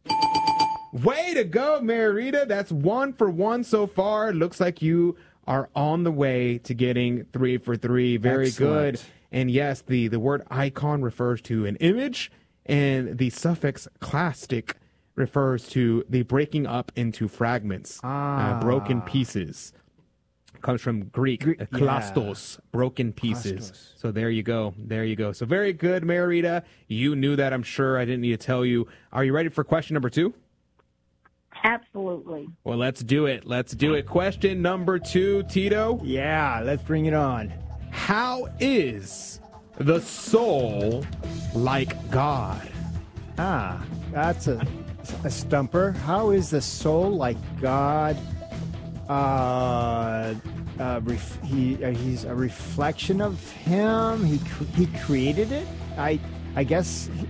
[0.92, 2.48] Way to go, Marita.
[2.48, 4.32] That's one for one so far.
[4.32, 5.18] Looks like you
[5.48, 8.18] are on the way to getting three for three.
[8.18, 9.02] Very good.
[9.32, 12.32] And yes, the, the word icon refers to an image,
[12.66, 14.76] and the suffix clastic
[15.16, 19.74] refers to the breaking up into fragments, uh, broken pieces.
[20.62, 23.72] Comes from Greek, Gre- uh, klastos, broken pieces.
[23.72, 24.00] Klastos.
[24.00, 24.74] So there you go.
[24.78, 25.32] There you go.
[25.32, 26.64] So very good, Marita.
[26.88, 27.98] You knew that, I'm sure.
[27.98, 28.88] I didn't need to tell you.
[29.14, 30.34] Are you ready for question number two?
[31.64, 32.48] Absolutely.
[32.64, 33.46] Well, let's do it.
[33.46, 34.06] Let's do it.
[34.06, 36.00] Question number two, Tito.
[36.04, 37.54] Yeah, let's bring it on.
[37.92, 39.40] How is
[39.78, 41.06] the soul
[41.54, 42.68] like God?
[43.38, 44.66] Ah, that's a,
[45.24, 45.92] a stumper.
[45.92, 48.18] How is the soul like God?
[49.10, 50.34] Uh,
[50.80, 54.24] uh, ref, he uh, he's a reflection of Him.
[54.24, 55.68] He cr- he created it.
[55.98, 56.20] I
[56.56, 57.28] I guess he-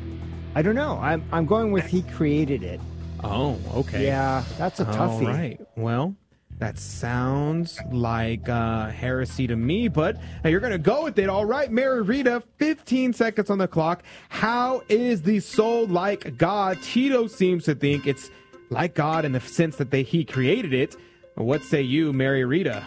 [0.56, 0.98] I don't know.
[1.02, 2.80] I'm I'm going with He created it.
[3.24, 4.06] Oh, okay.
[4.06, 5.28] Yeah, that's a toughie.
[5.28, 5.60] All right.
[5.76, 6.16] Well,
[6.60, 11.30] that sounds like uh, heresy to me, but hey, you're going to go with it.
[11.30, 14.04] All right, Mary Rita, 15 seconds on the clock.
[14.30, 16.82] How is the soul like God?
[16.82, 18.32] Tito seems to think it's
[18.70, 20.96] like God in the sense that they, he created it.
[21.36, 22.86] What say you, Mary Rita?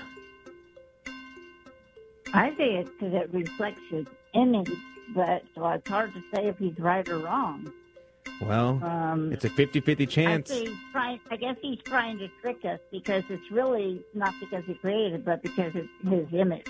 [2.32, 4.70] I say it's because it reflects his image,
[5.14, 7.72] but so it's hard to say if he's right or wrong.
[8.40, 10.52] Well, Um, it's a 50 50 chance.
[10.92, 15.14] trying, I guess he's trying to trick us because it's really not because he created
[15.14, 16.66] it, but because it's his image.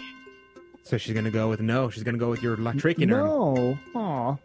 [0.82, 1.90] So she's going to go with no.
[1.90, 3.22] She's going to go with your la- tricking her.
[3.22, 3.78] No.
[3.94, 4.36] Aw.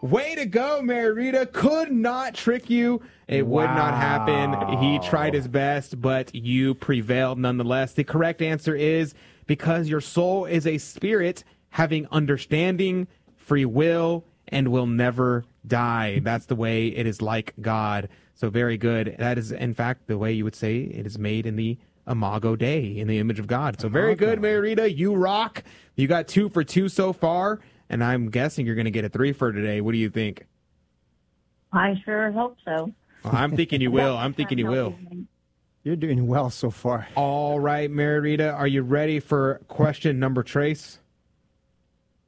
[0.00, 1.46] Way to go, Mary Rita.
[1.46, 3.02] Could not trick you.
[3.26, 4.78] It would not happen.
[4.78, 7.92] He tried his best, but you prevailed nonetheless.
[7.94, 9.14] The correct answer is
[9.46, 16.20] because your soul is a spirit having understanding, free will, and will never die.
[16.22, 18.08] That's the way it is like God.
[18.34, 19.16] So very good.
[19.18, 22.56] That is, in fact, the way you would say it is made in the Imago
[22.56, 23.80] Dei, in the image of God.
[23.80, 24.94] So very good, Marita.
[24.94, 25.62] You rock.
[25.96, 27.60] You got two for two so far,
[27.90, 29.80] and I'm guessing you're going to get a three for today.
[29.80, 30.46] What do you think?
[31.72, 32.92] I sure hope so.
[33.24, 34.16] Well, I'm thinking you will.
[34.16, 34.94] I'm thinking you will.
[35.82, 37.08] You're doing well so far.
[37.14, 40.98] All right, Mary Rita, are you ready for question number trace?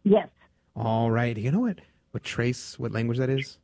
[0.03, 0.29] Yes.
[0.77, 1.37] All right.
[1.37, 1.81] You know what?
[2.11, 2.79] What trace?
[2.79, 3.59] What language that is?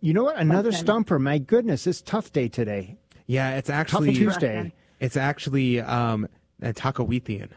[0.00, 0.36] You know what?
[0.36, 0.76] Another Okay.
[0.78, 1.18] stumper.
[1.18, 2.96] My goodness, it's tough day today.
[3.26, 4.72] Yeah, it's Tough actually Tuesday.
[5.00, 6.28] It's actually um,
[6.62, 7.48] a Takawithian.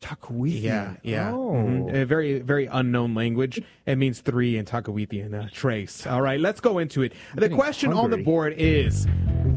[0.00, 0.62] Takawithian.
[0.62, 1.32] Yeah, yeah.
[1.32, 1.52] Oh.
[1.52, 1.94] Mhm.
[1.94, 3.60] A very, very unknown language.
[3.84, 5.34] It means three in Takawithian.
[5.34, 6.06] Uh, trace.
[6.06, 7.12] All right, let's go into it.
[7.34, 9.06] the getting question on the board is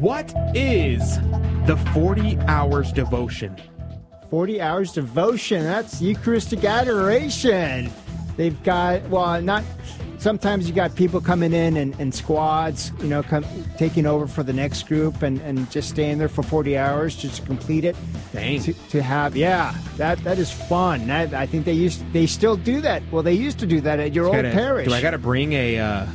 [0.00, 1.18] What is
[1.66, 3.56] the 40 hours devotion?
[4.28, 5.62] 40 hours devotion.
[5.62, 7.90] That's Eucharistic adoration.
[8.36, 9.62] They've got, well, not,
[10.18, 13.44] sometimes you got people coming in and, and squads, you know, come,
[13.76, 17.36] taking over for the next group and, and just staying there for 40 hours just
[17.36, 17.96] to complete it.
[18.32, 18.60] Dang.
[18.62, 21.06] To, to have, yeah, that that is fun.
[21.06, 23.02] That, I think they used, they still do that.
[23.12, 24.88] Well, they used to do that at your old Gotta- parish.
[24.88, 25.78] Do I got to bring a?
[25.78, 26.06] Uh,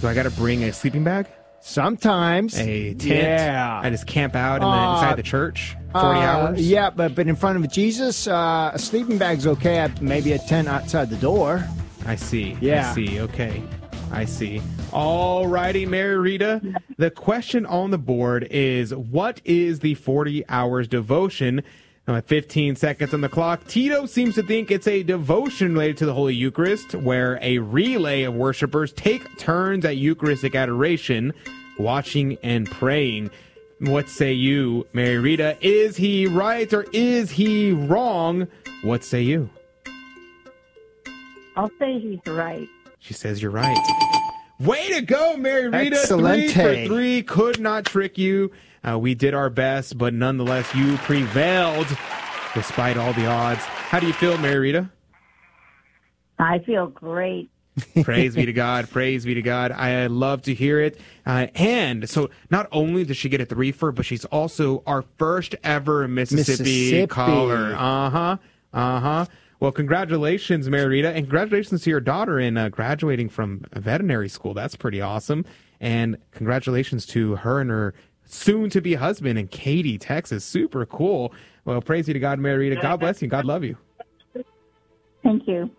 [0.00, 1.26] do I got to bring a sleeping bag?
[1.60, 2.58] Sometimes.
[2.58, 3.02] A tent?
[3.04, 3.80] Yeah.
[3.82, 5.76] I just camp out in the, Uh, inside the church.
[5.92, 6.60] Forty Uh, hours.
[6.68, 9.88] Yeah, but but in front of Jesus, uh, a sleeping bag's okay.
[10.00, 11.64] Maybe a tent outside the door.
[12.06, 12.56] I see.
[12.60, 12.90] Yeah.
[12.90, 13.20] I see.
[13.20, 13.62] Okay.
[14.12, 14.62] I see.
[14.92, 16.62] All righty, Mary Rita.
[16.96, 21.62] The question on the board is what is the 40 hours devotion?
[22.08, 25.98] Now, at 15 seconds on the clock, Tito seems to think it's a devotion related
[25.98, 31.34] to the Holy Eucharist, where a relay of worshipers take turns at Eucharistic adoration,
[31.78, 33.30] watching and praying.
[33.80, 35.58] What say you, Mary Rita?
[35.60, 38.48] Is he right or is he wrong?
[38.80, 39.50] What say you?
[41.56, 42.70] I'll say he's right.
[43.00, 43.76] She says you're right.
[44.58, 45.96] Way to go, Mary Rita.
[45.96, 46.52] Excelente.
[46.52, 47.22] Three for three.
[47.22, 48.50] Could not trick you.
[48.88, 51.86] Uh, we did our best, but nonetheless, you prevailed
[52.54, 53.60] despite all the odds.
[53.64, 54.90] How do you feel, Mary Rita?
[56.38, 57.50] I feel great.
[58.02, 58.88] Praise be to God.
[58.90, 59.72] Praise be to God.
[59.72, 60.98] I love to hear it.
[61.26, 65.02] Uh, and so not only does she get a three for, but she's also our
[65.18, 67.06] first ever Mississippi, Mississippi.
[67.08, 67.74] caller.
[67.76, 68.36] Uh huh.
[68.72, 69.26] Uh huh.
[69.60, 74.54] Well, congratulations, Marita, and congratulations to your daughter in uh, graduating from veterinary school.
[74.54, 75.44] That's pretty awesome.
[75.80, 77.94] And congratulations to her and her
[78.28, 80.44] soon to be husband in Katy, Texas.
[80.44, 81.32] Super cool.
[81.64, 82.80] Well, praise be to God, Marita.
[82.80, 83.28] God bless you.
[83.28, 83.76] God love you.
[85.22, 85.70] Thank you.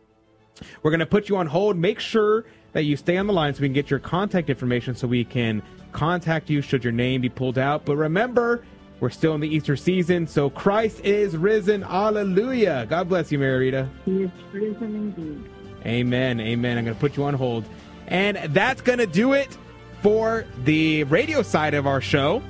[0.84, 1.78] We're going to put you on hold.
[1.78, 4.94] Make sure that you stay on the line so we can get your contact information
[4.96, 7.86] so we can contact you should your name be pulled out.
[7.86, 8.66] But remember,
[9.00, 11.82] we're still in the Easter season, so Christ is risen.
[11.82, 12.86] Hallelujah.
[12.90, 13.90] God bless you, Marita.
[14.06, 15.50] He is risen indeed.
[15.86, 16.42] Amen.
[16.42, 16.78] Amen.
[16.78, 17.64] I'm going to put you on hold.
[18.08, 19.58] And that's going to do it
[20.02, 22.42] for the radio side of our show.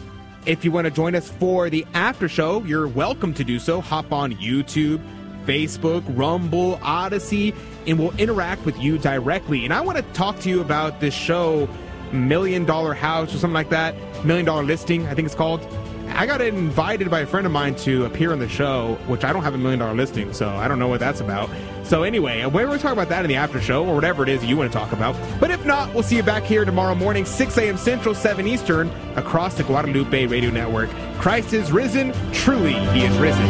[0.46, 3.82] If you want to join us for the after show, you're welcome to do so.
[3.82, 5.02] Hop on YouTube,
[5.46, 7.54] Facebook, Rumble, Odysee,
[7.88, 9.66] and we'll interact with you directly.
[9.66, 11.68] And I want to talk to you about this show,
[12.12, 13.96] Million Dollar House or something like that.
[14.26, 15.62] Million Dollar Listing, I think it's called.
[16.11, 19.31] I got invited by a friend of mine to appear on the show, which I
[19.31, 21.49] don't have a million dollar listing, so I don't know what that's about.
[21.84, 24.30] So anyway, we're going to talk about that in the after show or whatever it
[24.30, 25.15] is you want to talk about.
[25.40, 27.77] But if not, we'll see you back here tomorrow morning, 6 a.m.
[27.77, 30.90] Central, 7 Eastern, across the Guadalupe Radio Network.
[31.19, 32.14] Christ is risen.
[32.31, 33.48] Truly, he is risen.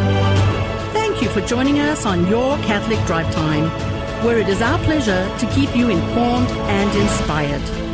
[0.92, 3.64] Thank you for joining us on Your Catholic Drive Time,
[4.24, 7.89] where it is our pleasure to keep you informed and inspired.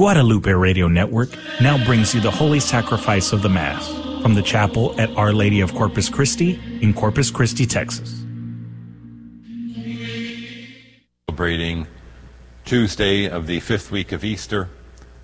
[0.00, 1.28] Guadalupe Radio Network
[1.60, 3.86] now brings you the Holy Sacrifice of the Mass
[4.22, 8.24] from the chapel at Our Lady of Corpus Christi in Corpus Christi, Texas.
[11.28, 11.86] Celebrating
[12.64, 14.70] Tuesday of the fifth week of Easter,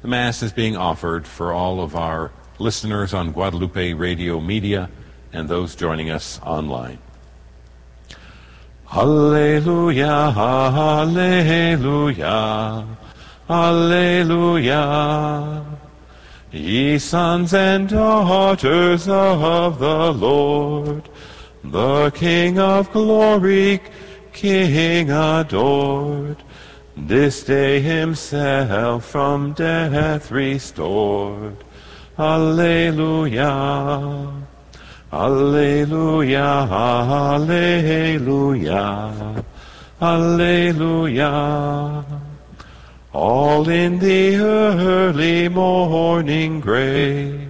[0.03, 4.91] the Mass is being offered for all of our listeners on Guadalupe Radio Media
[5.33, 6.99] and those joining us online.
[8.93, 12.27] Alleluia, Alleluia.
[13.49, 14.83] Alleluia.
[16.51, 21.09] Ye sons and daughters of the Lord,
[21.63, 23.81] the King of glory,
[24.33, 26.43] King adored,
[26.97, 31.63] this day himself from death restored.
[32.19, 33.53] Alleluia.
[35.13, 36.67] Alleluia.
[37.37, 38.35] Alleluia.
[40.01, 41.33] Alleluia.
[43.17, 47.49] All in the early morning gray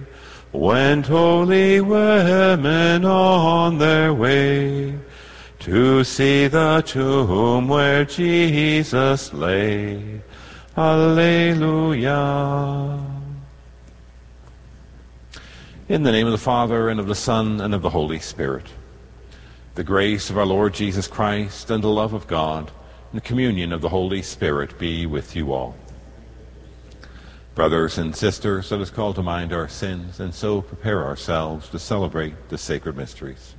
[0.53, 4.97] went holy women on their way
[5.59, 10.21] to see the tomb where Jesus lay.
[10.77, 12.07] Alleluia.
[15.89, 18.67] In the name of the Father, and of the Son, and of the Holy Spirit,
[19.75, 22.71] the grace of our Lord Jesus Christ, and the love of God,
[23.11, 25.75] and the communion of the Holy Spirit be with you all.
[27.55, 31.79] Brothers and sisters, let us call to mind our sins and so prepare ourselves to
[31.79, 33.55] celebrate the sacred mysteries.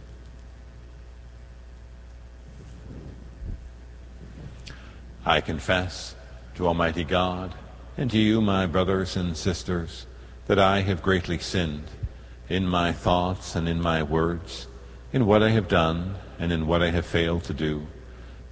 [5.25, 6.15] I confess
[6.55, 7.55] to Almighty God
[7.97, 10.07] and to you, my brothers and sisters,
[10.47, 11.89] that I have greatly sinned
[12.49, 14.69] in my thoughts and in my words,
[15.13, 17.89] in what I have done and in what I have failed to do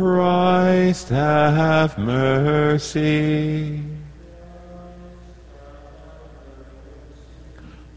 [0.00, 3.82] Christ have mercy.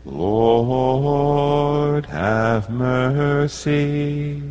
[0.04, 4.44] Lord have mercy.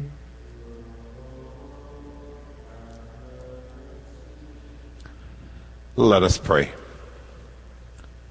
[5.95, 6.73] Let us pray.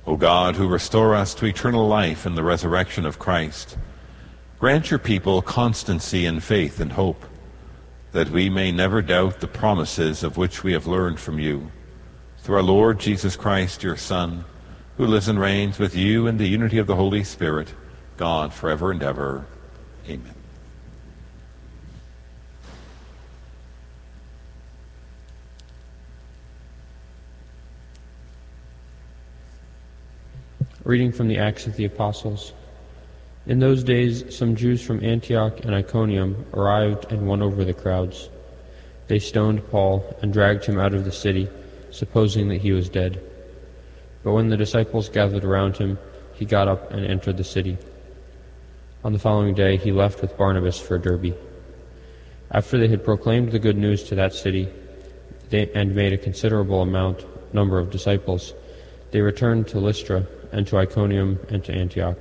[0.07, 3.77] O God, who restore us to eternal life in the resurrection of Christ,
[4.57, 7.23] grant your people constancy in faith and hope
[8.12, 11.72] that we may never doubt the promises of which we have learned from you.
[12.40, 14.44] Through our Lord Jesus Christ, your Son,
[14.98, 17.74] who lives and reigns with you in the unity of the Holy Spirit,
[18.18, 19.46] God, forever and ever.
[20.08, 20.36] Amen.
[30.84, 32.54] Reading from the Acts of the Apostles.
[33.48, 38.30] In those days, some Jews from Antioch and Iconium arrived and won over the crowds.
[39.08, 41.50] They stoned Paul and dragged him out of the city,
[41.90, 43.22] supposing that he was dead.
[44.24, 45.98] But when the disciples gathered around him,
[46.36, 47.80] he got up and entered the city.
[49.04, 51.36] On the following day, he left with Barnabas for Derbe.
[52.52, 54.70] After they had proclaimed the good news to that city
[55.50, 58.54] they, and made a considerable amount number of disciples,
[59.10, 62.18] they returned to Lystra and to Iconium and to Antioch.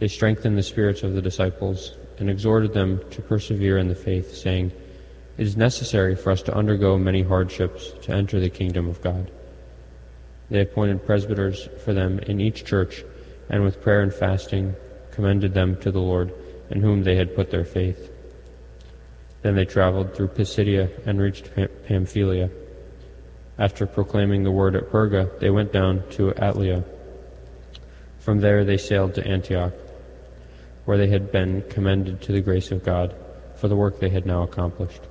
[0.00, 4.34] They strengthened the spirits of the disciples and exhorted them to persevere in the faith,
[4.34, 4.72] saying,
[5.36, 9.30] It is necessary for us to undergo many hardships to enter the kingdom of God.
[10.48, 13.04] They appointed presbyters for them in each church,
[13.50, 14.74] and with prayer and fasting
[15.10, 16.32] commended them to the Lord,
[16.70, 18.10] in whom they had put their faith.
[19.42, 21.50] Then they traveled through Pisidia and reached
[21.86, 22.48] Pamphylia.
[23.58, 26.84] After proclaiming the word at Perga, they went down to Attalia.
[28.18, 29.74] From there they sailed to Antioch
[30.84, 33.14] where they had been commended to the grace of God
[33.56, 35.02] for the work they had now accomplished.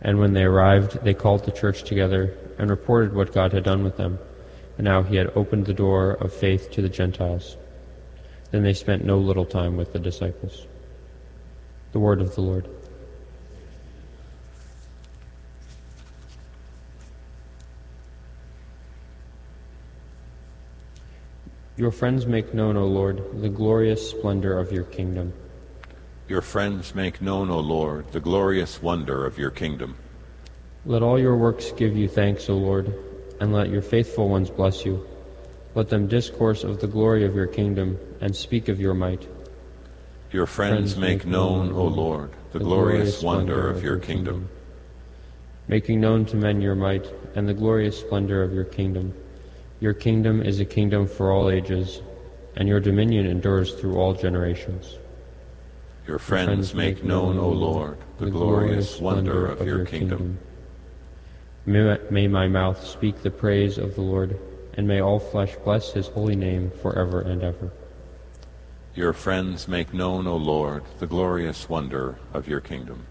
[0.00, 3.84] And when they arrived, they called the church together and reported what God had done
[3.84, 4.18] with them,
[4.76, 7.56] and how he had opened the door of faith to the Gentiles.
[8.50, 10.66] Then they spent no little time with the disciples.
[11.92, 12.68] The word of the Lord.
[21.78, 25.32] Your friends make known, O Lord, the glorious splendor of your kingdom.
[26.26, 29.94] Your friends make known, O Lord, the glorious wonder of your kingdom.
[30.84, 32.92] Let all your works give you thanks, O Lord,
[33.40, 35.06] and let your faithful ones bless you.
[35.76, 39.28] Let them discourse of the glory of your kingdom and speak of your might.
[40.32, 44.48] Your friends, make known, O Lord, the, glorious wonder of your kingdom.
[45.68, 47.06] Making known to men your might
[47.36, 49.14] and the glorious splendor of your kingdom.
[49.80, 52.02] Your kingdom is a kingdom for all ages,
[52.56, 54.98] and your dominion endures through all generations.
[56.06, 60.38] Your friends make known, O Lord, the glorious wonder of your kingdom.
[61.66, 64.38] May, may my mouth speak the praise of the Lord,
[64.74, 67.70] and may all flesh bless his holy name forever and ever.
[68.94, 73.06] Your friends make known, O Lord, the glorious wonder of your kingdom.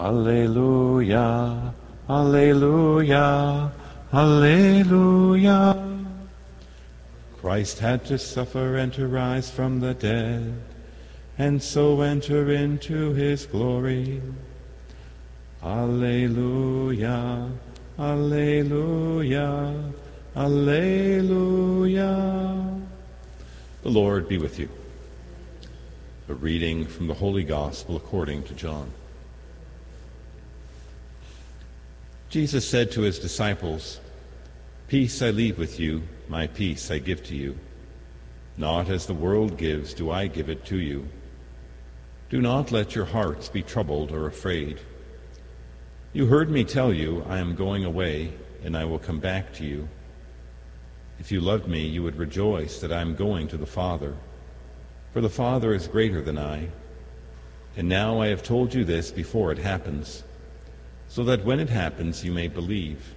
[0.00, 1.74] Alleluia,
[2.08, 3.70] Alleluia,
[4.14, 5.76] Alleluia.
[7.36, 10.54] Christ had to suffer and to rise from the dead,
[11.36, 14.22] and so enter into his glory.
[15.62, 17.50] Alleluia,
[17.98, 19.74] Alleluia,
[20.34, 22.00] Alleluia.
[23.82, 24.70] The Lord be with you.
[26.30, 28.92] A reading from the Holy Gospel according to John.
[32.30, 33.98] Jesus said to his disciples,
[34.86, 37.58] Peace I leave with you, my peace I give to you.
[38.56, 41.08] Not as the world gives do I give it to you.
[42.28, 44.78] Do not let your hearts be troubled or afraid.
[46.12, 48.32] You heard me tell you, I am going away,
[48.62, 49.88] and I will come back to you.
[51.18, 54.14] If you loved me, you would rejoice that I am going to the Father,
[55.12, 56.68] for the Father is greater than I.
[57.76, 60.22] And now I have told you this before it happens
[61.10, 63.14] so that when it happens you may believe.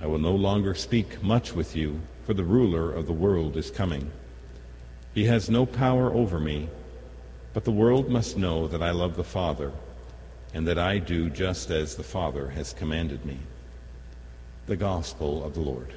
[0.00, 3.68] I will no longer speak much with you, for the ruler of the world is
[3.68, 4.12] coming.
[5.12, 6.68] He has no power over me,
[7.52, 9.72] but the world must know that I love the Father,
[10.54, 13.38] and that I do just as the Father has commanded me.
[14.66, 15.92] The Gospel of the Lord.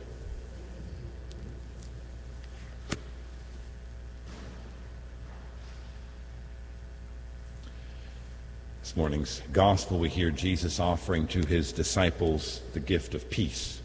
[8.91, 13.81] This morning's gospel, we hear Jesus offering to his disciples the gift of peace.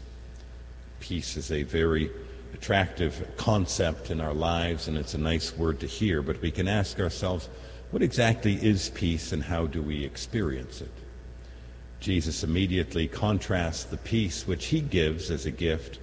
[0.99, 2.11] Peace is a very
[2.53, 6.67] attractive concept in our lives, and it's a nice word to hear, but we can
[6.67, 7.47] ask ourselves,
[7.91, 10.91] what exactly is peace and how do we experience it?
[12.01, 15.99] Jesus immediately contrasts the peace which he gives as a gift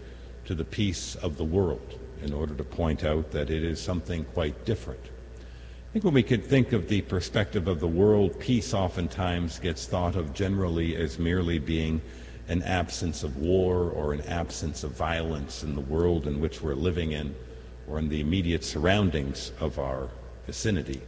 [0.47, 4.24] to the peace of the world in order to point out that it is something
[4.24, 5.10] quite different.
[5.94, 9.86] I think when we could think of the perspective of the world, peace oftentimes gets
[9.86, 12.02] thought of generally as merely being
[12.48, 16.74] an absence of war or an absence of violence in the world in which we're
[16.74, 17.32] living in
[17.86, 20.08] or in the immediate surroundings of our
[20.46, 21.00] vicinity.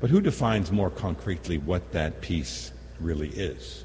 [0.00, 3.84] But who defines more concretely what that peace really is?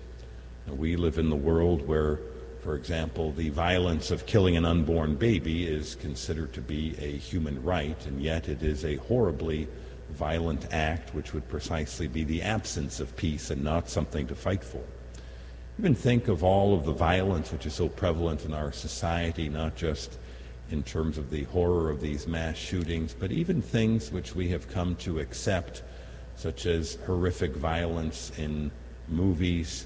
[0.65, 2.19] Now, we live in the world where,
[2.64, 7.61] for example, the violence of killing an unborn baby is considered to be a human
[7.61, 9.68] right, and yet it is a horribly
[10.11, 14.64] violent act, which would precisely be the absence of peace and not something to fight
[14.64, 14.84] for.
[15.77, 19.76] Even think of all of the violence which is so prevalent in our society, not
[19.76, 20.18] just
[20.72, 24.69] in terms of the horror of these mass shootings, but even things which we have
[24.69, 25.84] come to accept,
[26.36, 28.72] such as horrific violence in
[29.07, 29.86] movies,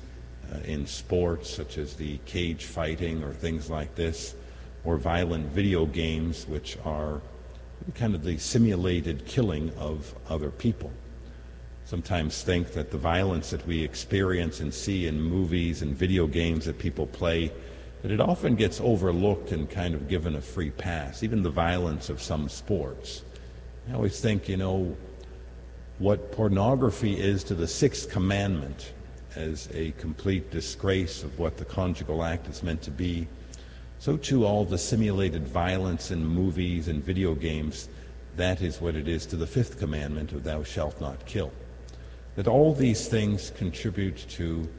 [0.51, 4.35] uh, in sports, such as the cage fighting or things like this,
[4.83, 7.21] or violent video games, which are
[7.95, 10.91] kind of the simulated killing of other people.
[11.85, 16.65] Sometimes think that the violence that we experience and see in movies and video games
[16.65, 17.51] that people play,
[18.03, 22.09] that it often gets overlooked and kind of given a free pass, even the violence
[22.09, 23.23] of some sports.
[23.89, 24.95] I always think, you know,
[25.97, 28.93] what pornography is to the sixth commandment
[29.35, 33.27] as a complete disgrace of what the conjugal act is meant to be
[33.99, 37.89] so too all the simulated violence in movies and video games,
[38.37, 41.51] that is what it is to the fifth commandment of thou shalt not kill.
[42.37, 44.69] That all these things contribute to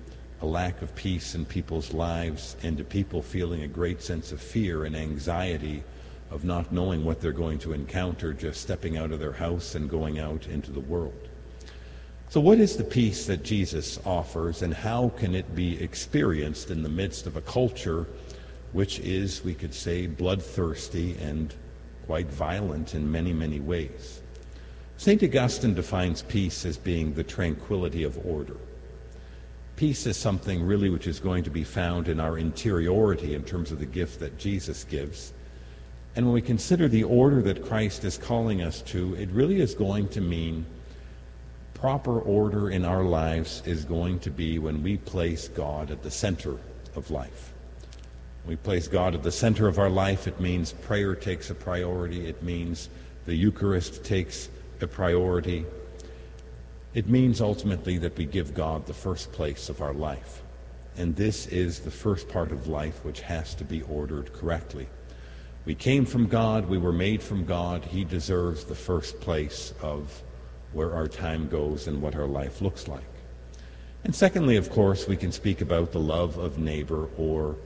[0.41, 4.41] a lack of peace in people's lives and to people feeling a great sense of
[4.41, 5.85] fear and anxiety
[6.31, 9.91] of not knowing what they're going to encounter just stepping out of their house and
[9.91, 11.29] going out into the world.
[12.31, 16.83] So, what is the peace that Jesus offers, and how can it be experienced in
[16.83, 18.07] the midst of a culture
[18.73, 21.55] which is, we could say, bloodthirsty and
[22.07, 24.23] quite violent in many, many ways.
[24.97, 25.23] St.
[25.23, 28.57] Augustine defines peace as being the tranquility of order.
[29.77, 33.73] Peace is something really which is going to be found in our interiority in terms
[33.73, 35.33] of the gift that Jesus gives.
[36.17, 39.75] And when we consider the order that Christ is calling us to, it really is
[39.75, 40.67] going to mean
[41.73, 46.11] proper order in our lives is going to be when we place God at the
[46.11, 46.59] center
[46.95, 47.50] of life.
[48.47, 52.27] We place God at the center of our life, it means prayer takes a priority.
[52.27, 52.89] It means
[53.27, 54.49] the Eucharist takes
[54.81, 55.67] a priority.
[56.95, 60.43] It means ultimately that we give God the first place of our life.
[60.97, 64.89] And this is the first part of life which has to be ordered correctly.
[65.65, 67.85] We came from God, we were made from God.
[67.85, 70.23] He deserves the first place of
[70.73, 73.05] where our time goes and what our life looks like.
[74.03, 77.57] And secondly, of course, we can speak about the love of neighbor or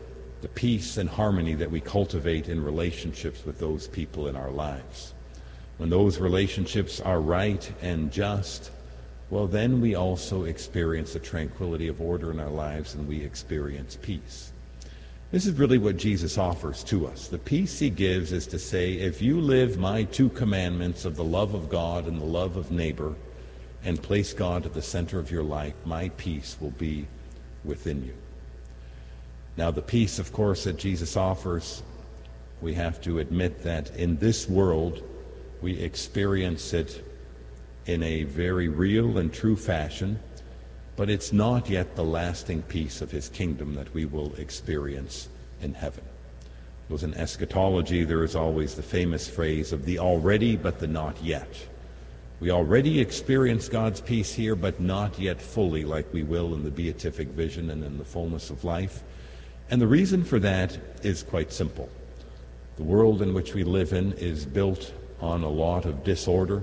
[0.44, 5.14] the peace and harmony that we cultivate in relationships with those people in our lives.
[5.78, 8.70] When those relationships are right and just,
[9.30, 13.96] well, then we also experience the tranquility of order in our lives and we experience
[14.02, 14.52] peace.
[15.32, 17.28] This is really what Jesus offers to us.
[17.28, 21.24] The peace he gives is to say, if you live my two commandments of the
[21.24, 23.14] love of God and the love of neighbor,
[23.82, 27.06] and place God at the center of your life, my peace will be
[27.64, 28.14] within you.
[29.56, 31.82] Now, the peace, of course, that Jesus offers,
[32.60, 35.02] we have to admit that in this world,
[35.60, 37.05] we experience it
[37.86, 40.18] in a very real and true fashion,
[40.97, 45.28] but it's not yet the lasting peace of his kingdom that we will experience
[45.60, 46.05] in heaven.
[46.89, 51.22] Because in eschatology, there is always the famous phrase of the already but the not
[51.22, 51.48] yet.
[52.40, 56.70] We already experience God's peace here, but not yet fully like we will in the
[56.70, 59.02] beatific vision and in the fullness of life.
[59.70, 61.89] And the reason for that is quite simple.
[62.77, 66.62] The world in which we live in is built on a lot of disorder,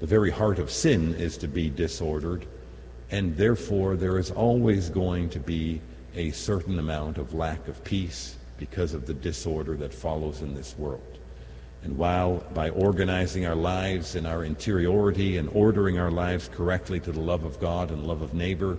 [0.00, 2.46] the very heart of sin is to be disordered,
[3.10, 5.80] and therefore there is always going to be
[6.14, 10.76] a certain amount of lack of peace because of the disorder that follows in this
[10.78, 11.18] world.
[11.82, 17.12] And while by organizing our lives in our interiority and ordering our lives correctly to
[17.12, 18.78] the love of God and love of neighbor,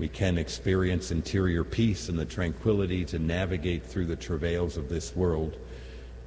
[0.00, 5.14] we can experience interior peace and the tranquility to navigate through the travails of this
[5.14, 5.58] world.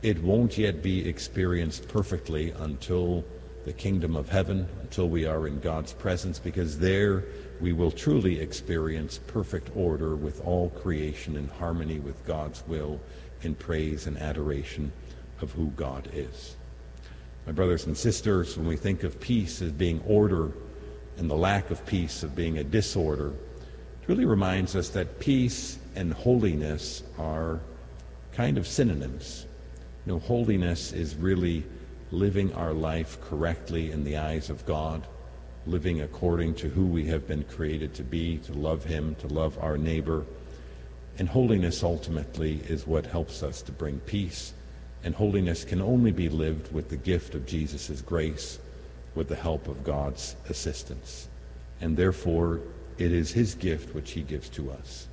[0.04, 3.26] It won't yet be experienced perfectly until
[3.66, 7.24] the kingdom of heaven until we are in God's presence, because there
[7.62, 13.00] we will truly experience perfect order with all creation in harmony with God's will
[13.42, 14.92] in praise and adoration
[15.42, 16.58] of who God is.
[17.48, 20.52] My brothers and sisters, when we think of peace as being order
[21.18, 23.34] and the lack of peace of being a disorder,
[24.04, 27.62] it really reminds us that peace and holiness are
[28.34, 29.46] kind of synonyms.
[30.06, 31.64] You know, holiness is really
[32.12, 35.08] living our life correctly in the eyes of God,
[35.66, 39.58] living according to who we have been created to be, to love Him, to love
[39.60, 40.26] our neighbor.
[41.18, 44.54] And holiness ultimately is what helps us to bring peace.
[45.06, 48.60] And holiness can only be lived with the gift of Jesus' grace,
[49.16, 51.30] with the help of God's assistance.
[51.80, 52.60] And therefore,
[53.04, 55.08] it is His gift which He gives to us.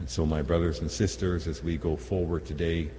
[0.00, 2.90] And so, my brothers and sisters, as we go forward today,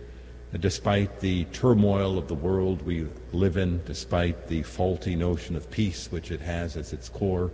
[0.59, 6.11] despite the turmoil of the world we live in, despite the faulty notion of peace
[6.11, 7.51] which it has as its core,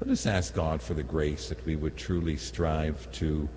[0.00, 3.48] let us ask God for the grace that we would truly strive to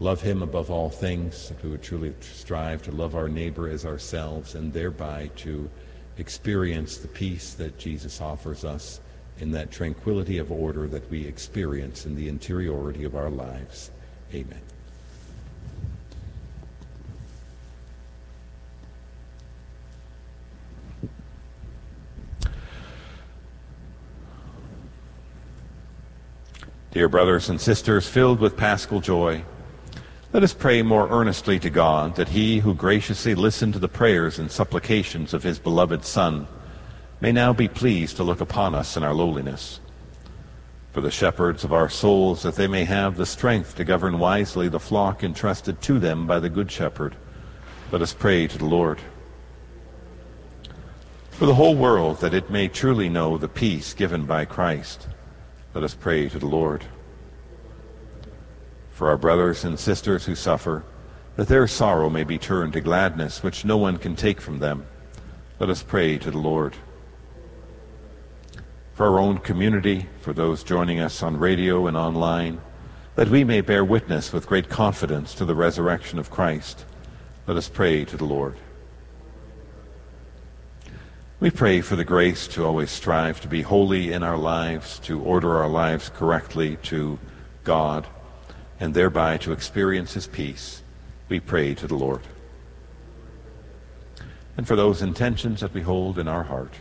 [0.00, 3.84] love Him above all things, that we would truly strive to love our neighbor as
[3.84, 5.70] ourselves, and thereby to
[6.16, 9.00] experience the peace that Jesus offers us
[9.40, 13.90] in that tranquility of order that we experience in the interiority of our lives.
[14.32, 14.60] Amen.
[26.94, 29.42] Dear brothers and sisters, filled with paschal joy,
[30.32, 34.38] let us pray more earnestly to God that He who graciously listened to the prayers
[34.38, 36.46] and supplications of His beloved Son
[37.20, 39.80] may now be pleased to look upon us in our lowliness.
[40.92, 44.68] For the shepherds of our souls, that they may have the strength to govern wisely
[44.68, 47.16] the flock entrusted to them by the Good Shepherd,
[47.90, 49.00] let us pray to the Lord.
[51.30, 55.08] For the whole world, that it may truly know the peace given by Christ,
[55.74, 56.84] let us pray to the Lord.
[58.90, 60.84] For our brothers and sisters who suffer,
[61.34, 64.86] that their sorrow may be turned to gladness, which no one can take from them,
[65.58, 66.76] let us pray to the Lord.
[68.94, 72.60] For our own community, for those joining us on radio and online,
[73.16, 76.84] that we may bear witness with great confidence to the resurrection of Christ,
[77.48, 78.56] let us pray to the Lord.
[81.40, 85.20] We pray for the grace to always strive to be holy in our lives, to
[85.20, 87.18] order our lives correctly, to
[87.64, 88.06] God,
[88.78, 90.82] and thereby to experience his peace,
[91.28, 92.22] we pray to the Lord.
[94.56, 96.74] And for those intentions that we hold in our heart,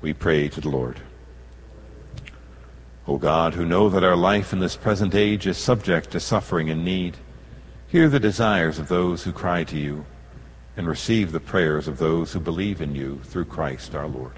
[0.00, 1.00] we pray to the Lord.
[3.06, 6.70] O God, who know that our life in this present age is subject to suffering
[6.70, 7.16] and need,
[7.86, 10.04] hear the desires of those who cry to you,
[10.76, 14.37] and receive the prayers of those who believe in you through Christ our Lord.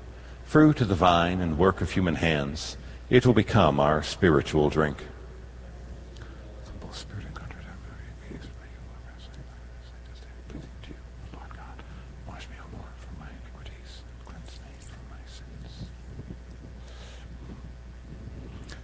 [0.51, 2.75] fruit of the vine and work of human hands,
[3.09, 4.97] it will become our spiritual drink.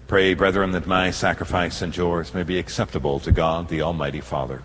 [0.07, 4.63] Pray, brethren, that my sacrifice and yours may be acceptable to God, the Almighty Father.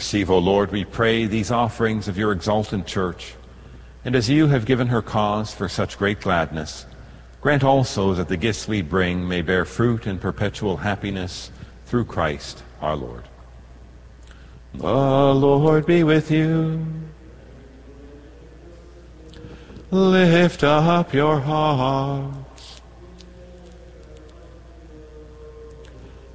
[0.00, 3.34] Receive, O Lord, we pray, these offerings of your exultant church.
[4.02, 6.86] And as you have given her cause for such great gladness,
[7.42, 11.50] grant also that the gifts we bring may bear fruit in perpetual happiness
[11.84, 13.24] through Christ our Lord.
[14.72, 16.82] The Lord be with you.
[19.90, 22.80] Lift up your hearts.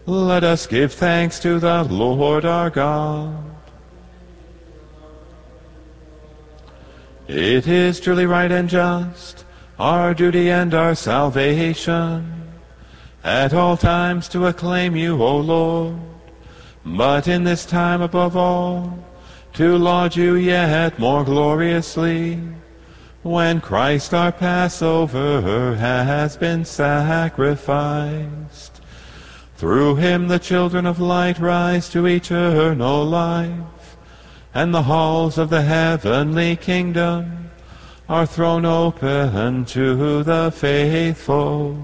[0.06, 3.55] Let us give thanks to the Lord our God.
[7.28, 9.46] It is truly right and just,
[9.80, 12.52] our duty and our salvation,
[13.24, 15.98] at all times to acclaim you, O Lord,
[16.86, 19.04] but in this time above all,
[19.54, 22.40] to laud you yet more gloriously,
[23.24, 28.82] when Christ our Passover has been sacrificed.
[29.58, 33.75] Through him the children of light rise to eternal life
[34.56, 37.52] and the halls of the heavenly kingdom
[38.08, 41.78] are thrown open to the faithful.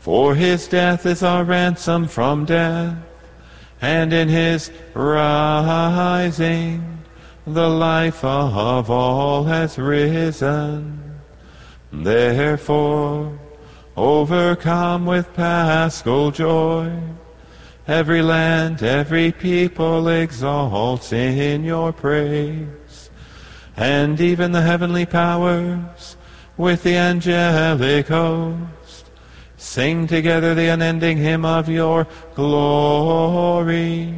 [0.00, 2.96] For his death is our ransom from death,
[3.80, 6.82] and in his rising
[7.46, 11.20] the life of all has risen.
[11.92, 13.38] Therefore,
[13.96, 16.92] overcome with paschal joy,
[17.90, 23.10] Every land, every people exalts in your praise.
[23.76, 26.16] And even the heavenly powers
[26.56, 29.10] with the angelic host
[29.56, 32.06] sing together the unending hymn of your
[32.36, 34.14] glory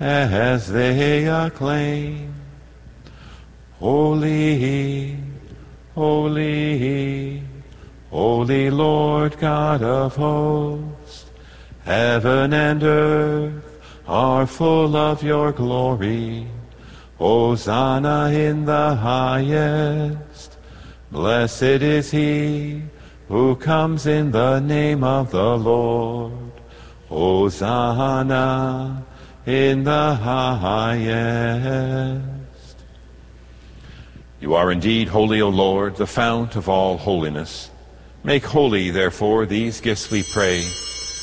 [0.00, 2.32] as they acclaim.
[3.78, 5.18] Holy,
[5.94, 7.42] holy,
[8.08, 11.01] holy Lord God of hosts.
[11.84, 16.46] Heaven and earth are full of your glory.
[17.18, 20.58] Hosanna in the highest.
[21.10, 22.82] Blessed is he
[23.26, 26.52] who comes in the name of the Lord.
[27.08, 29.04] Hosanna
[29.44, 32.22] in the highest.
[34.40, 37.70] You are indeed holy, O Lord, the fount of all holiness.
[38.22, 40.64] Make holy, therefore, these gifts we pray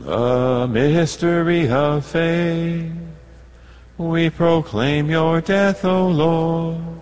[0.00, 2.92] The mystery of faith.
[3.98, 7.00] We proclaim your death, O Lord,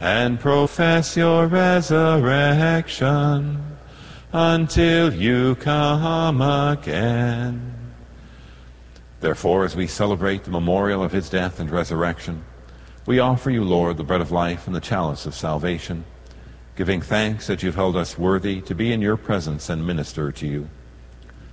[0.00, 2.98] and profess your resurrection
[4.32, 7.74] until you come again.
[9.20, 12.44] Therefore, as we celebrate the memorial of his death and resurrection,
[13.06, 16.04] we offer you, Lord, the bread of life and the chalice of salvation,
[16.76, 20.46] giving thanks that you've held us worthy to be in your presence and minister to
[20.46, 20.68] you.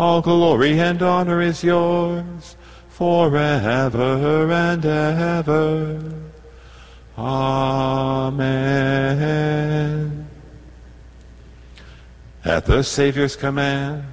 [0.00, 2.56] all glory and honor is yours
[2.88, 6.00] forever and ever.
[7.18, 8.40] Amen.
[12.42, 14.04] At the Savior's command,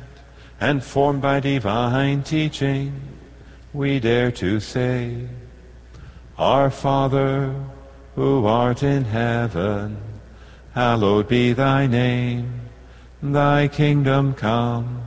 [0.59, 2.99] and formed by divine teaching,
[3.71, 5.29] we dare to say,
[6.37, 7.55] Our Father,
[8.15, 10.01] who art in heaven,
[10.73, 12.59] hallowed be thy name.
[13.23, 15.06] Thy kingdom come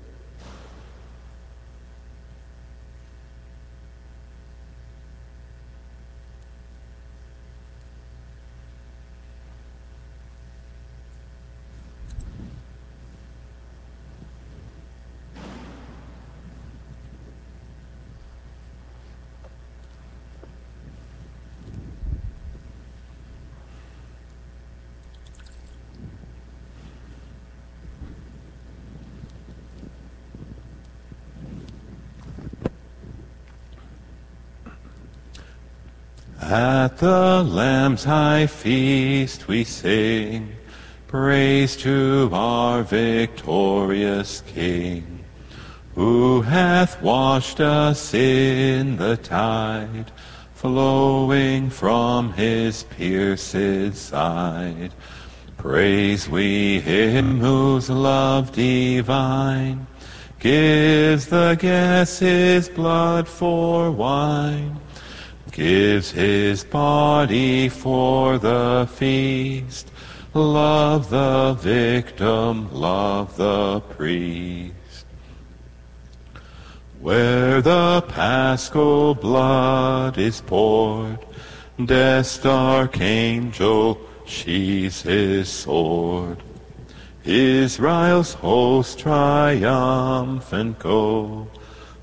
[36.51, 40.53] At the Lamb's high feast we sing
[41.07, 45.23] praise to our victorious King,
[45.95, 50.11] who hath washed us in the tide
[50.53, 54.91] flowing from his pierced side.
[55.55, 59.87] Praise we him whose love divine
[60.39, 64.81] gives the guest his blood for wine
[65.51, 69.91] gives his body for the feast.
[70.33, 75.05] Love the victim, love the priest.
[77.01, 81.19] Where the paschal blood is poured,
[81.83, 86.41] death's dark angel sheathes his sword.
[87.25, 91.47] Israel's host triumphant go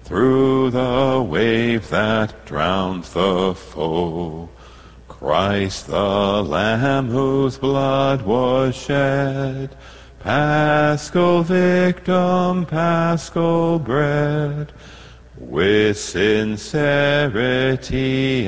[0.08, 4.48] through the wave that drowns the foe.
[5.06, 9.76] Christ the Lamb whose blood was shed,
[10.20, 14.72] Paschal victim, Paschal bread,
[15.36, 17.28] with sincerity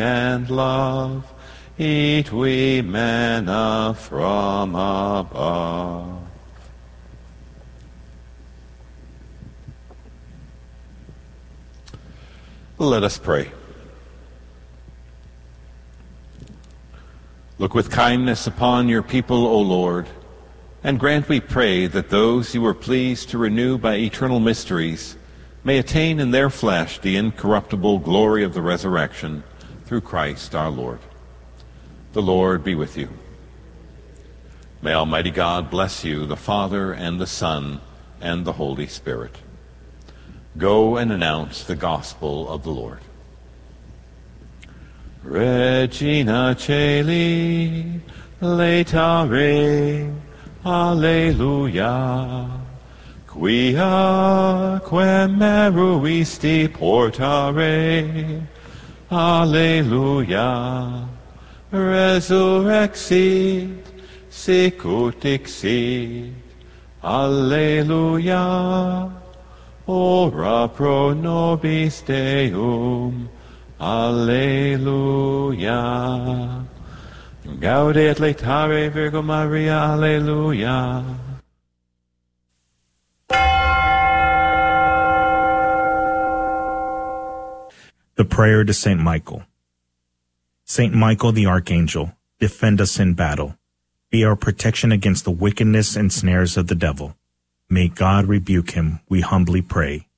[0.01, 1.31] and love,
[1.77, 6.20] eat we manna from above.
[12.81, 13.53] Let us pray.
[17.59, 20.07] Look with kindness upon your people, O Lord,
[20.83, 25.19] and grant, we pray, that those you are pleased to renew by eternal mysteries
[25.63, 29.45] may attain in their flesh the incorruptible glory of the resurrection
[29.85, 31.01] through Christ our Lord.
[32.15, 33.11] The Lord be with you.
[34.81, 37.83] May Almighty God bless you, the Father and the Son
[38.23, 39.37] and the Holy Spirit.
[40.61, 43.01] Go and announce the gospel of the Lord.
[45.25, 47.99] Regina Caeli,
[48.43, 50.15] laetare,
[50.63, 52.51] Alleluia.
[53.27, 58.47] Quia quem meruisti portare,
[59.11, 61.09] Alleluia.
[61.73, 63.83] Resurrexit,
[64.29, 66.35] sicut dixit,
[67.03, 68.41] Alleluia.
[69.93, 73.29] Ora pro nobis Deum.
[73.81, 75.75] Alleluia.
[77.59, 79.75] Gaude et laetare Virgo Maria.
[79.91, 81.05] Alleluia.
[88.15, 89.01] The Prayer to St.
[89.01, 89.43] Michael.
[90.65, 90.95] St.
[90.95, 93.57] Michael the Archangel, defend us in battle.
[94.11, 97.17] Be our protection against the wickedness and snares of the devil.
[97.73, 100.09] May God rebuke him, we humbly pray.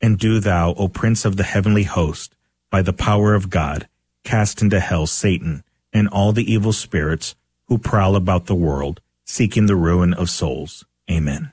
[0.00, 2.34] And do thou, O Prince of the heavenly host,
[2.70, 3.86] by the power of God,
[4.24, 5.62] cast into hell Satan
[5.92, 7.34] and all the evil spirits
[7.68, 10.86] who prowl about the world, seeking the ruin of souls.
[11.10, 11.52] Amen.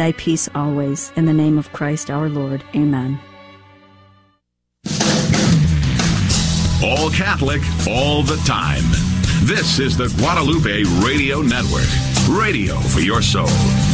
[0.01, 1.13] thy peace always.
[1.15, 2.63] In the name of Christ our Lord.
[2.75, 3.19] Amen.
[6.83, 8.83] All Catholic, all the time.
[9.43, 11.89] This is the Guadalupe Radio Network.
[12.27, 13.90] Radio for your soul.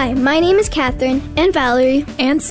[0.00, 2.48] Hi, my name is Catherine and Valerie and Sarah.